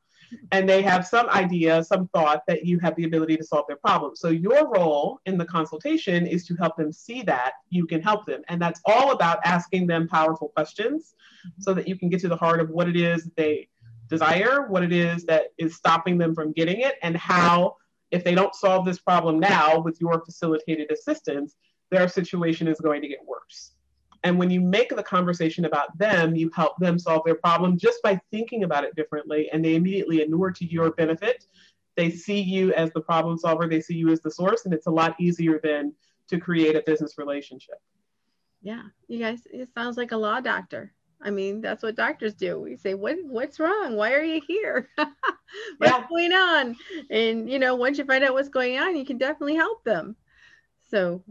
and 0.51 0.69
they 0.69 0.83
have 0.83 1.07
some 1.07 1.29
idea, 1.29 1.83
some 1.85 2.09
thought 2.09 2.43
that 2.47 2.65
you 2.65 2.79
have 2.81 2.95
the 2.97 3.05
ability 3.05 3.37
to 3.37 3.45
solve 3.45 3.67
their 3.69 3.77
problem. 3.77 4.15
So 4.17 4.29
your 4.29 4.71
role 4.71 5.21
in 5.27 5.39
the 5.39 5.45
consultation 5.45 6.27
is 6.27 6.47
to 6.47 6.55
help 6.57 6.77
them 6.77 6.93
see 6.93 7.23
that 7.23 7.53
you 7.71 7.87
can 7.87 8.03
help 8.03 8.27
them. 8.27 8.43
And 8.49 8.61
that's 8.61 8.81
all 8.87 9.13
about 9.13 9.39
asking 9.45 9.87
them 9.87 10.09
powerful 10.09 10.49
questions 10.49 11.15
so 11.59 11.75
that 11.75 11.89
you 11.89 11.99
can 11.99 12.09
get 12.09 12.21
to 12.21 12.29
the 12.29 12.37
heart 12.37 12.61
of 12.61 12.71
what 12.71 12.89
it 12.89 12.97
is 12.97 13.31
they 13.37 13.69
desire, 14.09 14.69
what 14.69 14.83
it 14.83 14.93
is 14.93 15.25
that 15.25 15.47
is 15.59 15.75
stopping 15.75 16.19
them 16.19 16.35
from 16.35 16.53
getting 16.53 16.81
it, 16.81 16.97
and 17.03 17.17
how, 17.17 17.77
if 18.11 18.25
they 18.25 18.35
don't 18.35 18.55
solve 18.55 18.85
this 18.85 18.99
problem 18.99 19.41
now 19.41 19.81
with 19.81 19.99
your 20.01 20.23
facilitated 20.25 20.91
assistance, 20.91 21.57
their 21.91 22.09
situation 22.09 22.69
is 22.69 22.79
going 22.81 23.01
to 23.03 23.09
get 23.09 23.19
worse. 23.27 23.73
And 24.25 24.39
when 24.39 24.51
you 24.51 24.61
make 24.61 24.95
the 24.95 25.03
conversation 25.03 25.65
about 25.65 25.97
them, 25.99 26.37
you 26.37 26.51
help 26.55 26.79
them 26.79 26.99
solve 26.99 27.23
their 27.25 27.35
problem 27.35 27.77
just 27.77 28.03
by 28.03 28.21
thinking 28.31 28.65
about 28.65 28.85
it 28.85 28.95
differently, 28.95 29.49
and 29.53 29.65
they 29.65 29.75
immediately 29.75 30.23
inure 30.23 30.53
to 30.53 30.65
your 30.65 30.93
benefit. 30.93 31.45
They 31.97 32.11
see 32.11 32.41
you 32.41 32.73
as 32.75 32.93
the 32.93 33.01
problem 33.01 33.37
solver, 33.37 33.67
they 33.67 33.81
see 33.81 33.95
you 33.95 34.11
as 34.11 34.21
the 34.21 34.31
source, 34.31 34.65
and 34.65 34.73
it's 34.73 34.87
a 34.87 34.91
lot 34.91 35.17
easier 35.21 35.61
than 35.63 35.93
to 36.29 36.39
create 36.39 36.77
a 36.77 36.83
business 36.87 37.19
relationship. 37.19 37.77
Yeah, 38.63 38.83
you 39.09 39.19
guys, 39.19 39.41
it 39.53 39.69
sounds 39.75 39.97
like 39.97 40.13
a 40.13 40.17
law 40.17 40.41
doctor. 40.41 40.93
I 41.25 41.31
mean, 41.31 41.61
that's 41.61 41.83
what 41.83 41.95
doctors 41.95 42.35
do. 42.35 42.61
We 42.61 42.77
say, 42.77 42.95
"What 42.95 43.17
what's 43.23 43.61
wrong? 43.61 43.97
Why 43.97 44.13
are 44.13 44.25
you 44.25 44.41
here? 44.47 44.89
what's 44.97 45.13
yeah. 45.81 46.07
going 46.09 46.33
on?" 46.33 46.77
And 47.11 47.49
you 47.49 47.59
know, 47.59 47.75
once 47.75 47.99
you 47.99 48.05
find 48.05 48.25
out 48.25 48.35
what's 48.35 48.49
going 48.49 48.79
on, 48.79 48.97
you 48.97 49.05
can 49.05 49.19
definitely 49.19 49.55
help 49.55 49.85
them. 49.85 50.17
So, 50.91 51.23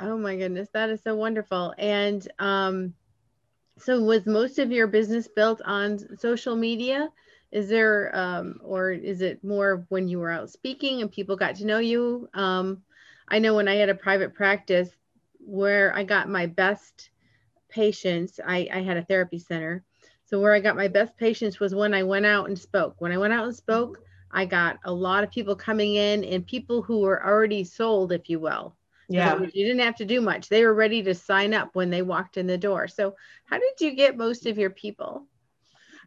oh 0.00 0.16
my 0.16 0.36
goodness, 0.36 0.68
that 0.72 0.90
is 0.90 1.02
so 1.02 1.14
wonderful. 1.14 1.74
And 1.78 2.26
um, 2.38 2.94
so, 3.78 4.00
was 4.00 4.26
most 4.26 4.58
of 4.58 4.72
your 4.72 4.86
business 4.86 5.28
built 5.28 5.60
on 5.64 5.98
social 6.18 6.56
media? 6.56 7.10
Is 7.52 7.68
there, 7.68 8.14
um, 8.14 8.60
or 8.62 8.90
is 8.90 9.20
it 9.22 9.42
more 9.44 9.86
when 9.88 10.08
you 10.08 10.18
were 10.18 10.30
out 10.30 10.50
speaking 10.50 11.00
and 11.00 11.10
people 11.10 11.36
got 11.36 11.56
to 11.56 11.66
know 11.66 11.78
you? 11.78 12.28
Um, 12.34 12.82
I 13.28 13.38
know 13.38 13.54
when 13.54 13.68
I 13.68 13.74
had 13.76 13.88
a 13.88 13.94
private 13.94 14.34
practice 14.34 14.90
where 15.38 15.94
I 15.94 16.04
got 16.04 16.28
my 16.28 16.46
best 16.46 17.10
patients, 17.68 18.40
I, 18.44 18.68
I 18.72 18.82
had 18.82 18.96
a 18.96 19.04
therapy 19.04 19.38
center. 19.38 19.84
So 20.24 20.40
where 20.40 20.54
I 20.54 20.60
got 20.60 20.76
my 20.76 20.88
best 20.88 21.16
patients 21.16 21.60
was 21.60 21.74
when 21.74 21.94
I 21.94 22.02
went 22.02 22.26
out 22.26 22.48
and 22.48 22.58
spoke. 22.58 22.96
When 22.98 23.12
I 23.12 23.18
went 23.18 23.32
out 23.32 23.44
and 23.46 23.54
spoke, 23.54 24.00
I 24.32 24.44
got 24.44 24.78
a 24.84 24.92
lot 24.92 25.24
of 25.24 25.30
people 25.30 25.54
coming 25.54 25.94
in 25.94 26.24
and 26.24 26.46
people 26.46 26.82
who 26.82 27.00
were 27.00 27.24
already 27.24 27.64
sold, 27.64 28.12
if 28.12 28.28
you 28.28 28.40
will. 28.40 28.75
Yeah. 29.08 29.38
you 29.40 29.64
didn't 29.64 29.80
have 29.80 29.96
to 29.96 30.04
do 30.04 30.20
much. 30.20 30.48
They 30.48 30.64
were 30.64 30.74
ready 30.74 31.02
to 31.04 31.14
sign 31.14 31.54
up 31.54 31.70
when 31.74 31.90
they 31.90 32.02
walked 32.02 32.36
in 32.36 32.46
the 32.46 32.58
door. 32.58 32.88
So 32.88 33.14
how 33.44 33.58
did 33.58 33.80
you 33.80 33.94
get 33.94 34.16
most 34.16 34.46
of 34.46 34.58
your 34.58 34.70
people? 34.70 35.26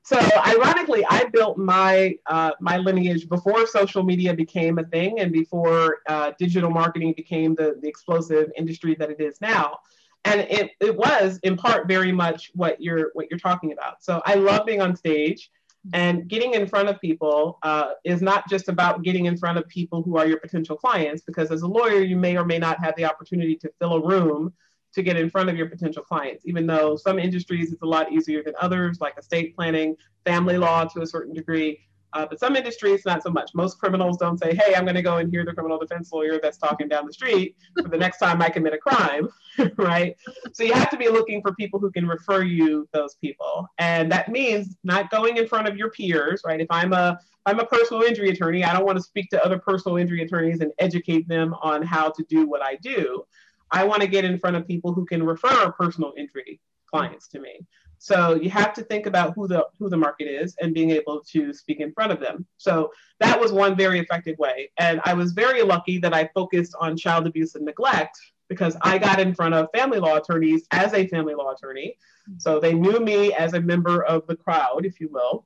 So 0.03 0.17
ironically, 0.45 1.05
I 1.09 1.25
built 1.25 1.57
my 1.57 2.15
uh, 2.25 2.51
my 2.61 2.77
lineage 2.77 3.27
before 3.27 3.67
social 3.67 4.03
media 4.03 4.33
became 4.33 4.79
a 4.79 4.83
thing 4.83 5.19
and 5.19 5.31
before 5.31 5.97
uh, 6.07 6.31
digital 6.39 6.69
marketing 6.69 7.13
became 7.15 7.53
the, 7.55 7.77
the 7.81 7.87
explosive 7.87 8.49
industry 8.57 8.95
that 8.99 9.09
it 9.09 9.19
is 9.19 9.41
now 9.41 9.79
and 10.25 10.41
it, 10.41 10.71
it 10.79 10.95
was 10.95 11.39
in 11.43 11.55
part 11.55 11.87
very 11.87 12.11
much 12.11 12.51
what 12.53 12.81
you're 12.81 13.11
what 13.13 13.27
you're 13.29 13.39
talking 13.39 13.71
about 13.71 14.03
so 14.03 14.21
i 14.25 14.35
love 14.35 14.65
being 14.65 14.81
on 14.81 14.95
stage 14.95 15.49
and 15.93 16.27
getting 16.27 16.53
in 16.53 16.67
front 16.67 16.89
of 16.89 16.99
people 17.01 17.57
uh, 17.63 17.91
is 18.03 18.21
not 18.21 18.47
just 18.49 18.69
about 18.69 19.03
getting 19.03 19.25
in 19.25 19.37
front 19.37 19.57
of 19.57 19.67
people 19.67 20.01
who 20.03 20.17
are 20.17 20.27
your 20.27 20.39
potential 20.39 20.75
clients 20.75 21.21
because 21.21 21.51
as 21.51 21.61
a 21.61 21.67
lawyer 21.67 22.01
you 22.01 22.15
may 22.15 22.37
or 22.37 22.45
may 22.45 22.59
not 22.59 22.83
have 22.83 22.95
the 22.95 23.05
opportunity 23.05 23.55
to 23.55 23.71
fill 23.79 23.93
a 23.93 24.07
room 24.07 24.53
to 24.91 25.03
get 25.03 25.15
in 25.15 25.29
front 25.29 25.49
of 25.49 25.57
your 25.57 25.67
potential 25.67 26.03
clients 26.03 26.45
even 26.45 26.65
though 26.65 26.95
some 26.95 27.19
industries 27.19 27.71
it's 27.71 27.81
a 27.81 27.85
lot 27.85 28.11
easier 28.11 28.43
than 28.43 28.53
others 28.59 28.99
like 28.99 29.17
estate 29.17 29.55
planning 29.55 29.95
family 30.25 30.57
law 30.57 30.83
to 30.85 31.01
a 31.01 31.07
certain 31.07 31.33
degree 31.33 31.79
uh, 32.13 32.25
but 32.29 32.39
some 32.39 32.55
industries, 32.55 33.05
not 33.05 33.23
so 33.23 33.29
much. 33.29 33.51
Most 33.53 33.79
criminals 33.79 34.17
don't 34.17 34.37
say, 34.37 34.55
hey, 34.55 34.73
I'm 34.75 34.83
going 34.83 34.95
to 34.95 35.01
go 35.01 35.17
and 35.17 35.29
hear 35.29 35.45
the 35.45 35.53
criminal 35.53 35.77
defense 35.77 36.11
lawyer 36.11 36.39
that's 36.41 36.57
talking 36.57 36.87
down 36.87 37.05
the 37.05 37.13
street 37.13 37.55
for 37.81 37.87
the 37.87 37.97
next 37.97 38.17
time 38.17 38.41
I 38.41 38.49
commit 38.49 38.73
a 38.73 38.77
crime, 38.77 39.29
right? 39.77 40.15
So 40.53 40.63
you 40.63 40.73
have 40.73 40.89
to 40.89 40.97
be 40.97 41.07
looking 41.07 41.41
for 41.41 41.53
people 41.55 41.79
who 41.79 41.91
can 41.91 42.07
refer 42.07 42.43
you 42.43 42.87
those 42.93 43.15
people. 43.15 43.67
And 43.77 44.11
that 44.11 44.29
means 44.29 44.75
not 44.83 45.11
going 45.11 45.37
in 45.37 45.47
front 45.47 45.67
of 45.67 45.77
your 45.77 45.91
peers, 45.91 46.41
right? 46.45 46.59
If 46.59 46.67
I'm 46.69 46.93
a 46.93 47.19
I'm 47.45 47.59
a 47.59 47.65
personal 47.65 48.03
injury 48.03 48.29
attorney, 48.29 48.63
I 48.63 48.73
don't 48.73 48.85
want 48.85 48.97
to 48.97 49.03
speak 49.03 49.29
to 49.31 49.43
other 49.43 49.57
personal 49.57 49.97
injury 49.97 50.21
attorneys 50.21 50.61
and 50.61 50.71
educate 50.77 51.27
them 51.27 51.55
on 51.61 51.81
how 51.81 52.09
to 52.11 52.23
do 52.29 52.47
what 52.47 52.61
I 52.61 52.75
do. 52.75 53.23
I 53.71 53.85
want 53.85 54.01
to 54.01 54.07
get 54.07 54.25
in 54.25 54.37
front 54.37 54.55
of 54.55 54.67
people 54.67 54.93
who 54.93 55.05
can 55.05 55.23
refer 55.23 55.71
personal 55.71 56.13
injury 56.17 56.59
clients 56.91 57.27
to 57.29 57.39
me. 57.39 57.59
So 57.99 58.35
you 58.35 58.49
have 58.49 58.73
to 58.73 58.83
think 58.83 59.05
about 59.05 59.33
who 59.35 59.47
the 59.47 59.67
who 59.77 59.89
the 59.89 59.97
market 59.97 60.25
is 60.25 60.55
and 60.61 60.73
being 60.73 60.89
able 60.91 61.21
to 61.31 61.53
speak 61.53 61.81
in 61.81 61.91
front 61.91 62.13
of 62.13 62.19
them. 62.19 62.45
So 62.57 62.91
that 63.19 63.39
was 63.39 63.51
one 63.51 63.75
very 63.75 63.99
effective 63.99 64.37
way. 64.39 64.71
And 64.77 65.01
I 65.03 65.13
was 65.13 65.33
very 65.33 65.61
lucky 65.61 65.99
that 65.99 66.13
I 66.13 66.29
focused 66.33 66.75
on 66.79 66.97
child 66.97 67.27
abuse 67.27 67.55
and 67.55 67.65
neglect 67.65 68.17
because 68.47 68.75
I 68.81 68.97
got 68.97 69.19
in 69.19 69.35
front 69.35 69.53
of 69.53 69.67
family 69.75 69.99
law 69.99 70.15
attorneys 70.15 70.65
as 70.71 70.93
a 70.93 71.07
family 71.07 71.35
law 71.35 71.51
attorney. 71.51 71.97
So 72.37 72.59
they 72.59 72.73
knew 72.73 72.99
me 72.99 73.33
as 73.33 73.53
a 73.53 73.61
member 73.61 74.03
of 74.03 74.25
the 74.27 74.35
crowd, 74.35 74.85
if 74.85 74.99
you 74.99 75.09
will. 75.11 75.45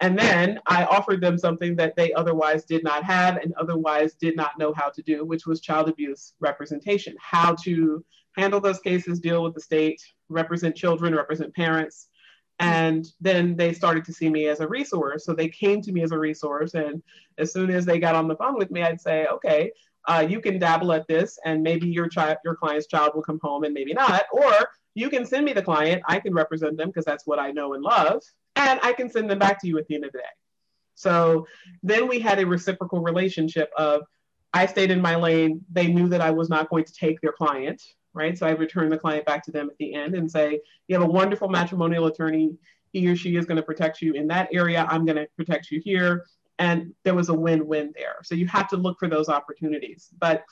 And 0.00 0.18
then 0.18 0.60
I 0.66 0.84
offered 0.84 1.20
them 1.20 1.38
something 1.38 1.76
that 1.76 1.96
they 1.96 2.12
otherwise 2.12 2.64
did 2.64 2.84
not 2.84 3.04
have 3.04 3.36
and 3.36 3.54
otherwise 3.54 4.14
did 4.14 4.36
not 4.36 4.58
know 4.58 4.74
how 4.74 4.90
to 4.90 5.02
do, 5.02 5.24
which 5.24 5.46
was 5.46 5.60
child 5.60 5.88
abuse 5.88 6.34
representation, 6.40 7.14
how 7.18 7.54
to 7.64 8.04
handle 8.36 8.60
those 8.60 8.80
cases, 8.80 9.20
deal 9.20 9.42
with 9.42 9.54
the 9.54 9.60
state, 9.60 10.02
represent 10.28 10.76
children, 10.76 11.14
represent 11.14 11.54
parents. 11.54 12.08
And 12.60 13.06
then 13.20 13.56
they 13.56 13.72
started 13.72 14.04
to 14.04 14.12
see 14.12 14.28
me 14.28 14.46
as 14.46 14.60
a 14.60 14.68
resource. 14.68 15.24
So 15.24 15.32
they 15.32 15.48
came 15.48 15.82
to 15.82 15.92
me 15.92 16.02
as 16.02 16.12
a 16.12 16.18
resource. 16.18 16.74
And 16.74 17.02
as 17.36 17.52
soon 17.52 17.70
as 17.70 17.84
they 17.84 17.98
got 17.98 18.14
on 18.14 18.28
the 18.28 18.36
phone 18.36 18.56
with 18.56 18.70
me, 18.70 18.82
I'd 18.82 19.00
say, 19.00 19.26
okay, 19.26 19.72
uh, 20.06 20.24
you 20.28 20.40
can 20.40 20.58
dabble 20.58 20.92
at 20.92 21.06
this, 21.08 21.38
and 21.44 21.62
maybe 21.62 21.88
your 21.88 22.08
child, 22.08 22.36
your 22.44 22.54
client's 22.54 22.86
child 22.86 23.12
will 23.14 23.22
come 23.22 23.40
home, 23.42 23.64
and 23.64 23.72
maybe 23.72 23.94
not. 23.94 24.24
Or 24.32 24.52
you 24.94 25.08
can 25.08 25.24
send 25.24 25.44
me 25.44 25.52
the 25.52 25.62
client. 25.62 26.02
I 26.06 26.20
can 26.20 26.34
represent 26.34 26.76
them 26.76 26.88
because 26.88 27.04
that's 27.04 27.26
what 27.26 27.38
I 27.38 27.50
know 27.50 27.74
and 27.74 27.82
love, 27.82 28.22
and 28.56 28.78
I 28.82 28.92
can 28.92 29.10
send 29.10 29.30
them 29.30 29.38
back 29.38 29.60
to 29.62 29.66
you 29.66 29.78
at 29.78 29.86
the 29.86 29.94
end 29.94 30.04
of 30.04 30.12
the 30.12 30.18
day. 30.18 30.24
So 30.94 31.46
then 31.82 32.06
we 32.06 32.20
had 32.20 32.38
a 32.38 32.46
reciprocal 32.46 33.00
relationship 33.00 33.70
of 33.76 34.02
I 34.52 34.66
stayed 34.66 34.90
in 34.90 35.00
my 35.00 35.16
lane. 35.16 35.62
They 35.72 35.88
knew 35.88 36.08
that 36.10 36.20
I 36.20 36.30
was 36.30 36.48
not 36.48 36.70
going 36.70 36.84
to 36.84 36.92
take 36.92 37.20
their 37.20 37.32
client 37.32 37.82
right? 38.14 38.38
So 38.38 38.46
I 38.46 38.50
return 38.50 38.88
the 38.88 38.98
client 38.98 39.26
back 39.26 39.44
to 39.44 39.50
them 39.50 39.68
at 39.68 39.76
the 39.78 39.94
end 39.94 40.14
and 40.14 40.30
say, 40.30 40.60
you 40.88 40.98
have 40.98 41.06
a 41.06 41.10
wonderful 41.10 41.48
matrimonial 41.48 42.06
attorney. 42.06 42.56
He 42.92 43.06
or 43.08 43.16
she 43.16 43.36
is 43.36 43.44
going 43.44 43.56
to 43.56 43.62
protect 43.62 44.00
you 44.00 44.14
in 44.14 44.28
that 44.28 44.48
area. 44.52 44.86
I'm 44.88 45.04
going 45.04 45.16
to 45.16 45.26
protect 45.36 45.70
you 45.70 45.80
here. 45.84 46.24
And 46.58 46.94
there 47.02 47.14
was 47.14 47.28
a 47.28 47.34
win 47.34 47.66
win 47.66 47.92
there. 47.96 48.16
So 48.22 48.36
you 48.36 48.46
have 48.46 48.68
to 48.68 48.76
look 48.76 48.98
for 49.00 49.08
those 49.08 49.28
opportunities. 49.28 50.10
But 50.18 50.44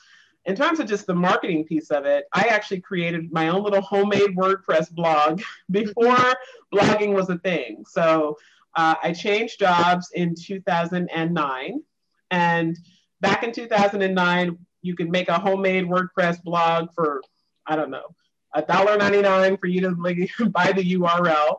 in 0.45 0.55
terms 0.55 0.81
of 0.81 0.87
just 0.87 1.07
the 1.07 1.15
marketing 1.15 1.63
piece 1.63 1.89
of 1.89 2.05
it, 2.05 2.25
I 2.33 2.43
actually 2.49 2.81
created 2.81 3.31
my 3.31 3.47
own 3.47 3.63
little 3.63 3.81
homemade 3.81 4.35
WordPress 4.35 4.91
blog 4.91 5.41
before 5.71 6.17
blogging 6.73 7.13
was 7.13 7.29
a 7.29 7.37
thing. 7.37 7.85
So 7.87 8.37
uh, 8.75 8.95
I 9.01 9.13
changed 9.13 9.59
jobs 9.59 10.09
in 10.13 10.35
2009. 10.35 11.81
And 12.31 12.77
back 13.21 13.43
in 13.43 13.53
2009, 13.53 14.57
you 14.81 14.95
could 14.95 15.09
make 15.09 15.29
a 15.29 15.39
homemade 15.39 15.85
WordPress 15.85 16.43
blog 16.43 16.89
for 16.93 17.21
I 17.67 17.75
don't 17.75 17.89
know, 17.89 18.15
$1.99 18.55 19.59
for 19.59 19.67
you 19.67 19.81
to 19.81 19.91
like, 19.91 20.17
buy 20.51 20.71
the 20.71 20.93
URL. 20.95 21.57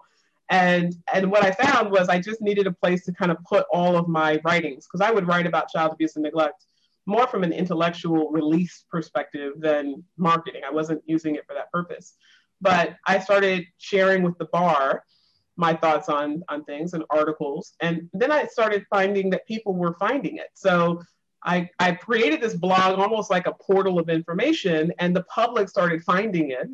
And 0.50 0.94
and 1.12 1.30
what 1.30 1.42
I 1.42 1.52
found 1.52 1.90
was 1.90 2.08
I 2.08 2.20
just 2.20 2.42
needed 2.42 2.66
a 2.66 2.72
place 2.72 3.04
to 3.06 3.12
kind 3.12 3.30
of 3.30 3.38
put 3.44 3.64
all 3.72 3.96
of 3.96 4.08
my 4.08 4.40
writings 4.44 4.86
because 4.86 5.00
I 5.00 5.10
would 5.10 5.26
write 5.26 5.46
about 5.46 5.70
child 5.70 5.92
abuse 5.92 6.16
and 6.16 6.22
neglect 6.22 6.66
more 7.06 7.26
from 7.26 7.44
an 7.44 7.52
intellectual 7.52 8.30
release 8.30 8.84
perspective 8.90 9.54
than 9.58 10.04
marketing. 10.16 10.62
I 10.66 10.70
wasn't 10.70 11.02
using 11.06 11.34
it 11.34 11.46
for 11.46 11.54
that 11.54 11.72
purpose. 11.72 12.14
But 12.60 12.96
I 13.06 13.18
started 13.18 13.64
sharing 13.78 14.22
with 14.22 14.36
the 14.38 14.46
bar 14.46 15.04
my 15.56 15.74
thoughts 15.74 16.08
on 16.08 16.42
on 16.48 16.64
things 16.64 16.94
and 16.94 17.04
articles 17.10 17.74
and 17.80 18.10
then 18.12 18.32
I 18.32 18.46
started 18.46 18.84
finding 18.90 19.30
that 19.30 19.46
people 19.46 19.74
were 19.74 19.94
finding 19.98 20.36
it. 20.36 20.48
So 20.54 21.00
I, 21.44 21.68
I 21.78 21.92
created 21.92 22.40
this 22.40 22.54
blog 22.54 22.98
almost 22.98 23.30
like 23.30 23.46
a 23.46 23.52
portal 23.52 23.98
of 23.98 24.08
information, 24.08 24.92
and 24.98 25.14
the 25.14 25.24
public 25.24 25.68
started 25.68 26.02
finding 26.02 26.50
it. 26.50 26.68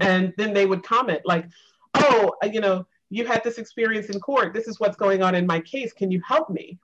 And 0.00 0.34
then 0.36 0.52
they 0.52 0.66
would 0.66 0.82
comment, 0.82 1.22
like, 1.24 1.46
oh, 1.94 2.34
uh, 2.42 2.46
you 2.46 2.60
know, 2.60 2.86
you 3.08 3.24
had 3.24 3.42
this 3.44 3.56
experience 3.56 4.10
in 4.10 4.20
court. 4.20 4.52
This 4.52 4.68
is 4.68 4.78
what's 4.78 4.96
going 4.96 5.22
on 5.22 5.34
in 5.34 5.46
my 5.46 5.60
case. 5.60 5.92
Can 5.92 6.10
you 6.10 6.20
help 6.26 6.50
me? 6.50 6.78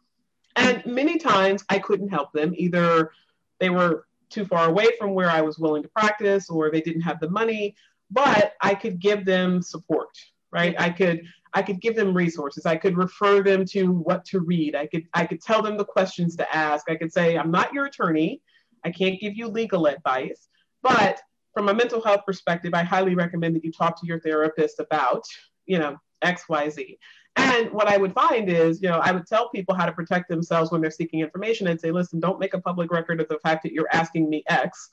And 0.56 0.84
many 0.86 1.18
times 1.18 1.64
I 1.68 1.78
couldn't 1.78 2.08
help 2.08 2.32
them. 2.32 2.54
Either 2.56 3.10
they 3.58 3.70
were 3.70 4.06
too 4.30 4.44
far 4.46 4.68
away 4.68 4.88
from 4.98 5.12
where 5.12 5.30
I 5.30 5.42
was 5.42 5.58
willing 5.58 5.82
to 5.82 5.88
practice, 5.88 6.48
or 6.48 6.70
they 6.70 6.80
didn't 6.80 7.02
have 7.02 7.20
the 7.20 7.28
money, 7.28 7.74
but 8.10 8.54
I 8.60 8.74
could 8.74 8.98
give 8.98 9.24
them 9.24 9.60
support, 9.60 10.16
right? 10.50 10.74
I 10.78 10.90
could 10.90 11.26
I 11.54 11.62
could 11.62 11.80
give 11.80 11.96
them 11.96 12.14
resources. 12.14 12.66
I 12.66 12.76
could 12.76 12.96
refer 12.96 13.42
them 13.42 13.64
to 13.66 13.92
what 13.92 14.24
to 14.26 14.40
read. 14.40 14.74
I 14.74 14.86
could 14.86 15.04
I 15.12 15.26
could 15.26 15.42
tell 15.42 15.62
them 15.62 15.76
the 15.76 15.84
questions 15.84 16.36
to 16.36 16.56
ask. 16.56 16.90
I 16.90 16.96
could 16.96 17.12
say, 17.12 17.36
I'm 17.36 17.50
not 17.50 17.72
your 17.72 17.86
attorney. 17.86 18.40
I 18.84 18.90
can't 18.90 19.20
give 19.20 19.36
you 19.36 19.48
legal 19.48 19.86
advice, 19.86 20.48
but 20.82 21.20
from 21.54 21.68
a 21.68 21.74
mental 21.74 22.02
health 22.02 22.22
perspective, 22.26 22.72
I 22.74 22.82
highly 22.82 23.14
recommend 23.14 23.54
that 23.56 23.64
you 23.64 23.70
talk 23.70 24.00
to 24.00 24.06
your 24.06 24.20
therapist 24.20 24.80
about, 24.80 25.22
you 25.66 25.78
know, 25.78 25.96
X, 26.22 26.44
Y, 26.48 26.68
Z. 26.70 26.98
And 27.36 27.70
what 27.72 27.88
I 27.88 27.96
would 27.96 28.12
find 28.12 28.48
is, 28.48 28.82
you 28.82 28.88
know, 28.88 28.98
I 28.98 29.12
would 29.12 29.26
tell 29.26 29.50
people 29.50 29.74
how 29.74 29.86
to 29.86 29.92
protect 29.92 30.28
themselves 30.28 30.70
when 30.70 30.80
they're 30.80 30.90
seeking 30.90 31.20
information 31.20 31.68
and 31.68 31.80
say, 31.80 31.90
listen, 31.90 32.20
don't 32.20 32.38
make 32.40 32.54
a 32.54 32.60
public 32.60 32.90
record 32.90 33.20
of 33.20 33.28
the 33.28 33.38
fact 33.38 33.62
that 33.62 33.72
you're 33.72 33.88
asking 33.92 34.28
me 34.28 34.42
X 34.48 34.90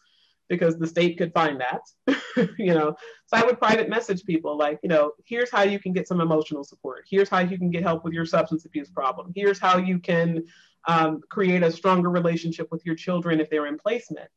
because 0.50 0.78
the 0.78 0.88
state 0.88 1.18
could 1.18 1.32
find 1.34 1.62
that, 1.62 1.82
you 2.58 2.74
know. 2.74 2.96
So 3.28 3.38
I 3.38 3.46
would 3.46 3.60
private 3.60 3.88
message 3.88 4.24
people 4.26 4.58
like, 4.58 4.80
you 4.84 4.90
know, 4.90 5.12
here's 5.26 5.52
how 5.52 5.62
you 5.62 5.80
can 5.80 5.94
get 5.94 6.08
some 6.08 6.20
emotional 6.20 6.64
support. 6.64 7.06
Here's 7.10 7.30
how 7.30 7.40
you 7.40 7.58
can 7.58 7.70
get 7.70 7.84
help 7.84 8.04
with 8.04 8.14
your 8.14 8.26
substance 8.26 8.66
abuse 8.66 8.90
problem. 8.90 9.32
Here's 9.36 9.60
how 9.60 9.78
you 9.78 10.00
can 10.00 10.44
um, 10.88 11.22
create 11.30 11.64
a 11.64 11.72
stronger 11.72 12.10
relationship 12.10 12.68
with 12.72 12.86
your 12.86 12.96
children 12.96 13.40
if 13.40 13.50
they're 13.50 13.68
in 13.68 13.78
placement. 13.78 14.30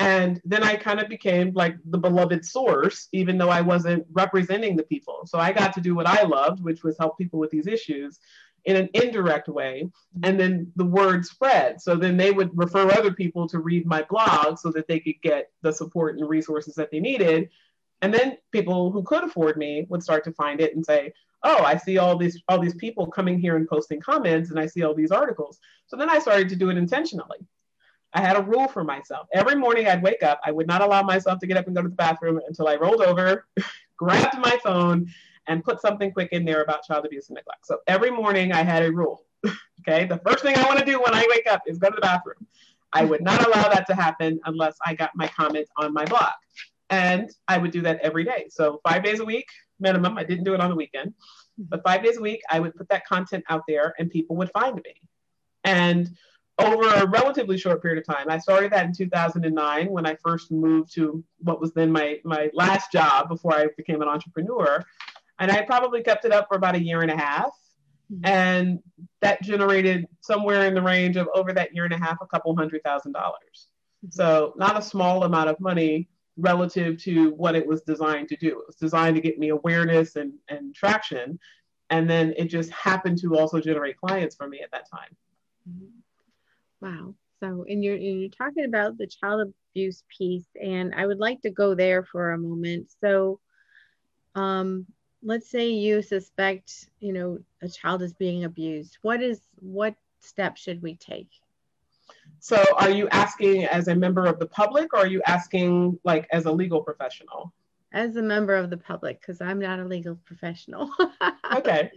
And 0.00 0.40
then 0.46 0.62
I 0.62 0.76
kind 0.76 0.98
of 0.98 1.10
became 1.10 1.52
like 1.52 1.76
the 1.84 1.98
beloved 1.98 2.42
source, 2.44 3.08
even 3.12 3.36
though 3.36 3.50
I 3.50 3.60
wasn't 3.60 4.06
representing 4.10 4.74
the 4.74 4.82
people. 4.82 5.26
So 5.26 5.38
I 5.38 5.52
got 5.52 5.74
to 5.74 5.82
do 5.82 5.94
what 5.94 6.06
I 6.06 6.22
loved, 6.22 6.64
which 6.64 6.82
was 6.82 6.96
help 6.98 7.18
people 7.18 7.38
with 7.38 7.50
these 7.50 7.66
issues 7.66 8.18
in 8.64 8.76
an 8.76 8.88
indirect 8.94 9.48
way. 9.48 9.88
And 10.22 10.38
then 10.38 10.72
the 10.76 10.84
word 10.84 11.24
spread. 11.24 11.80
So 11.80 11.96
then 11.96 12.16
they 12.16 12.30
would 12.30 12.56
refer 12.56 12.90
other 12.90 13.12
people 13.12 13.48
to 13.48 13.58
read 13.58 13.86
my 13.86 14.02
blog 14.02 14.58
so 14.58 14.70
that 14.72 14.88
they 14.88 15.00
could 15.00 15.20
get 15.22 15.50
the 15.62 15.72
support 15.72 16.18
and 16.18 16.28
resources 16.28 16.74
that 16.74 16.90
they 16.90 17.00
needed. 17.00 17.50
And 18.02 18.12
then 18.12 18.38
people 18.50 18.90
who 18.90 19.02
could 19.02 19.24
afford 19.24 19.56
me 19.56 19.86
would 19.88 20.02
start 20.02 20.24
to 20.24 20.32
find 20.32 20.60
it 20.60 20.74
and 20.74 20.84
say, 20.84 21.12
oh, 21.42 21.62
I 21.64 21.76
see 21.76 21.98
all 21.98 22.16
these 22.16 22.42
all 22.48 22.58
these 22.58 22.74
people 22.74 23.06
coming 23.06 23.38
here 23.38 23.56
and 23.56 23.68
posting 23.68 24.00
comments 24.00 24.50
and 24.50 24.58
I 24.58 24.66
see 24.66 24.82
all 24.82 24.94
these 24.94 25.10
articles. 25.10 25.58
So 25.86 25.96
then 25.96 26.10
I 26.10 26.18
started 26.18 26.48
to 26.50 26.56
do 26.56 26.70
it 26.70 26.76
intentionally. 26.76 27.38
I 28.12 28.20
had 28.20 28.36
a 28.36 28.42
rule 28.42 28.68
for 28.68 28.82
myself. 28.82 29.28
Every 29.32 29.54
morning 29.54 29.86
I'd 29.86 30.02
wake 30.02 30.22
up, 30.22 30.40
I 30.44 30.50
would 30.50 30.66
not 30.66 30.82
allow 30.82 31.02
myself 31.02 31.38
to 31.40 31.46
get 31.46 31.56
up 31.56 31.66
and 31.66 31.76
go 31.76 31.82
to 31.82 31.88
the 31.88 31.94
bathroom 31.94 32.40
until 32.46 32.66
I 32.66 32.74
rolled 32.74 33.02
over, 33.02 33.46
grabbed 33.96 34.38
my 34.38 34.58
phone, 34.62 35.08
and 35.46 35.64
put 35.64 35.80
something 35.80 36.12
quick 36.12 36.30
in 36.32 36.44
there 36.44 36.62
about 36.62 36.84
child 36.84 37.06
abuse 37.06 37.28
and 37.28 37.36
neglect. 37.36 37.66
So 37.66 37.78
every 37.86 38.10
morning 38.10 38.52
I 38.52 38.62
had 38.62 38.82
a 38.82 38.92
rule. 38.92 39.24
okay. 39.80 40.06
The 40.06 40.20
first 40.26 40.42
thing 40.42 40.56
I 40.56 40.66
want 40.66 40.78
to 40.78 40.84
do 40.84 41.00
when 41.00 41.14
I 41.14 41.26
wake 41.28 41.46
up 41.50 41.62
is 41.66 41.78
go 41.78 41.88
to 41.88 41.94
the 41.94 42.00
bathroom. 42.00 42.46
I 42.92 43.04
would 43.04 43.22
not 43.22 43.46
allow 43.46 43.68
that 43.68 43.86
to 43.86 43.94
happen 43.94 44.40
unless 44.44 44.76
I 44.84 44.94
got 44.94 45.10
my 45.14 45.28
comment 45.28 45.68
on 45.76 45.92
my 45.92 46.04
blog. 46.04 46.32
And 46.90 47.30
I 47.46 47.56
would 47.56 47.70
do 47.70 47.82
that 47.82 48.00
every 48.00 48.24
day. 48.24 48.46
So 48.50 48.80
five 48.84 49.04
days 49.04 49.20
a 49.20 49.24
week 49.24 49.46
minimum. 49.80 50.18
I 50.18 50.24
didn't 50.24 50.44
do 50.44 50.54
it 50.54 50.60
on 50.60 50.70
the 50.70 50.76
weekend. 50.76 51.14
But 51.58 51.82
five 51.82 52.02
days 52.02 52.18
a 52.18 52.20
week, 52.20 52.42
I 52.50 52.60
would 52.60 52.74
put 52.74 52.88
that 52.90 53.06
content 53.06 53.44
out 53.48 53.62
there 53.66 53.94
and 53.98 54.10
people 54.10 54.36
would 54.36 54.50
find 54.52 54.76
me. 54.76 54.94
And 55.64 56.10
over 56.58 56.88
a 56.88 57.06
relatively 57.06 57.56
short 57.56 57.80
period 57.80 57.98
of 57.98 58.14
time. 58.14 58.28
I 58.28 58.38
started 58.38 58.70
that 58.72 58.84
in 58.84 58.92
2009 58.92 59.90
when 59.90 60.06
I 60.06 60.14
first 60.16 60.50
moved 60.50 60.92
to 60.94 61.24
what 61.38 61.58
was 61.58 61.72
then 61.72 61.90
my, 61.90 62.20
my 62.22 62.50
last 62.52 62.92
job 62.92 63.28
before 63.28 63.54
I 63.54 63.68
became 63.78 64.02
an 64.02 64.08
entrepreneur. 64.08 64.84
And 65.40 65.50
I 65.50 65.62
probably 65.62 66.02
kept 66.02 66.24
it 66.24 66.32
up 66.32 66.46
for 66.48 66.56
about 66.56 66.76
a 66.76 66.82
year 66.82 67.02
and 67.02 67.10
a 67.10 67.16
half. 67.16 67.50
Mm-hmm. 68.12 68.26
And 68.26 68.78
that 69.20 69.42
generated 69.42 70.06
somewhere 70.20 70.66
in 70.66 70.74
the 70.74 70.82
range 70.82 71.16
of 71.16 71.28
over 71.34 71.52
that 71.52 71.74
year 71.74 71.84
and 71.84 71.94
a 71.94 71.98
half, 71.98 72.18
a 72.20 72.26
couple 72.26 72.54
hundred 72.56 72.82
thousand 72.82 73.12
dollars. 73.12 73.68
Mm-hmm. 74.04 74.10
So, 74.12 74.52
not 74.56 74.78
a 74.78 74.82
small 74.82 75.24
amount 75.24 75.48
of 75.48 75.58
money 75.60 76.08
relative 76.36 76.98
to 77.02 77.30
what 77.32 77.54
it 77.54 77.66
was 77.66 77.82
designed 77.82 78.28
to 78.28 78.36
do. 78.36 78.48
It 78.48 78.66
was 78.66 78.76
designed 78.76 79.16
to 79.16 79.22
get 79.22 79.38
me 79.38 79.48
awareness 79.48 80.16
and, 80.16 80.32
and 80.48 80.74
traction. 80.74 81.38
And 81.90 82.08
then 82.08 82.34
it 82.36 82.46
just 82.46 82.70
happened 82.70 83.18
to 83.18 83.36
also 83.36 83.60
generate 83.60 83.96
clients 83.96 84.36
for 84.36 84.48
me 84.48 84.60
at 84.60 84.70
that 84.70 84.88
time. 84.90 85.16
Mm-hmm. 85.68 86.86
Wow. 86.86 87.14
So, 87.40 87.64
and 87.68 87.82
you're, 87.82 87.94
and 87.94 88.20
you're 88.20 88.30
talking 88.30 88.64
about 88.64 88.98
the 88.98 89.06
child 89.06 89.52
abuse 89.72 90.02
piece, 90.16 90.46
and 90.60 90.94
I 90.94 91.06
would 91.06 91.18
like 91.18 91.40
to 91.42 91.50
go 91.50 91.74
there 91.74 92.04
for 92.04 92.32
a 92.32 92.38
moment. 92.38 92.90
So, 93.00 93.40
um, 94.34 94.86
let's 95.22 95.48
say 95.48 95.68
you 95.68 96.02
suspect, 96.02 96.88
you 97.00 97.12
know, 97.12 97.38
a 97.62 97.68
child 97.68 98.02
is 98.02 98.12
being 98.12 98.44
abused. 98.44 98.98
What 99.02 99.22
is 99.22 99.40
what 99.60 99.94
step 100.20 100.56
should 100.56 100.82
we 100.82 100.94
take? 100.96 101.30
So, 102.38 102.62
are 102.78 102.90
you 102.90 103.08
asking 103.10 103.64
as 103.64 103.88
a 103.88 103.94
member 103.94 104.26
of 104.26 104.38
the 104.38 104.46
public, 104.46 104.94
or 104.94 105.00
are 105.00 105.06
you 105.06 105.22
asking 105.26 105.98
like 106.04 106.26
as 106.32 106.46
a 106.46 106.52
legal 106.52 106.80
professional? 106.80 107.52
As 107.92 108.16
a 108.16 108.22
member 108.22 108.54
of 108.54 108.70
the 108.70 108.76
public, 108.76 109.20
because 109.20 109.40
I'm 109.40 109.58
not 109.58 109.80
a 109.80 109.84
legal 109.84 110.16
professional. 110.24 110.90
okay. 111.54 111.90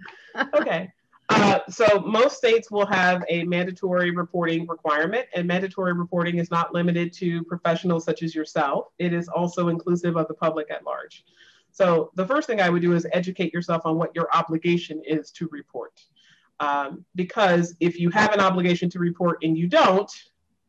Okay. 0.54 0.92
Uh, 1.30 1.60
so 1.70 2.00
most 2.06 2.38
states 2.38 2.70
will 2.70 2.86
have 2.86 3.24
a 3.30 3.44
mandatory 3.44 4.12
reporting 4.12 4.68
requirement, 4.68 5.26
and 5.34 5.48
mandatory 5.48 5.94
reporting 5.94 6.38
is 6.38 6.52
not 6.52 6.74
limited 6.74 7.14
to 7.14 7.44
professionals 7.46 8.04
such 8.04 8.24
as 8.24 8.36
yourself. 8.36 8.88
It 9.00 9.14
is 9.14 9.30
also 9.30 9.70
inclusive 9.70 10.18
of 10.18 10.28
the 10.28 10.34
public 10.34 10.70
at 10.70 10.84
large. 10.84 11.24
So 11.74 12.12
the 12.16 12.26
first 12.26 12.48
thing 12.48 12.62
I 12.62 12.70
would 12.70 12.82
do 12.82 12.94
is 12.94 13.06
educate 13.12 13.54
yourself 13.54 13.82
on 13.86 13.98
what 13.98 14.16
your 14.16 14.30
obligation 14.34 15.02
is 15.06 15.32
to 15.32 15.50
report. 15.52 16.00
Um, 16.60 17.04
because 17.16 17.76
if 17.80 18.00
you 18.00 18.10
have 18.12 18.32
an 18.32 18.40
obligation 18.40 18.90
to 18.92 19.00
report 19.00 19.44
and 19.44 19.58
you 19.58 19.68
don't, 19.68 20.10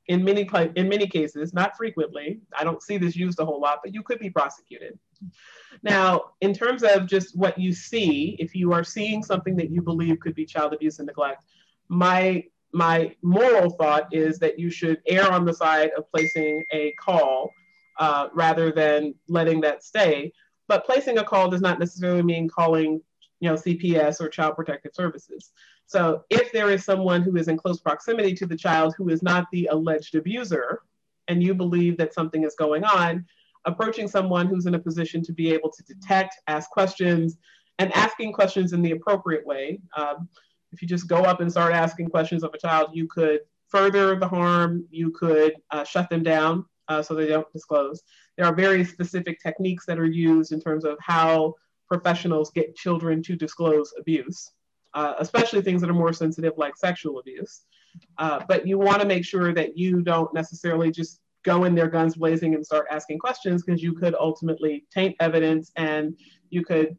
in 0.09 0.25
many 0.25 0.49
in 0.77 0.89
many 0.89 1.07
cases, 1.07 1.55
not 1.55 1.77
frequently, 1.77 2.41
I 2.59 2.65
don't 2.65 2.83
see 2.83 2.99
this 2.99 3.17
used 3.17 3.39
a 3.39 3.45
whole 3.45 3.61
lot, 3.61 3.81
but 3.83 3.95
you 3.95 4.03
could 4.03 4.19
be 4.19 4.31
prosecuted. 4.31 4.99
Now, 5.83 6.33
in 6.41 6.53
terms 6.53 6.83
of 6.83 7.07
just 7.07 7.37
what 7.37 7.59
you 7.59 7.73
see, 7.73 8.37
if 8.39 8.55
you 8.55 8.73
are 8.73 8.85
seeing 8.85 9.23
something 9.23 9.57
that 9.57 9.71
you 9.71 9.83
believe 9.83 10.21
could 10.21 10.35
be 10.35 10.47
child 10.47 10.73
abuse 10.73 10.99
and 10.99 11.07
neglect, 11.07 11.45
my 11.89 12.45
my 12.73 13.15
moral 13.23 13.71
thought 13.71 14.13
is 14.13 14.39
that 14.41 14.59
you 14.59 14.71
should 14.71 15.01
err 15.07 15.31
on 15.31 15.45
the 15.45 15.55
side 15.55 15.91
of 15.97 16.11
placing 16.11 16.65
a 16.73 16.93
call 16.93 17.51
uh, 17.99 18.29
rather 18.35 18.73
than 18.73 19.15
letting 19.29 19.61
that 19.61 19.85
stay. 19.85 20.33
But 20.69 20.85
placing 20.85 21.19
a 21.19 21.25
call 21.25 21.51
does 21.51 21.61
not 21.61 21.79
necessarily 21.79 22.23
mean 22.23 22.49
calling, 22.49 23.01
you 23.41 23.51
know, 23.51 23.55
CPS 23.55 24.21
or 24.21 24.29
Child 24.29 24.57
Protective 24.57 24.93
Services. 24.95 25.53
So 25.87 26.25
if 26.31 26.51
there 26.53 26.71
is 26.71 26.85
someone 26.85 27.23
who 27.23 27.37
is 27.37 27.49
in 27.49 27.57
close 27.57 27.81
proximity 27.81 28.35
to 28.35 28.47
the 28.47 28.57
child 28.57 28.95
who 28.97 29.11
is 29.11 29.23
not 29.23 29.47
the 29.53 29.67
alleged 29.67 30.15
abuser, 30.15 30.81
and 31.29 31.43
you 31.43 31.55
believe 31.55 31.97
that 31.99 32.15
something 32.15 32.45
is 32.45 32.55
going 32.55 32.85
on, 32.85 33.27
approaching 33.65 34.09
someone 34.09 34.47
who's 34.47 34.67
in 34.67 34.75
a 34.75 34.79
position 34.79 35.23
to 35.23 35.33
be 35.33 35.53
able 35.53 35.71
to 35.71 35.83
detect, 35.85 36.37
ask 36.47 36.71
questions, 36.71 37.39
and 37.79 37.93
asking 37.95 38.33
questions 38.33 38.73
in 38.73 38.83
the 38.83 38.93
appropriate 38.93 39.47
way. 39.47 39.81
Um, 39.97 40.29
if 40.73 40.83
you 40.83 40.89
just 40.89 41.09
go 41.09 41.23
up 41.23 41.41
and 41.41 41.51
start 41.51 41.73
asking 41.73 42.09
questions 42.09 42.43
of 42.43 42.53
a 42.53 42.59
child, 42.59 42.91
you 42.93 43.07
could 43.07 43.41
further 43.69 44.17
the 44.17 44.29
harm, 44.29 44.87
you 44.91 45.11
could 45.11 45.55
uh, 45.71 45.85
shut 45.85 46.11
them 46.11 46.23
down 46.23 46.65
uh, 46.89 47.03
so 47.03 47.15
they 47.15 47.27
don't 47.27 47.51
disclose. 47.53 48.03
There 48.37 48.47
are 48.47 48.55
very 48.55 48.85
specific 48.85 49.41
techniques 49.41 49.87
that 49.87 49.99
are 49.99 50.07
used 50.07 50.53
in 50.53 50.61
terms 50.61 50.85
of 50.85 50.97
how 51.01 51.55
professionals 51.89 52.51
get 52.51 52.75
children 52.77 53.23
to 53.23 53.37
disclose 53.37 53.93
abuse, 53.99 54.53
uh, 54.95 55.15
especially 55.19 55.63
things 55.63 55.81
that 55.81 55.91
are 55.91 55.95
more 55.95 56.13
sensitive 56.13 56.55
like 56.57 56.77
sexual 56.77 57.19
abuse. 57.19 57.63
Uh, 58.19 58.41
but 58.49 58.67
you 58.67 58.79
want 58.79 59.01
to 59.01 59.07
make 59.07 59.25
sure 59.25 59.55
that 59.55 59.79
you 59.79 60.03
don't 60.03 60.33
necessarily 60.35 60.91
just 60.91 61.21
go 61.45 61.65
in 61.65 61.75
there 61.75 61.89
guns 61.89 62.17
blazing 62.17 62.55
and 62.55 62.65
start 62.65 62.87
asking 62.91 63.19
questions 63.19 63.63
because 63.63 63.83
you 63.83 63.93
could 63.93 64.15
ultimately 64.19 64.85
taint 64.91 65.15
evidence 65.21 65.71
and 65.77 66.19
you 66.51 66.65
could 66.65 66.97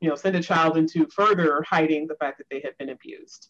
you 0.00 0.08
know 0.08 0.16
send 0.16 0.34
a 0.34 0.42
child 0.42 0.76
into 0.76 1.06
further 1.14 1.62
hiding 1.68 2.06
the 2.06 2.16
fact 2.16 2.38
that 2.38 2.46
they 2.50 2.60
have 2.64 2.76
been 2.78 2.88
abused 2.88 3.48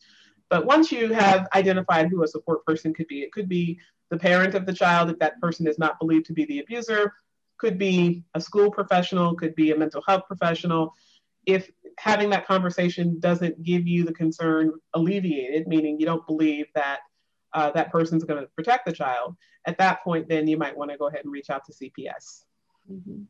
but 0.51 0.67
once 0.67 0.93
you 0.93 1.13
have 1.13 1.49
identified 1.55 2.09
who 2.09 2.23
a 2.25 2.29
support 2.29 2.65
person 2.67 2.93
could 2.93 3.07
be 3.07 3.23
it 3.23 3.33
could 3.33 3.49
be 3.49 3.79
the 4.13 4.19
parent 4.19 4.55
of 4.55 4.67
the 4.67 4.73
child 4.73 5.11
if 5.11 5.19
that 5.19 5.41
person 5.41 5.67
is 5.67 5.79
not 5.79 5.99
believed 5.99 6.27
to 6.27 6.33
be 6.33 6.45
the 6.45 6.61
abuser 6.61 7.13
could 7.59 7.79
be 7.79 8.23
a 8.35 8.41
school 8.41 8.71
professional 8.71 9.35
could 9.35 9.55
be 9.57 9.73
a 9.73 9.77
mental 9.77 10.03
health 10.07 10.23
professional 10.29 10.95
if 11.47 11.71
having 11.99 12.31
that 12.31 12.47
conversation 12.47 13.19
doesn't 13.19 13.61
give 13.65 13.87
you 13.87 14.05
the 14.05 14.13
concern 14.13 14.73
alleviated 14.95 15.67
meaning 15.67 15.99
you 15.99 16.07
don't 16.07 16.27
believe 16.27 16.67
that 16.75 17.01
uh, 17.55 17.71
that 17.73 17.91
person's 17.91 18.25
going 18.25 18.41
to 18.41 18.49
protect 18.57 18.87
the 18.87 18.93
child, 18.93 19.37
at 19.67 19.79
that 19.79 20.03
point, 20.03 20.29
then 20.29 20.49
you 20.49 20.57
might 20.57 20.77
want 20.77 20.91
to 20.91 20.97
go 20.97 21.09
ahead 21.09 21.21
and 21.25 21.33
reach 21.33 21.51
out 21.51 21.65
to 21.67 21.73
CPS. 21.73 22.45
Mm-hmm. 22.91 23.23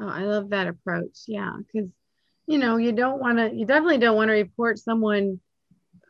Oh, 0.00 0.08
I 0.08 0.22
love 0.22 0.50
that 0.50 0.68
approach. 0.68 1.24
Yeah, 1.26 1.52
because 1.58 1.88
you 2.46 2.58
know 2.58 2.76
you 2.76 2.92
don't 2.92 3.20
want 3.20 3.38
to, 3.38 3.52
you 3.52 3.66
definitely 3.66 3.98
don't 3.98 4.16
want 4.16 4.28
to 4.28 4.34
report 4.34 4.78
someone 4.78 5.40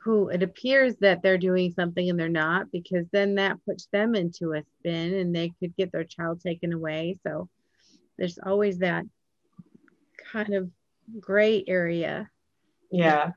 who 0.08 0.30
it 0.30 0.42
appears 0.42 0.96
that 1.02 1.20
they're 1.22 1.36
doing 1.36 1.70
something 1.70 2.08
and 2.08 2.18
they're 2.18 2.30
not, 2.30 2.72
because 2.72 3.04
then 3.12 3.34
that 3.34 3.62
puts 3.66 3.88
them 3.92 4.14
into 4.14 4.54
a 4.54 4.62
spin 4.78 5.12
and 5.12 5.36
they 5.36 5.52
could 5.60 5.76
get 5.76 5.92
their 5.92 6.04
child 6.04 6.40
taken 6.40 6.72
away. 6.72 7.18
So 7.26 7.50
there's 8.16 8.38
always 8.38 8.78
that 8.78 9.04
kind 10.32 10.54
of 10.54 10.70
gray 11.20 11.62
area. 11.68 12.30
Yeah. 12.90 13.32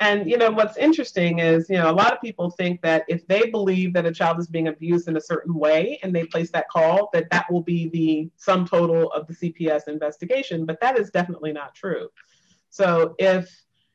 And 0.00 0.30
you 0.30 0.36
know 0.36 0.50
what's 0.50 0.76
interesting 0.76 1.38
is 1.38 1.70
you 1.70 1.78
know 1.78 1.90
a 1.90 1.96
lot 2.02 2.12
of 2.12 2.20
people 2.20 2.50
think 2.50 2.82
that 2.82 3.04
if 3.08 3.26
they 3.26 3.48
believe 3.48 3.94
that 3.94 4.04
a 4.04 4.12
child 4.12 4.38
is 4.38 4.48
being 4.48 4.68
abused 4.68 5.08
in 5.08 5.16
a 5.16 5.20
certain 5.20 5.54
way 5.54 5.98
and 6.02 6.14
they 6.14 6.24
place 6.24 6.50
that 6.50 6.68
call 6.68 7.08
that 7.14 7.30
that 7.30 7.50
will 7.50 7.62
be 7.62 7.88
the 7.88 8.30
sum 8.36 8.66
total 8.66 9.10
of 9.12 9.26
the 9.26 9.34
CPS 9.34 9.88
investigation, 9.88 10.66
but 10.66 10.78
that 10.82 10.98
is 10.98 11.08
definitely 11.08 11.52
not 11.52 11.74
true. 11.74 12.10
So 12.68 13.14
if 13.18 13.50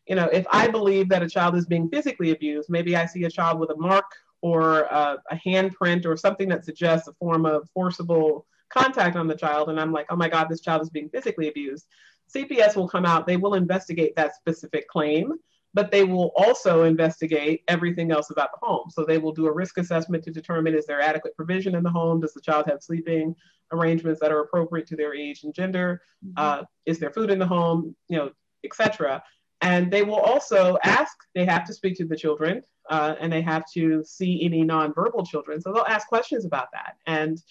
you 0.08 0.16
know 0.16 0.26
if 0.26 0.46
I 0.52 0.68
believe 0.68 1.10
that 1.10 1.24
a 1.24 1.30
child 1.30 1.56
is 1.56 1.66
being 1.66 1.90
physically 1.90 2.32
abused, 2.32 2.70
maybe 2.70 2.96
I 2.96 3.06
see 3.06 3.24
a 3.26 3.30
child 3.30 3.60
with 3.60 3.70
a 3.72 3.76
mark 3.78 4.06
or 4.42 4.82
a, 4.82 5.18
a 5.32 5.36
handprint 5.36 6.06
or 6.06 6.16
something 6.16 6.50
that 6.50 6.66
suggests 6.66 7.08
a 7.08 7.14
form 7.14 7.46
of 7.46 7.68
forcible 7.74 8.46
contact 8.70 9.16
on 9.16 9.28
the 9.28 9.36
child, 9.36 9.70
and 9.70 9.80
I'm 9.80 9.92
like, 9.92 10.08
oh 10.10 10.16
my 10.16 10.30
God, 10.30 10.48
this 10.50 10.62
child 10.62 10.82
is 10.82 10.90
being 10.90 11.10
physically 11.10 11.48
abused, 11.48 11.88
CPS 12.34 12.76
will 12.76 12.88
come 12.88 13.06
out, 13.06 13.28
they 13.28 13.38
will 13.38 13.54
investigate 13.54 14.16
that 14.16 14.36
specific 14.36 14.88
claim, 14.88 15.34
but 15.74 15.92
they 15.92 16.04
will 16.04 16.32
also 16.36 16.84
investigate 16.84 17.64
everything 17.68 18.12
else 18.12 18.30
about 18.30 18.50
the 18.54 18.66
home. 18.66 18.90
So 18.90 19.04
they 19.04 19.18
will 19.18 19.34
do 19.34 19.48
a 19.48 19.52
risk 19.52 19.78
assessment 19.78 20.24
to 20.24 20.32
determine 20.32 20.74
is 20.74 20.86
there 20.86 21.02
adequate 21.02 21.36
provision 21.36 21.76
in 21.76 21.84
the 21.84 21.90
home? 21.90 22.22
Does 22.22 22.34
the 22.34 22.42
child 22.42 22.66
have 22.68 22.82
sleeping 22.82 23.36
arrangements 23.72 24.22
that 24.22 24.32
are 24.32 24.40
appropriate 24.40 24.88
to 24.88 24.96
their 24.96 25.14
age 25.14 25.44
and 25.44 25.54
gender? 25.54 26.02
Mm-hmm. 26.26 26.34
Uh, 26.38 26.64
is 26.86 26.98
there 27.00 27.12
food 27.12 27.30
in 27.30 27.40
the 27.40 27.48
home? 27.48 27.96
You 28.08 28.18
know, 28.18 28.32
etc. 28.64 29.22
And 29.62 29.92
they 29.92 30.04
will 30.04 30.20
also 30.20 30.78
ask, 30.84 31.16
they 31.34 31.46
have 31.46 31.66
to 31.66 31.74
speak 31.74 31.98
to 31.98 32.06
the 32.06 32.16
children 32.16 32.62
uh, 32.90 33.16
and 33.20 33.32
they 33.32 33.42
have 33.42 33.64
to 33.74 34.04
see 34.04 34.44
any 34.44 34.64
nonverbal 34.64 35.28
children. 35.28 35.62
So 35.62 35.72
they'll 35.72 35.84
ask 35.84 36.08
questions 36.08 36.46
about 36.46 36.68
that. 36.74 36.98
And, 37.08 37.42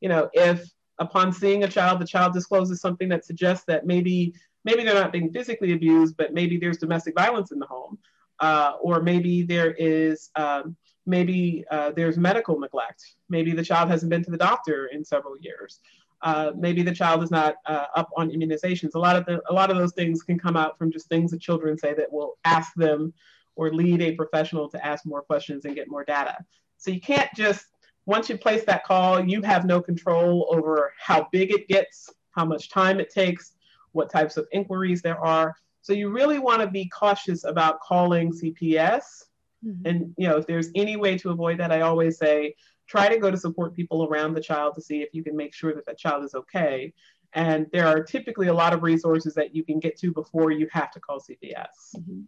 you 0.00 0.08
know, 0.08 0.30
if 0.32 0.68
upon 0.98 1.32
seeing 1.32 1.64
a 1.64 1.68
child, 1.68 2.00
the 2.00 2.06
child 2.06 2.32
discloses 2.32 2.80
something 2.80 3.08
that 3.08 3.24
suggests 3.24 3.64
that 3.66 3.86
maybe 3.86 4.34
maybe 4.64 4.82
they're 4.82 4.94
not 4.94 5.12
being 5.12 5.30
physically 5.30 5.72
abused, 5.72 6.16
but 6.16 6.32
maybe 6.32 6.56
there's 6.56 6.78
domestic 6.78 7.14
violence 7.14 7.52
in 7.52 7.58
the 7.58 7.66
home, 7.66 7.98
uh, 8.40 8.74
or 8.80 9.02
maybe 9.02 9.42
there 9.42 9.72
is 9.72 10.30
um, 10.36 10.76
maybe 11.06 11.64
uh, 11.70 11.90
there's 11.90 12.16
medical 12.16 12.58
neglect. 12.58 13.02
Maybe 13.28 13.52
the 13.52 13.64
child 13.64 13.90
hasn't 13.90 14.10
been 14.10 14.24
to 14.24 14.30
the 14.30 14.38
doctor 14.38 14.86
in 14.86 15.04
several 15.04 15.36
years. 15.38 15.80
Uh, 16.24 16.52
maybe 16.56 16.82
the 16.82 16.94
child 16.94 17.22
is 17.22 17.30
not 17.30 17.56
uh, 17.66 17.84
up 17.94 18.10
on 18.16 18.30
immunizations. 18.30 18.94
A 18.94 18.98
lot 18.98 19.14
of 19.14 19.26
the, 19.26 19.42
a 19.50 19.52
lot 19.52 19.70
of 19.70 19.76
those 19.76 19.92
things 19.92 20.22
can 20.22 20.38
come 20.38 20.56
out 20.56 20.78
from 20.78 20.90
just 20.90 21.06
things 21.08 21.30
that 21.30 21.40
children 21.40 21.76
say 21.76 21.92
that 21.94 22.10
will 22.10 22.38
ask 22.46 22.72
them 22.74 23.12
or 23.56 23.70
lead 23.70 24.00
a 24.00 24.12
professional 24.12 24.68
to 24.70 24.84
ask 24.84 25.04
more 25.04 25.22
questions 25.22 25.66
and 25.66 25.74
get 25.74 25.86
more 25.88 26.02
data. 26.02 26.38
So 26.78 26.90
you 26.90 27.00
can't 27.00 27.28
just 27.36 27.66
once 28.06 28.28
you 28.28 28.36
place 28.36 28.64
that 28.64 28.84
call, 28.84 29.24
you 29.24 29.42
have 29.42 29.64
no 29.64 29.80
control 29.80 30.48
over 30.50 30.92
how 30.98 31.28
big 31.32 31.50
it 31.50 31.68
gets, 31.68 32.10
how 32.32 32.44
much 32.44 32.68
time 32.68 33.00
it 33.00 33.10
takes, 33.10 33.52
what 33.92 34.10
types 34.10 34.36
of 34.36 34.46
inquiries 34.52 35.02
there 35.02 35.18
are. 35.24 35.54
So 35.82 35.92
you 35.92 36.10
really 36.10 36.38
want 36.38 36.60
to 36.60 36.66
be 36.66 36.88
cautious 36.88 37.44
about 37.44 37.80
calling 37.80 38.32
CPS. 38.32 39.24
Mm-hmm. 39.64 39.86
And 39.86 40.14
you 40.16 40.28
know, 40.28 40.36
if 40.36 40.46
there's 40.46 40.70
any 40.74 40.96
way 40.96 41.16
to 41.18 41.30
avoid 41.30 41.58
that, 41.58 41.72
I 41.72 41.82
always 41.82 42.18
say 42.18 42.54
try 42.86 43.08
to 43.08 43.18
go 43.18 43.30
to 43.30 43.36
support 43.36 43.74
people 43.74 44.04
around 44.04 44.34
the 44.34 44.40
child 44.40 44.74
to 44.74 44.82
see 44.82 45.02
if 45.02 45.10
you 45.12 45.22
can 45.22 45.36
make 45.36 45.54
sure 45.54 45.74
that 45.74 45.86
that 45.86 45.98
child 45.98 46.24
is 46.24 46.34
okay. 46.34 46.92
And 47.32 47.66
there 47.72 47.86
are 47.86 48.02
typically 48.02 48.48
a 48.48 48.54
lot 48.54 48.72
of 48.72 48.82
resources 48.82 49.34
that 49.34 49.54
you 49.54 49.64
can 49.64 49.80
get 49.80 49.98
to 49.98 50.12
before 50.12 50.50
you 50.50 50.68
have 50.70 50.90
to 50.92 51.00
call 51.00 51.18
CPS. 51.18 51.96
Mm-hmm. 51.96 52.20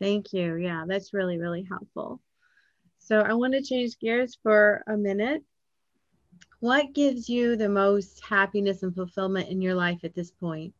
Thank 0.00 0.32
you. 0.32 0.56
Yeah, 0.56 0.84
that's 0.86 1.14
really, 1.14 1.38
really 1.38 1.66
helpful. 1.68 2.20
So 2.98 3.20
I 3.20 3.32
want 3.32 3.54
to 3.54 3.62
change 3.62 3.98
gears 3.98 4.38
for 4.42 4.82
a 4.86 4.96
minute. 4.96 5.42
What 6.60 6.92
gives 6.92 7.28
you 7.28 7.56
the 7.56 7.68
most 7.68 8.22
happiness 8.24 8.82
and 8.82 8.94
fulfillment 8.94 9.48
in 9.48 9.62
your 9.62 9.74
life 9.74 10.00
at 10.04 10.14
this 10.14 10.30
point? 10.30 10.74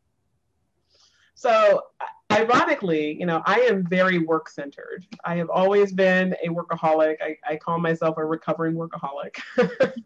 So, 1.35 1.83
ironically, 2.31 3.17
you 3.19 3.27
know, 3.27 3.43
I 3.47 3.61
am 3.61 3.87
very 3.87 4.19
work 4.19 4.49
centered. 4.49 5.07
I 5.25 5.37
have 5.37 5.51
always 5.51 5.93
been 5.93 6.35
a 6.45 6.49
workaholic. 6.49 7.17
I, 7.23 7.37
I 7.49 7.57
call 7.57 7.79
myself 7.79 8.19
a 8.19 8.25
recovering 8.25 8.75
workaholic. 8.75 9.39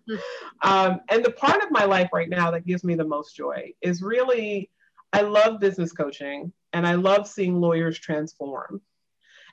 um, 0.63 1.01
and 1.09 1.25
the 1.25 1.33
part 1.33 1.63
of 1.63 1.71
my 1.71 1.85
life 1.85 2.11
right 2.13 2.29
now 2.29 2.51
that 2.51 2.67
gives 2.67 2.85
me 2.85 2.95
the 2.95 3.05
most 3.05 3.35
joy 3.35 3.73
is 3.81 4.03
really, 4.03 4.71
I 5.13 5.23
love 5.23 5.61
business 5.61 5.93
coaching 5.93 6.53
and 6.73 6.87
I 6.87 6.95
love 6.95 7.27
seeing 7.29 7.61
lawyers 7.61 7.99
transform. 7.99 8.81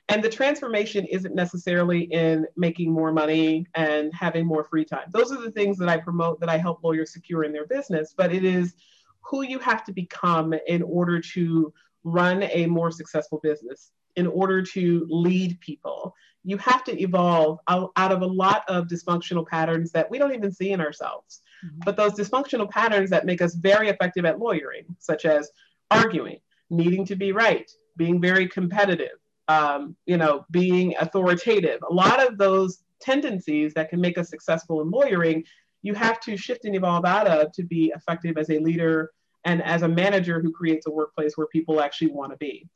And 0.08 0.24
the 0.24 0.28
transformation 0.28 1.04
isn't 1.06 1.34
necessarily 1.34 2.02
in 2.02 2.46
making 2.56 2.92
more 2.92 3.12
money 3.12 3.66
and 3.74 4.12
having 4.12 4.44
more 4.44 4.64
free 4.64 4.84
time. 4.84 5.08
Those 5.12 5.30
are 5.30 5.40
the 5.40 5.52
things 5.52 5.78
that 5.78 5.88
I 5.88 5.98
promote 5.98 6.40
that 6.40 6.48
I 6.48 6.56
help 6.56 6.82
lawyers 6.82 7.12
secure 7.12 7.44
in 7.44 7.52
their 7.52 7.66
business, 7.66 8.12
but 8.16 8.32
it 8.32 8.44
is 8.44 8.74
who 9.20 9.42
you 9.42 9.60
have 9.60 9.84
to 9.84 9.92
become 9.92 10.52
in 10.66 10.82
order 10.82 11.20
to 11.20 11.72
run 12.04 12.42
a 12.44 12.66
more 12.66 12.90
successful 12.90 13.40
business, 13.42 13.92
in 14.16 14.26
order 14.26 14.62
to 14.62 15.06
lead 15.08 15.60
people. 15.60 16.14
You 16.42 16.56
have 16.58 16.84
to 16.84 17.00
evolve 17.00 17.58
out, 17.68 17.92
out 17.96 18.12
of 18.12 18.22
a 18.22 18.26
lot 18.26 18.64
of 18.68 18.86
dysfunctional 18.86 19.46
patterns 19.46 19.92
that 19.92 20.10
we 20.10 20.18
don't 20.18 20.34
even 20.34 20.52
see 20.52 20.72
in 20.72 20.80
ourselves. 20.80 21.42
Mm-hmm. 21.64 21.80
But 21.84 21.96
those 21.96 22.14
dysfunctional 22.14 22.68
patterns 22.70 23.10
that 23.10 23.26
make 23.26 23.42
us 23.42 23.54
very 23.54 23.88
effective 23.88 24.24
at 24.24 24.38
lawyering, 24.38 24.84
such 24.98 25.26
as 25.26 25.50
arguing, 25.90 26.38
needing 26.70 27.04
to 27.06 27.16
be 27.16 27.32
right, 27.32 27.70
being 27.96 28.20
very 28.20 28.48
competitive, 28.48 29.18
um, 29.48 29.96
you 30.06 30.16
know, 30.16 30.44
being 30.50 30.94
authoritative. 30.98 31.80
A 31.88 31.92
lot 31.92 32.26
of 32.26 32.38
those 32.38 32.82
tendencies 33.00 33.74
that 33.74 33.90
can 33.90 34.00
make 34.00 34.16
us 34.18 34.30
successful 34.30 34.80
in 34.80 34.90
lawyering, 34.90 35.44
you 35.82 35.94
have 35.94 36.20
to 36.20 36.36
shift 36.36 36.64
and 36.64 36.74
evolve 36.74 37.04
out 37.04 37.26
of 37.26 37.52
to 37.52 37.62
be 37.62 37.92
effective 37.94 38.38
as 38.38 38.50
a 38.50 38.58
leader 38.58 39.10
and 39.44 39.62
as 39.62 39.82
a 39.82 39.88
manager 39.88 40.40
who 40.40 40.52
creates 40.52 40.86
a 40.86 40.90
workplace 40.90 41.36
where 41.36 41.46
people 41.46 41.80
actually 41.80 42.10
want 42.10 42.32
to 42.32 42.36
be. 42.38 42.68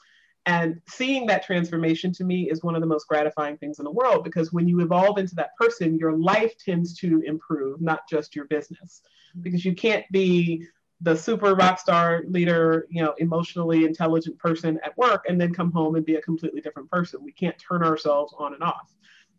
And 0.46 0.80
seeing 0.88 1.26
that 1.26 1.44
transformation 1.44 2.12
to 2.12 2.24
me 2.24 2.50
is 2.50 2.62
one 2.62 2.74
of 2.74 2.82
the 2.82 2.86
most 2.86 3.08
gratifying 3.08 3.56
things 3.56 3.78
in 3.78 3.84
the 3.84 3.90
world 3.90 4.24
because 4.24 4.52
when 4.52 4.68
you 4.68 4.80
evolve 4.80 5.16
into 5.16 5.34
that 5.36 5.56
person, 5.58 5.98
your 5.98 6.18
life 6.18 6.52
tends 6.58 6.94
to 6.98 7.22
improve, 7.24 7.80
not 7.80 8.00
just 8.08 8.36
your 8.36 8.44
business. 8.46 9.00
Because 9.40 9.64
you 9.64 9.74
can't 9.74 10.04
be 10.12 10.66
the 11.00 11.16
super 11.16 11.54
rock 11.54 11.78
star 11.78 12.24
leader, 12.28 12.86
you 12.90 13.02
know, 13.02 13.14
emotionally 13.18 13.84
intelligent 13.84 14.38
person 14.38 14.78
at 14.84 14.96
work 14.98 15.24
and 15.28 15.40
then 15.40 15.52
come 15.52 15.72
home 15.72 15.96
and 15.96 16.04
be 16.04 16.16
a 16.16 16.22
completely 16.22 16.60
different 16.60 16.90
person. 16.90 17.24
We 17.24 17.32
can't 17.32 17.56
turn 17.58 17.82
ourselves 17.82 18.34
on 18.38 18.54
and 18.54 18.62
off. 18.62 18.94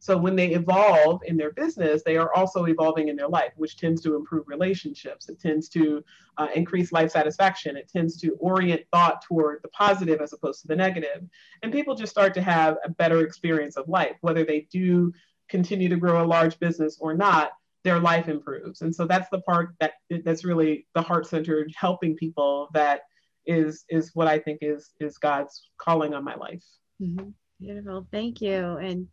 So 0.05 0.15
when 0.15 0.35
they 0.35 0.51
evolve 0.51 1.23
in 1.25 1.35
their 1.35 1.51
business, 1.51 2.03
they 2.03 2.15
are 2.15 2.31
also 2.35 2.65
evolving 2.65 3.07
in 3.07 3.15
their 3.15 3.27
life, 3.27 3.53
which 3.55 3.75
tends 3.75 4.03
to 4.03 4.15
improve 4.15 4.47
relationships. 4.47 5.29
It 5.29 5.39
tends 5.39 5.67
to 5.69 6.03
uh, 6.37 6.47
increase 6.53 6.91
life 6.91 7.09
satisfaction. 7.09 7.75
It 7.75 7.89
tends 7.91 8.15
to 8.21 8.37
orient 8.39 8.83
thought 8.93 9.23
toward 9.23 9.63
the 9.63 9.69
positive 9.69 10.21
as 10.21 10.31
opposed 10.31 10.61
to 10.61 10.67
the 10.67 10.75
negative. 10.75 11.23
And 11.63 11.71
people 11.73 11.95
just 11.95 12.11
start 12.11 12.35
to 12.35 12.41
have 12.43 12.77
a 12.85 12.89
better 12.89 13.21
experience 13.25 13.77
of 13.77 13.89
life, 13.89 14.15
whether 14.21 14.45
they 14.45 14.67
do 14.71 15.11
continue 15.49 15.89
to 15.89 15.95
grow 15.95 16.23
a 16.23 16.27
large 16.27 16.59
business 16.59 16.99
or 17.01 17.15
not 17.15 17.53
their 17.83 17.99
life 17.99 18.27
improves. 18.29 18.83
And 18.83 18.93
so 18.93 19.07
that's 19.07 19.29
the 19.29 19.41
part 19.41 19.73
that 19.79 19.93
that's 20.23 20.45
really 20.45 20.85
the 20.93 21.01
heart 21.01 21.25
centered 21.25 21.73
helping 21.75 22.15
people 22.15 22.69
that 22.75 23.01
is 23.47 23.85
is 23.89 24.11
what 24.13 24.27
I 24.27 24.37
think 24.37 24.59
is 24.61 24.91
is 24.99 25.17
God's 25.17 25.71
calling 25.79 26.13
on 26.13 26.23
my 26.23 26.35
life. 26.35 26.63
Mm-hmm. 27.01 27.29
Beautiful. 27.59 28.05
Thank 28.11 28.41
you. 28.41 28.77
And 28.77 29.07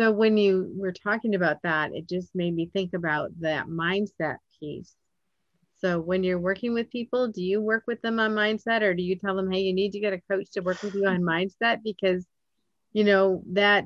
so 0.00 0.10
when 0.10 0.38
you 0.38 0.72
were 0.76 0.92
talking 0.92 1.34
about 1.34 1.58
that, 1.62 1.90
it 1.92 2.08
just 2.08 2.34
made 2.34 2.54
me 2.54 2.70
think 2.72 2.94
about 2.94 3.38
that 3.40 3.66
mindset 3.66 4.36
piece. 4.58 4.96
So 5.76 6.00
when 6.00 6.24
you're 6.24 6.38
working 6.38 6.72
with 6.72 6.88
people, 6.90 7.28
do 7.28 7.42
you 7.42 7.60
work 7.60 7.84
with 7.86 8.00
them 8.00 8.18
on 8.18 8.30
mindset 8.30 8.80
or 8.80 8.94
do 8.94 9.02
you 9.02 9.16
tell 9.16 9.36
them, 9.36 9.50
hey, 9.50 9.60
you 9.60 9.74
need 9.74 9.92
to 9.92 10.00
get 10.00 10.14
a 10.14 10.20
coach 10.22 10.52
to 10.52 10.62
work 10.62 10.82
with 10.82 10.94
you 10.94 11.04
on 11.04 11.20
mindset? 11.20 11.82
Because, 11.84 12.26
you 12.94 13.04
know, 13.04 13.42
that 13.52 13.84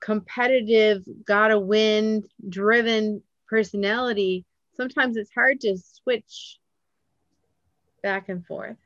competitive, 0.00 1.02
gotta 1.26 1.58
win, 1.58 2.24
driven 2.48 3.22
personality, 3.46 4.46
sometimes 4.78 5.18
it's 5.18 5.32
hard 5.34 5.60
to 5.60 5.76
switch 5.76 6.58
back 8.02 8.30
and 8.30 8.46
forth. 8.46 8.78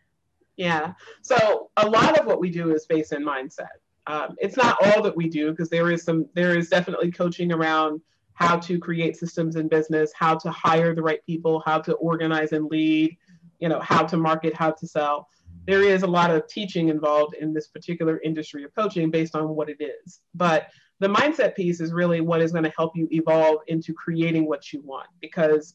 Yeah. 0.57 0.95
So 1.23 1.71
a 1.77 1.89
lot 1.89 2.19
of 2.19 2.27
what 2.27 2.41
we 2.41 2.51
do 2.51 2.75
is 2.75 2.85
based 2.87 3.13
in 3.13 3.25
mindset. 3.25 3.69
Um, 4.07 4.35
it's 4.39 4.57
not 4.57 4.77
all 4.83 5.03
that 5.03 5.17
we 5.17 5.29
do 5.29 5.51
because 5.51 5.71
there 5.71 5.91
is 5.91 6.03
some 6.03 6.27
there 6.35 6.57
is 6.57 6.69
definitely 6.69 7.11
coaching 7.11 7.53
around 7.53 8.01
how 8.35 8.57
to 8.59 8.79
create 8.79 9.17
systems 9.17 9.57
in 9.57 9.69
business, 9.69 10.13
how 10.15 10.35
to 10.37 10.51
hire 10.51 10.95
the 10.95 11.03
right 11.03 11.25
people, 11.25 11.63
how 11.65 11.79
to 11.81 11.95
organize 11.95 12.53
and 12.53 12.67
lead, 12.67 13.17
you 13.61 13.69
know, 13.69 13.81
how 13.81 14.03
to 14.05 14.17
market, 14.17 14.55
how 14.55 14.73
to 14.73 14.87
sell. 14.87 15.29
There 15.67 15.83
is 15.83 16.03
a 16.03 16.07
lot 16.07 16.31
of 16.31 16.47
teaching 16.49 16.89
involved 16.89 17.35
in 17.35 17.55
this 17.55 17.69
particular 17.69 18.21
industry 18.21 18.65
of 18.65 18.75
coaching 18.75 19.11
based 19.11 19.35
on 19.35 19.49
what 19.49 19.71
it 19.71 19.81
is. 19.81 20.21
But 20.35 20.69
the 21.01 21.09
mindset 21.09 21.55
piece 21.55 21.81
is 21.81 21.93
really 21.93 22.21
what 22.21 22.43
is 22.43 22.53
going 22.53 22.65
to 22.65 22.73
help 22.77 22.97
you 22.97 23.09
evolve 23.11 23.61
into 23.69 23.95
creating 23.95 24.47
what 24.47 24.73
you 24.73 24.81
want 24.83 25.09
because 25.21 25.75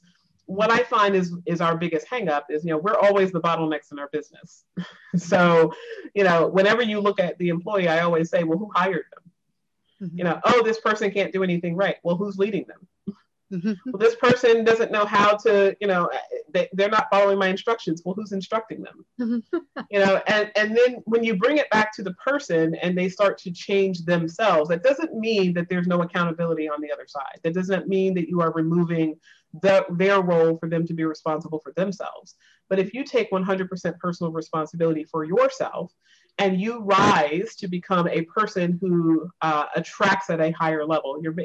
what 0.50 0.72
I 0.72 0.82
find 0.84 1.16
is 1.16 1.36
is 1.46 1.62
our 1.62 1.78
biggest 1.78 2.08
hangup 2.08 2.46
is 2.50 2.66
you 2.66 2.72
know 2.72 2.80
we're 2.80 2.98
always 2.98 3.32
the 3.32 3.40
bottlenecks 3.40 3.92
in 3.92 4.00
our 4.00 4.10
business. 4.12 4.66
so, 5.16 5.72
you 6.16 6.24
know, 6.24 6.48
whenever 6.48 6.82
you 6.82 7.00
look 7.00 7.20
at 7.20 7.38
the 7.38 7.50
employee, 7.50 7.88
I 7.88 8.00
always 8.00 8.32
say, 8.32 8.44
well, 8.44 8.58
who 8.58 8.72
hired 8.74 9.06
them? 9.14 10.08
Mm-hmm. 10.08 10.18
You 10.18 10.24
know, 10.24 10.40
oh, 10.46 10.64
this 10.64 10.80
person 10.80 11.12
can't 11.12 11.32
do 11.32 11.44
anything 11.44 11.76
right. 11.76 11.98
Well, 12.04 12.16
who's 12.16 12.38
leading 12.40 12.66
them? 12.66 13.16
Mm-hmm. 13.54 13.74
well, 13.92 14.00
this 14.00 14.16
person 14.16 14.64
doesn't 14.64 14.92
know 14.92 15.06
how 15.06 15.36
to, 15.38 15.76
you 15.80 15.88
know, 15.88 16.10
they, 16.52 16.68
they're 16.74 16.90
not 16.90 17.08
following 17.12 17.38
my 17.38 17.48
instructions. 17.48 18.02
Well, 18.04 18.16
who's 18.16 18.32
instructing 18.32 18.82
them? 18.82 19.06
Mm-hmm. 19.20 19.58
you 19.92 20.00
know, 20.00 20.22
and, 20.28 20.52
and 20.56 20.76
then 20.76 21.02
when 21.06 21.24
you 21.24 21.36
bring 21.36 21.58
it 21.58 21.70
back 21.70 21.94
to 21.96 22.04
the 22.04 22.14
person 22.14 22.76
and 22.76 22.98
they 22.98 23.10
start 23.10 23.38
to 23.40 23.52
change 23.52 24.06
themselves, 24.06 24.70
that 24.70 24.84
doesn't 24.84 25.14
mean 25.14 25.54
that 25.54 25.70
there's 25.70 25.88
no 25.88 26.02
accountability 26.02 26.68
on 26.70 26.82
the 26.82 26.92
other 26.92 27.06
side. 27.08 27.40
That 27.44 27.54
doesn't 27.54 27.88
mean 27.88 28.14
that 28.16 28.30
you 28.30 28.42
are 28.42 28.52
removing 28.52 29.16
the, 29.62 29.86
their 29.90 30.22
role 30.22 30.58
for 30.58 30.70
them 30.70 30.86
to 30.88 30.94
be 30.94 31.04
responsible 31.04 31.60
for 31.60 31.72
themselves. 31.74 32.36
But 32.70 32.80
if 32.80 32.94
you 32.94 33.04
take 33.04 33.32
100% 33.32 33.98
personal 34.00 34.32
responsibility 34.32 35.04
for 35.04 35.24
yourself 35.24 35.92
and 36.40 36.60
you 36.60 36.80
rise 36.80 37.56
to 37.56 37.68
become 37.68 38.08
a 38.08 38.22
person 38.24 38.78
who 38.80 39.30
uh, 39.42 39.66
attracts 39.76 40.30
at 40.30 40.40
a 40.40 40.52
higher 40.52 40.86
level. 40.86 41.20
You're, 41.22 41.36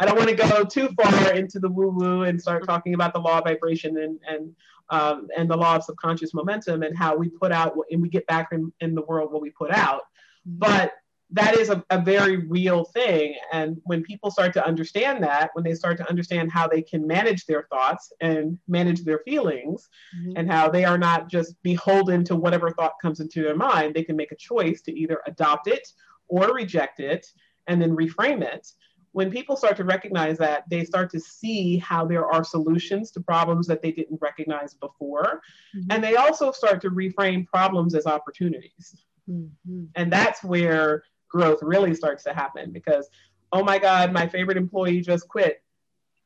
I 0.00 0.04
don't 0.04 0.16
want 0.16 0.28
to 0.28 0.34
go 0.34 0.64
too 0.64 0.88
far 1.00 1.32
into 1.32 1.60
the 1.60 1.68
woo 1.68 1.90
woo 1.90 2.22
and 2.24 2.40
start 2.40 2.66
talking 2.66 2.94
about 2.94 3.12
the 3.12 3.20
law 3.20 3.38
of 3.38 3.44
vibration 3.44 3.96
and 3.98 4.18
and 4.28 4.54
um, 4.90 5.28
and 5.36 5.48
the 5.48 5.56
law 5.56 5.76
of 5.76 5.84
subconscious 5.84 6.34
momentum 6.34 6.82
and 6.82 6.98
how 6.98 7.16
we 7.16 7.28
put 7.28 7.52
out 7.52 7.76
and 7.92 8.02
we 8.02 8.08
get 8.08 8.26
back 8.26 8.48
in, 8.50 8.72
in 8.80 8.96
the 8.96 9.02
world 9.02 9.32
what 9.32 9.40
we 9.40 9.50
put 9.50 9.70
out. 9.70 10.02
Mm-hmm. 10.48 10.58
But 10.58 10.94
that 11.32 11.56
is 11.56 11.70
a, 11.70 11.84
a 11.90 12.00
very 12.00 12.38
real 12.38 12.84
thing. 12.84 13.36
And 13.52 13.76
when 13.84 14.02
people 14.02 14.30
start 14.30 14.52
to 14.54 14.66
understand 14.66 15.22
that, 15.22 15.50
when 15.52 15.64
they 15.64 15.74
start 15.74 15.96
to 15.98 16.08
understand 16.08 16.50
how 16.50 16.66
they 16.66 16.82
can 16.82 17.06
manage 17.06 17.46
their 17.46 17.66
thoughts 17.70 18.12
and 18.20 18.58
manage 18.66 19.04
their 19.04 19.20
feelings, 19.20 19.88
mm-hmm. 20.16 20.32
and 20.36 20.50
how 20.50 20.68
they 20.68 20.84
are 20.84 20.98
not 20.98 21.28
just 21.28 21.60
beholden 21.62 22.24
to 22.24 22.36
whatever 22.36 22.70
thought 22.70 22.94
comes 23.00 23.20
into 23.20 23.42
their 23.42 23.56
mind, 23.56 23.94
they 23.94 24.02
can 24.02 24.16
make 24.16 24.32
a 24.32 24.36
choice 24.36 24.82
to 24.82 24.92
either 24.92 25.20
adopt 25.26 25.68
it 25.68 25.86
or 26.28 26.52
reject 26.54 27.00
it 27.00 27.26
and 27.66 27.80
then 27.80 27.96
reframe 27.96 28.42
it. 28.42 28.72
When 29.12 29.30
people 29.30 29.56
start 29.56 29.76
to 29.78 29.84
recognize 29.84 30.38
that, 30.38 30.64
they 30.70 30.84
start 30.84 31.10
to 31.10 31.20
see 31.20 31.78
how 31.78 32.04
there 32.06 32.26
are 32.26 32.44
solutions 32.44 33.10
to 33.12 33.20
problems 33.20 33.66
that 33.66 33.82
they 33.82 33.90
didn't 33.90 34.20
recognize 34.20 34.74
before. 34.74 35.42
Mm-hmm. 35.76 35.90
And 35.90 36.02
they 36.02 36.16
also 36.16 36.52
start 36.52 36.80
to 36.82 36.90
reframe 36.90 37.46
problems 37.46 37.94
as 37.94 38.06
opportunities. 38.06 38.96
Mm-hmm. 39.28 39.84
And 39.96 40.12
that's 40.12 40.42
where 40.42 41.02
growth 41.30 41.60
really 41.62 41.94
starts 41.94 42.24
to 42.24 42.34
happen 42.34 42.70
because 42.70 43.08
oh 43.52 43.64
my 43.64 43.78
god 43.78 44.12
my 44.12 44.26
favorite 44.26 44.56
employee 44.56 45.00
just 45.00 45.28
quit. 45.28 45.62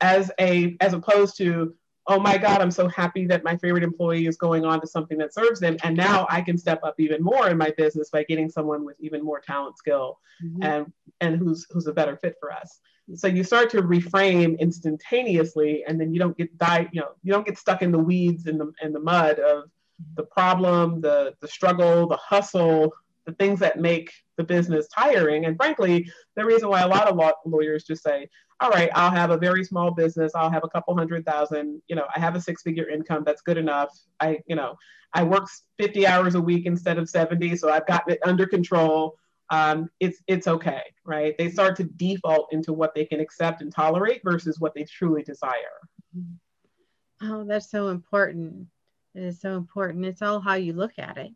As 0.00 0.30
a 0.40 0.76
as 0.80 0.92
opposed 0.92 1.36
to 1.38 1.74
oh 2.06 2.18
my 2.18 2.36
god 2.36 2.60
i'm 2.60 2.70
so 2.70 2.88
happy 2.88 3.26
that 3.26 3.44
my 3.44 3.56
favorite 3.56 3.84
employee 3.84 4.26
is 4.26 4.36
going 4.36 4.64
on 4.64 4.80
to 4.80 4.86
something 4.86 5.16
that 5.18 5.32
serves 5.32 5.60
them. 5.60 5.76
And 5.84 5.96
now 5.96 6.26
i 6.28 6.40
can 6.40 6.58
step 6.58 6.80
up 6.82 6.98
even 6.98 7.22
more 7.22 7.48
in 7.48 7.56
my 7.56 7.72
business 7.76 8.10
by 8.10 8.24
getting 8.24 8.50
someone 8.50 8.84
with 8.84 8.96
even 9.00 9.22
more 9.22 9.40
talent 9.40 9.78
skill 9.78 10.18
mm-hmm. 10.44 10.62
and 10.62 10.92
and 11.20 11.36
who's 11.36 11.66
who's 11.70 11.86
a 11.86 11.92
better 11.92 12.16
fit 12.16 12.36
for 12.40 12.52
us. 12.52 12.80
So 13.14 13.26
you 13.28 13.44
start 13.44 13.68
to 13.70 13.82
reframe 13.82 14.58
instantaneously 14.58 15.84
and 15.86 16.00
then 16.00 16.12
you 16.12 16.18
don't 16.18 16.36
get 16.36 16.56
die 16.58 16.88
you 16.92 17.00
know 17.00 17.10
you 17.22 17.32
don't 17.32 17.46
get 17.46 17.58
stuck 17.58 17.82
in 17.82 17.92
the 17.92 17.98
weeds 17.98 18.46
and 18.46 18.58
the 18.58 18.72
in 18.82 18.92
the 18.92 19.00
mud 19.00 19.38
of 19.38 19.70
the 20.16 20.24
problem 20.24 21.00
the 21.00 21.34
the 21.40 21.48
struggle 21.48 22.08
the 22.08 22.16
hustle 22.16 22.92
the 23.26 23.32
things 23.32 23.60
that 23.60 23.78
make 23.78 24.10
the 24.36 24.44
business 24.44 24.88
tiring. 24.88 25.46
And 25.46 25.56
frankly, 25.56 26.10
the 26.36 26.44
reason 26.44 26.68
why 26.68 26.80
a 26.82 26.88
lot 26.88 27.08
of 27.08 27.16
law- 27.16 27.32
lawyers 27.44 27.84
just 27.84 28.02
say, 28.02 28.28
all 28.60 28.70
right, 28.70 28.90
I'll 28.94 29.10
have 29.10 29.30
a 29.30 29.36
very 29.36 29.64
small 29.64 29.90
business. 29.90 30.32
I'll 30.34 30.50
have 30.50 30.64
a 30.64 30.68
couple 30.68 30.96
hundred 30.96 31.26
thousand, 31.26 31.82
you 31.88 31.96
know, 31.96 32.06
I 32.14 32.20
have 32.20 32.36
a 32.36 32.40
six 32.40 32.62
figure 32.62 32.88
income. 32.88 33.24
That's 33.24 33.42
good 33.42 33.58
enough. 33.58 33.96
I, 34.20 34.38
you 34.46 34.56
know, 34.56 34.76
I 35.12 35.24
work 35.24 35.48
50 35.78 36.06
hours 36.06 36.34
a 36.34 36.40
week 36.40 36.66
instead 36.66 36.98
of 36.98 37.08
70. 37.08 37.56
So 37.56 37.70
I've 37.70 37.86
got 37.86 38.08
it 38.10 38.20
under 38.24 38.46
control. 38.46 39.16
Um, 39.50 39.90
it's, 40.00 40.18
it's 40.26 40.46
okay, 40.46 40.82
right? 41.04 41.36
They 41.36 41.50
start 41.50 41.76
to 41.76 41.84
default 41.84 42.52
into 42.52 42.72
what 42.72 42.94
they 42.94 43.04
can 43.04 43.20
accept 43.20 43.60
and 43.60 43.72
tolerate 43.72 44.22
versus 44.24 44.58
what 44.58 44.74
they 44.74 44.84
truly 44.84 45.22
desire. 45.22 45.52
Oh, 47.22 47.44
that's 47.44 47.70
so 47.70 47.88
important. 47.88 48.66
It 49.14 49.22
is 49.22 49.40
so 49.40 49.56
important. 49.56 50.06
It's 50.06 50.22
all 50.22 50.40
how 50.40 50.54
you 50.54 50.72
look 50.72 50.98
at 50.98 51.18
it 51.18 51.32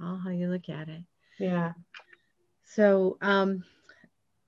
all 0.00 0.16
how 0.16 0.30
you 0.30 0.48
look 0.48 0.68
at 0.68 0.88
it. 0.88 1.02
Yeah. 1.38 1.72
So 2.64 3.16
um, 3.20 3.64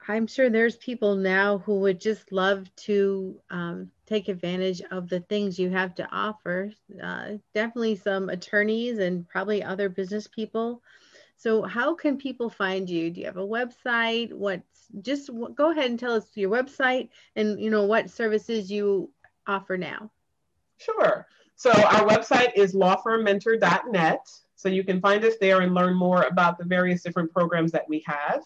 I'm 0.07 0.27
sure 0.27 0.51
there's 0.51 0.77
people 0.77 1.17
now 1.17 1.59
who 1.59 1.81
would 1.81 2.01
just 2.01 2.33
love 2.33 2.75
to 2.77 3.41
um, 3.51 3.91
take 4.07 4.29
advantage 4.29 4.83
of 4.91 5.09
the 5.09 5.21
things 5.21 5.59
you 5.59 5.71
have 5.71 5.95
to 5.97 6.09
offer. 6.11 6.73
Uh, 7.03 7.33
definitely 7.55 7.97
some 7.97 8.29
attorneys 8.29 8.99
and 8.99 9.29
probably 9.29 9.63
other 9.63 9.89
business 9.89 10.27
people. 10.27 10.83
So 11.37 11.63
how 11.63 11.95
can 11.95 12.19
people 12.19 12.51
find 12.51 12.89
you? 12.89 13.11
Do 13.11 13.21
you 13.21 13.27
have 13.27 13.39
a 13.39 13.47
website? 13.47 14.33
What's 14.33 14.87
just 15.01 15.31
go 15.55 15.71
ahead 15.71 15.91
and 15.91 15.99
tell 15.99 16.13
us 16.13 16.27
your 16.35 16.51
website 16.51 17.09
and 17.37 17.61
you 17.61 17.71
know 17.71 17.85
what 17.85 18.11
services 18.11 18.71
you 18.71 19.11
offer 19.47 19.77
now. 19.77 20.11
Sure. 20.79 21.27
So 21.57 21.71
our 21.71 22.07
website 22.07 22.53
is 22.57 22.75
lawfirmmentor.net. 22.75 24.29
So 24.61 24.69
you 24.69 24.85
can 24.85 25.01
find 25.01 25.25
us 25.25 25.35
there 25.41 25.61
and 25.63 25.75
learn 25.75 25.95
more 25.95 26.23
about 26.25 26.59
the 26.59 26.65
various 26.65 27.03
different 27.03 27.33
programs 27.33 27.73
that 27.73 27.89
we 27.89 28.05
have. 28.07 28.43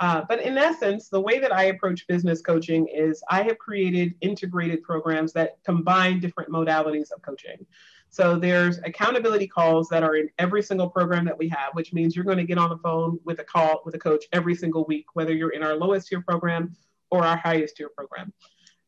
Uh, 0.00 0.22
but 0.28 0.40
in 0.40 0.58
essence, 0.58 1.08
the 1.08 1.20
way 1.20 1.38
that 1.38 1.54
I 1.54 1.64
approach 1.64 2.06
business 2.08 2.42
coaching 2.42 2.88
is 2.88 3.22
I 3.30 3.42
have 3.42 3.58
created 3.58 4.14
integrated 4.20 4.82
programs 4.82 5.32
that 5.34 5.58
combine 5.64 6.20
different 6.20 6.50
modalities 6.50 7.12
of 7.12 7.22
coaching. 7.22 7.64
So 8.10 8.36
there's 8.36 8.78
accountability 8.78 9.46
calls 9.46 9.88
that 9.88 10.02
are 10.02 10.16
in 10.16 10.28
every 10.38 10.62
single 10.62 10.88
program 10.88 11.24
that 11.24 11.38
we 11.38 11.48
have, 11.48 11.74
which 11.74 11.92
means 11.92 12.14
you're 12.14 12.24
going 12.24 12.38
to 12.38 12.44
get 12.44 12.58
on 12.58 12.70
the 12.70 12.78
phone 12.78 13.18
with 13.24 13.40
a 13.40 13.44
call 13.44 13.82
with 13.84 13.94
a 13.94 13.98
coach 13.98 14.24
every 14.32 14.54
single 14.54 14.84
week, 14.84 15.06
whether 15.14 15.32
you're 15.32 15.50
in 15.50 15.62
our 15.62 15.74
lowest 15.74 16.08
tier 16.08 16.20
program 16.20 16.76
or 17.10 17.24
our 17.24 17.36
highest 17.36 17.76
tier 17.76 17.88
program. 17.88 18.32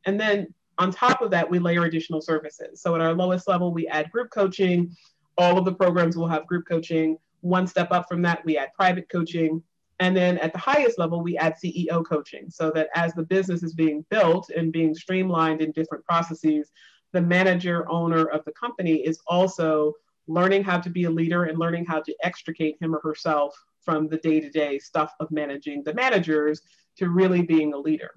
And 0.04 0.20
then 0.20 0.52
on 0.78 0.92
top 0.92 1.22
of 1.22 1.30
that, 1.30 1.50
we 1.50 1.58
layer 1.58 1.84
additional 1.84 2.20
services. 2.20 2.80
So 2.80 2.94
at 2.94 3.00
our 3.00 3.14
lowest 3.14 3.48
level, 3.48 3.72
we 3.72 3.88
add 3.88 4.10
group 4.12 4.30
coaching, 4.30 4.94
all 5.38 5.58
of 5.58 5.64
the 5.64 5.74
programs 5.74 6.16
will 6.16 6.28
have 6.28 6.46
group 6.46 6.66
coaching. 6.68 7.18
One 7.40 7.66
step 7.66 7.92
up 7.92 8.08
from 8.08 8.22
that, 8.22 8.44
we 8.44 8.56
add 8.56 8.72
private 8.74 9.08
coaching. 9.08 9.62
And 9.98 10.16
then 10.16 10.38
at 10.38 10.52
the 10.52 10.58
highest 10.58 10.98
level, 10.98 11.22
we 11.22 11.38
add 11.38 11.54
CEO 11.62 12.04
coaching 12.06 12.50
so 12.50 12.70
that 12.72 12.88
as 12.94 13.14
the 13.14 13.22
business 13.22 13.62
is 13.62 13.74
being 13.74 14.04
built 14.10 14.50
and 14.50 14.72
being 14.72 14.94
streamlined 14.94 15.62
in 15.62 15.72
different 15.72 16.04
processes, 16.04 16.70
the 17.12 17.22
manager 17.22 17.88
owner 17.90 18.26
of 18.26 18.44
the 18.44 18.52
company 18.52 18.96
is 18.96 19.20
also 19.26 19.94
learning 20.28 20.64
how 20.64 20.78
to 20.78 20.90
be 20.90 21.04
a 21.04 21.10
leader 21.10 21.44
and 21.44 21.58
learning 21.58 21.86
how 21.86 22.00
to 22.00 22.14
extricate 22.22 22.76
him 22.80 22.94
or 22.94 23.00
herself 23.00 23.56
from 23.80 24.08
the 24.08 24.18
day 24.18 24.40
to 24.40 24.50
day 24.50 24.78
stuff 24.78 25.14
of 25.20 25.30
managing 25.30 25.82
the 25.84 25.94
managers 25.94 26.60
to 26.96 27.08
really 27.08 27.42
being 27.42 27.72
a 27.72 27.78
leader. 27.78 28.10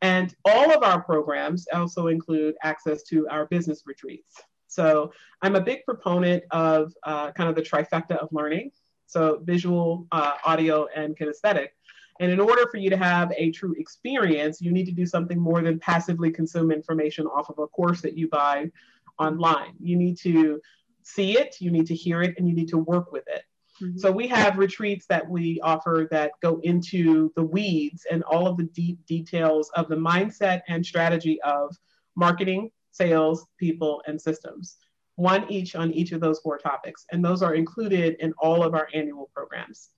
And 0.00 0.34
all 0.44 0.72
of 0.72 0.82
our 0.82 1.00
programs 1.00 1.66
also 1.72 2.08
include 2.08 2.56
access 2.62 3.04
to 3.04 3.28
our 3.28 3.46
business 3.46 3.82
retreats. 3.86 4.42
So 4.72 5.12
I'm 5.42 5.54
a 5.54 5.60
big 5.60 5.84
proponent 5.84 6.44
of 6.50 6.94
uh, 7.02 7.30
kind 7.32 7.48
of 7.50 7.54
the 7.54 7.62
trifecta 7.62 8.16
of 8.16 8.28
learning. 8.32 8.70
So 9.06 9.40
visual, 9.42 10.06
uh, 10.10 10.34
audio, 10.46 10.88
and 10.96 11.16
kinesthetic. 11.16 11.68
And 12.20 12.30
in 12.30 12.40
order 12.40 12.66
for 12.70 12.78
you 12.78 12.88
to 12.88 12.96
have 12.96 13.32
a 13.36 13.50
true 13.50 13.74
experience, 13.78 14.60
you 14.62 14.72
need 14.72 14.86
to 14.86 14.92
do 14.92 15.04
something 15.04 15.38
more 15.38 15.60
than 15.60 15.78
passively 15.78 16.30
consume 16.30 16.70
information 16.70 17.26
off 17.26 17.50
of 17.50 17.58
a 17.58 17.66
course 17.66 18.00
that 18.00 18.16
you 18.16 18.28
buy 18.28 18.70
online. 19.18 19.74
You 19.78 19.96
need 19.96 20.16
to 20.18 20.60
see 21.02 21.36
it, 21.36 21.56
you 21.60 21.70
need 21.70 21.86
to 21.88 21.94
hear 21.94 22.22
it, 22.22 22.34
and 22.38 22.48
you 22.48 22.54
need 22.54 22.68
to 22.68 22.78
work 22.78 23.12
with 23.12 23.24
it. 23.26 23.42
Mm-hmm. 23.82 23.98
So 23.98 24.10
we 24.10 24.26
have 24.28 24.56
retreats 24.56 25.06
that 25.06 25.28
we 25.28 25.60
offer 25.62 26.08
that 26.10 26.32
go 26.40 26.60
into 26.62 27.32
the 27.36 27.42
weeds 27.42 28.06
and 28.10 28.22
all 28.22 28.46
of 28.46 28.56
the 28.56 28.64
deep 28.64 29.04
details 29.06 29.70
of 29.74 29.88
the 29.88 29.96
mindset 29.96 30.62
and 30.68 30.84
strategy 30.84 31.40
of 31.42 31.76
marketing, 32.14 32.70
sales, 32.92 33.46
people, 33.58 34.02
and 34.06 34.20
systems, 34.20 34.76
one 35.16 35.50
each 35.50 35.74
on 35.74 35.92
each 35.92 36.12
of 36.12 36.20
those 36.20 36.38
four 36.40 36.58
topics. 36.58 37.04
And 37.10 37.24
those 37.24 37.42
are 37.42 37.54
included 37.54 38.16
in 38.20 38.32
all 38.38 38.62
of 38.62 38.74
our 38.74 38.88
annual 38.94 39.30
programs. 39.34 39.90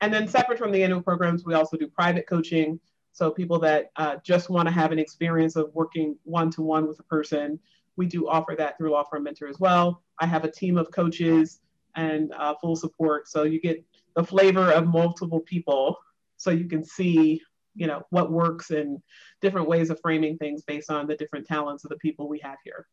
And 0.00 0.12
then 0.12 0.28
separate 0.28 0.58
from 0.58 0.72
the 0.72 0.82
annual 0.82 1.02
programs, 1.02 1.44
we 1.44 1.54
also 1.54 1.76
do 1.76 1.86
private 1.88 2.26
coaching. 2.28 2.80
So 3.12 3.30
people 3.30 3.58
that 3.60 3.90
uh, 3.96 4.16
just 4.24 4.48
want 4.50 4.68
to 4.68 4.72
have 4.72 4.92
an 4.92 4.98
experience 4.98 5.56
of 5.56 5.70
working 5.74 6.16
one-to-one 6.24 6.86
with 6.86 6.98
a 7.00 7.04
person, 7.04 7.58
we 7.96 8.06
do 8.06 8.28
offer 8.28 8.54
that 8.56 8.78
through 8.78 8.92
Law 8.92 9.04
Firm 9.04 9.24
Mentor 9.24 9.48
as 9.48 9.58
well. 9.58 10.02
I 10.20 10.26
have 10.26 10.44
a 10.44 10.50
team 10.50 10.78
of 10.78 10.90
coaches 10.92 11.60
and 11.96 12.32
uh, 12.32 12.54
full 12.60 12.76
support. 12.76 13.28
So 13.28 13.42
you 13.42 13.60
get 13.60 13.84
the 14.14 14.22
flavor 14.22 14.70
of 14.70 14.86
multiple 14.86 15.40
people 15.40 15.96
so 16.36 16.50
you 16.50 16.68
can 16.68 16.84
see 16.84 17.42
you 17.78 17.86
know 17.86 18.02
what 18.10 18.30
works 18.30 18.70
and 18.70 19.00
different 19.40 19.68
ways 19.68 19.90
of 19.90 20.00
framing 20.00 20.36
things 20.36 20.62
based 20.62 20.90
on 20.90 21.06
the 21.06 21.16
different 21.16 21.46
talents 21.46 21.84
of 21.84 21.90
the 21.90 21.96
people 21.96 22.28
we 22.28 22.40
have 22.40 22.58
here. 22.64 22.86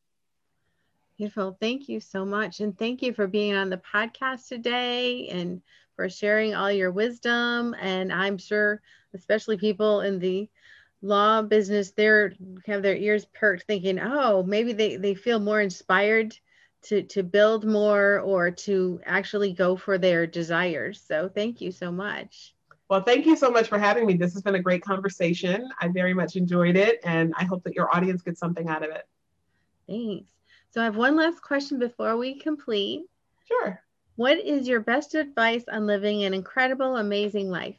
Beautiful. 1.18 1.58
Thank 1.60 1.90
you 1.90 2.00
so 2.00 2.26
much. 2.26 2.60
And 2.60 2.78
thank 2.78 3.02
you 3.02 3.14
for 3.14 3.26
being 3.26 3.56
on 3.56 3.70
the 3.70 3.82
podcast 3.94 4.48
today 4.48 5.30
and 5.30 5.62
for 5.96 6.10
sharing 6.10 6.54
all 6.54 6.72
your 6.72 6.92
wisdom. 6.92 7.76
And 7.80 8.14
i'm 8.14 8.38
sure 8.38 8.82
especially 9.14 9.58
people 9.58 10.02
in 10.02 10.20
the 10.20 10.50
law 11.02 11.42
business 11.42 11.92
they're 11.92 12.34
have 12.66 12.82
their 12.82 12.96
ears 12.96 13.26
perked 13.26 13.64
thinking 13.68 14.00
oh 14.00 14.42
maybe 14.44 14.74
they, 14.74 14.96
they 14.96 15.14
feel 15.14 15.40
more 15.40 15.62
inspired 15.62 16.36
to 16.82 17.04
to 17.04 17.24
build 17.24 17.66
more 17.66 18.20
or 18.20 18.52
to 18.52 19.00
actually 19.06 19.54
go 19.54 19.76
for 19.76 19.98
their 19.98 20.28
desires. 20.28 21.04
So 21.08 21.30
thank 21.30 21.62
you 21.62 21.72
so 21.72 21.92
much 21.92 22.55
well, 22.90 23.02
thank 23.02 23.26
you 23.26 23.36
so 23.36 23.50
much 23.50 23.68
for 23.68 23.80
having 23.80 24.06
me. 24.06 24.14
This 24.14 24.34
has 24.34 24.44
been 24.44 24.56
a 24.56 24.62
great 24.62 24.84
conversation. 24.84 25.70
I 25.80 25.88
very 25.88 26.14
much 26.14 26.36
enjoyed 26.36 26.76
it, 26.76 27.00
and 27.04 27.34
I 27.36 27.44
hope 27.44 27.64
that 27.64 27.74
your 27.74 27.94
audience 27.96 28.22
gets 28.22 28.40
something 28.40 28.68
out 28.70 28.84
of 28.84 28.92
it. 28.92 29.08
Thanks. 29.88 30.30
So, 30.70 30.82
I 30.82 30.86
have 30.86 30.96
one 30.96 31.16
last 31.16 31.42
question 31.42 31.80
before 31.80 32.18
we 32.18 32.38
complete. 32.40 33.06
Sure. 33.48 33.82
What 34.18 34.38
is 34.38 34.68
your 34.68 34.82
best 34.82 35.16
advice 35.16 35.64
on 35.72 35.88
living 35.88 36.24
an 36.24 36.34
incredible, 36.34 36.98
amazing 36.98 37.50
life? 37.50 37.76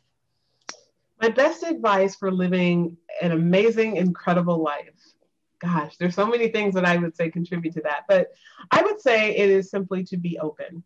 My 1.20 1.28
best 1.28 1.62
advice 1.62 2.16
for 2.16 2.30
living 2.30 2.96
an 3.22 3.32
amazing, 3.32 3.96
incredible 3.96 4.58
life. 4.58 5.14
Gosh, 5.60 5.96
there's 5.96 6.14
so 6.14 6.26
many 6.26 6.48
things 6.48 6.74
that 6.74 6.84
I 6.84 6.98
would 6.98 7.16
say 7.16 7.30
contribute 7.30 7.72
to 7.74 7.80
that, 7.82 8.02
but 8.08 8.32
I 8.70 8.82
would 8.82 9.00
say 9.00 9.34
it 9.34 9.48
is 9.48 9.70
simply 9.70 10.04
to 10.04 10.16
be 10.16 10.38
open 10.38 10.82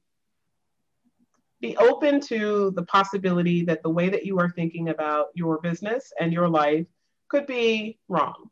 be 1.60 1.76
open 1.76 2.20
to 2.20 2.72
the 2.74 2.84
possibility 2.84 3.64
that 3.64 3.82
the 3.82 3.90
way 3.90 4.08
that 4.08 4.24
you 4.24 4.38
are 4.38 4.50
thinking 4.50 4.88
about 4.88 5.26
your 5.34 5.58
business 5.60 6.12
and 6.18 6.32
your 6.32 6.48
life 6.48 6.86
could 7.28 7.46
be 7.46 7.98
wrong. 8.08 8.50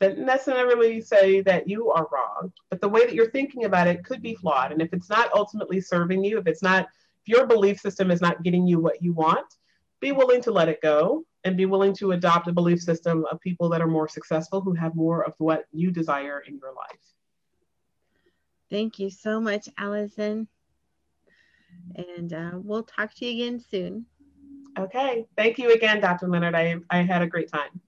Doesn't 0.00 0.24
necessarily 0.24 1.00
say 1.00 1.40
that 1.42 1.68
you 1.68 1.90
are 1.90 2.08
wrong, 2.12 2.52
but 2.70 2.80
the 2.80 2.88
way 2.88 3.04
that 3.04 3.14
you're 3.14 3.30
thinking 3.30 3.64
about 3.64 3.86
it 3.86 4.04
could 4.04 4.22
be 4.22 4.34
flawed. 4.34 4.72
And 4.72 4.82
if 4.82 4.92
it's 4.92 5.08
not 5.08 5.32
ultimately 5.32 5.80
serving 5.80 6.24
you, 6.24 6.38
if 6.38 6.46
it's 6.46 6.62
not, 6.62 6.88
if 7.22 7.28
your 7.28 7.46
belief 7.46 7.80
system 7.80 8.10
is 8.10 8.20
not 8.20 8.42
getting 8.42 8.66
you 8.66 8.80
what 8.80 9.02
you 9.02 9.12
want, 9.12 9.46
be 10.00 10.12
willing 10.12 10.42
to 10.42 10.50
let 10.50 10.68
it 10.68 10.82
go 10.82 11.24
and 11.44 11.56
be 11.56 11.66
willing 11.66 11.94
to 11.94 12.12
adopt 12.12 12.48
a 12.48 12.52
belief 12.52 12.80
system 12.80 13.24
of 13.30 13.40
people 13.40 13.68
that 13.68 13.80
are 13.80 13.86
more 13.86 14.08
successful 14.08 14.60
who 14.60 14.74
have 14.74 14.94
more 14.94 15.24
of 15.24 15.34
what 15.38 15.66
you 15.72 15.90
desire 15.90 16.42
in 16.46 16.58
your 16.58 16.72
life. 16.74 17.14
Thank 18.70 18.98
you 18.98 19.10
so 19.10 19.40
much, 19.40 19.68
Allison. 19.78 20.48
And 21.96 22.32
uh, 22.32 22.52
we'll 22.54 22.82
talk 22.82 23.14
to 23.14 23.26
you 23.26 23.32
again 23.32 23.60
soon. 23.70 24.06
Okay. 24.78 25.26
Thank 25.36 25.58
you 25.58 25.72
again, 25.72 26.00
Dr. 26.00 26.26
Leonard. 26.28 26.54
I, 26.54 26.76
I 26.90 27.02
had 27.02 27.22
a 27.22 27.26
great 27.26 27.50
time. 27.50 27.80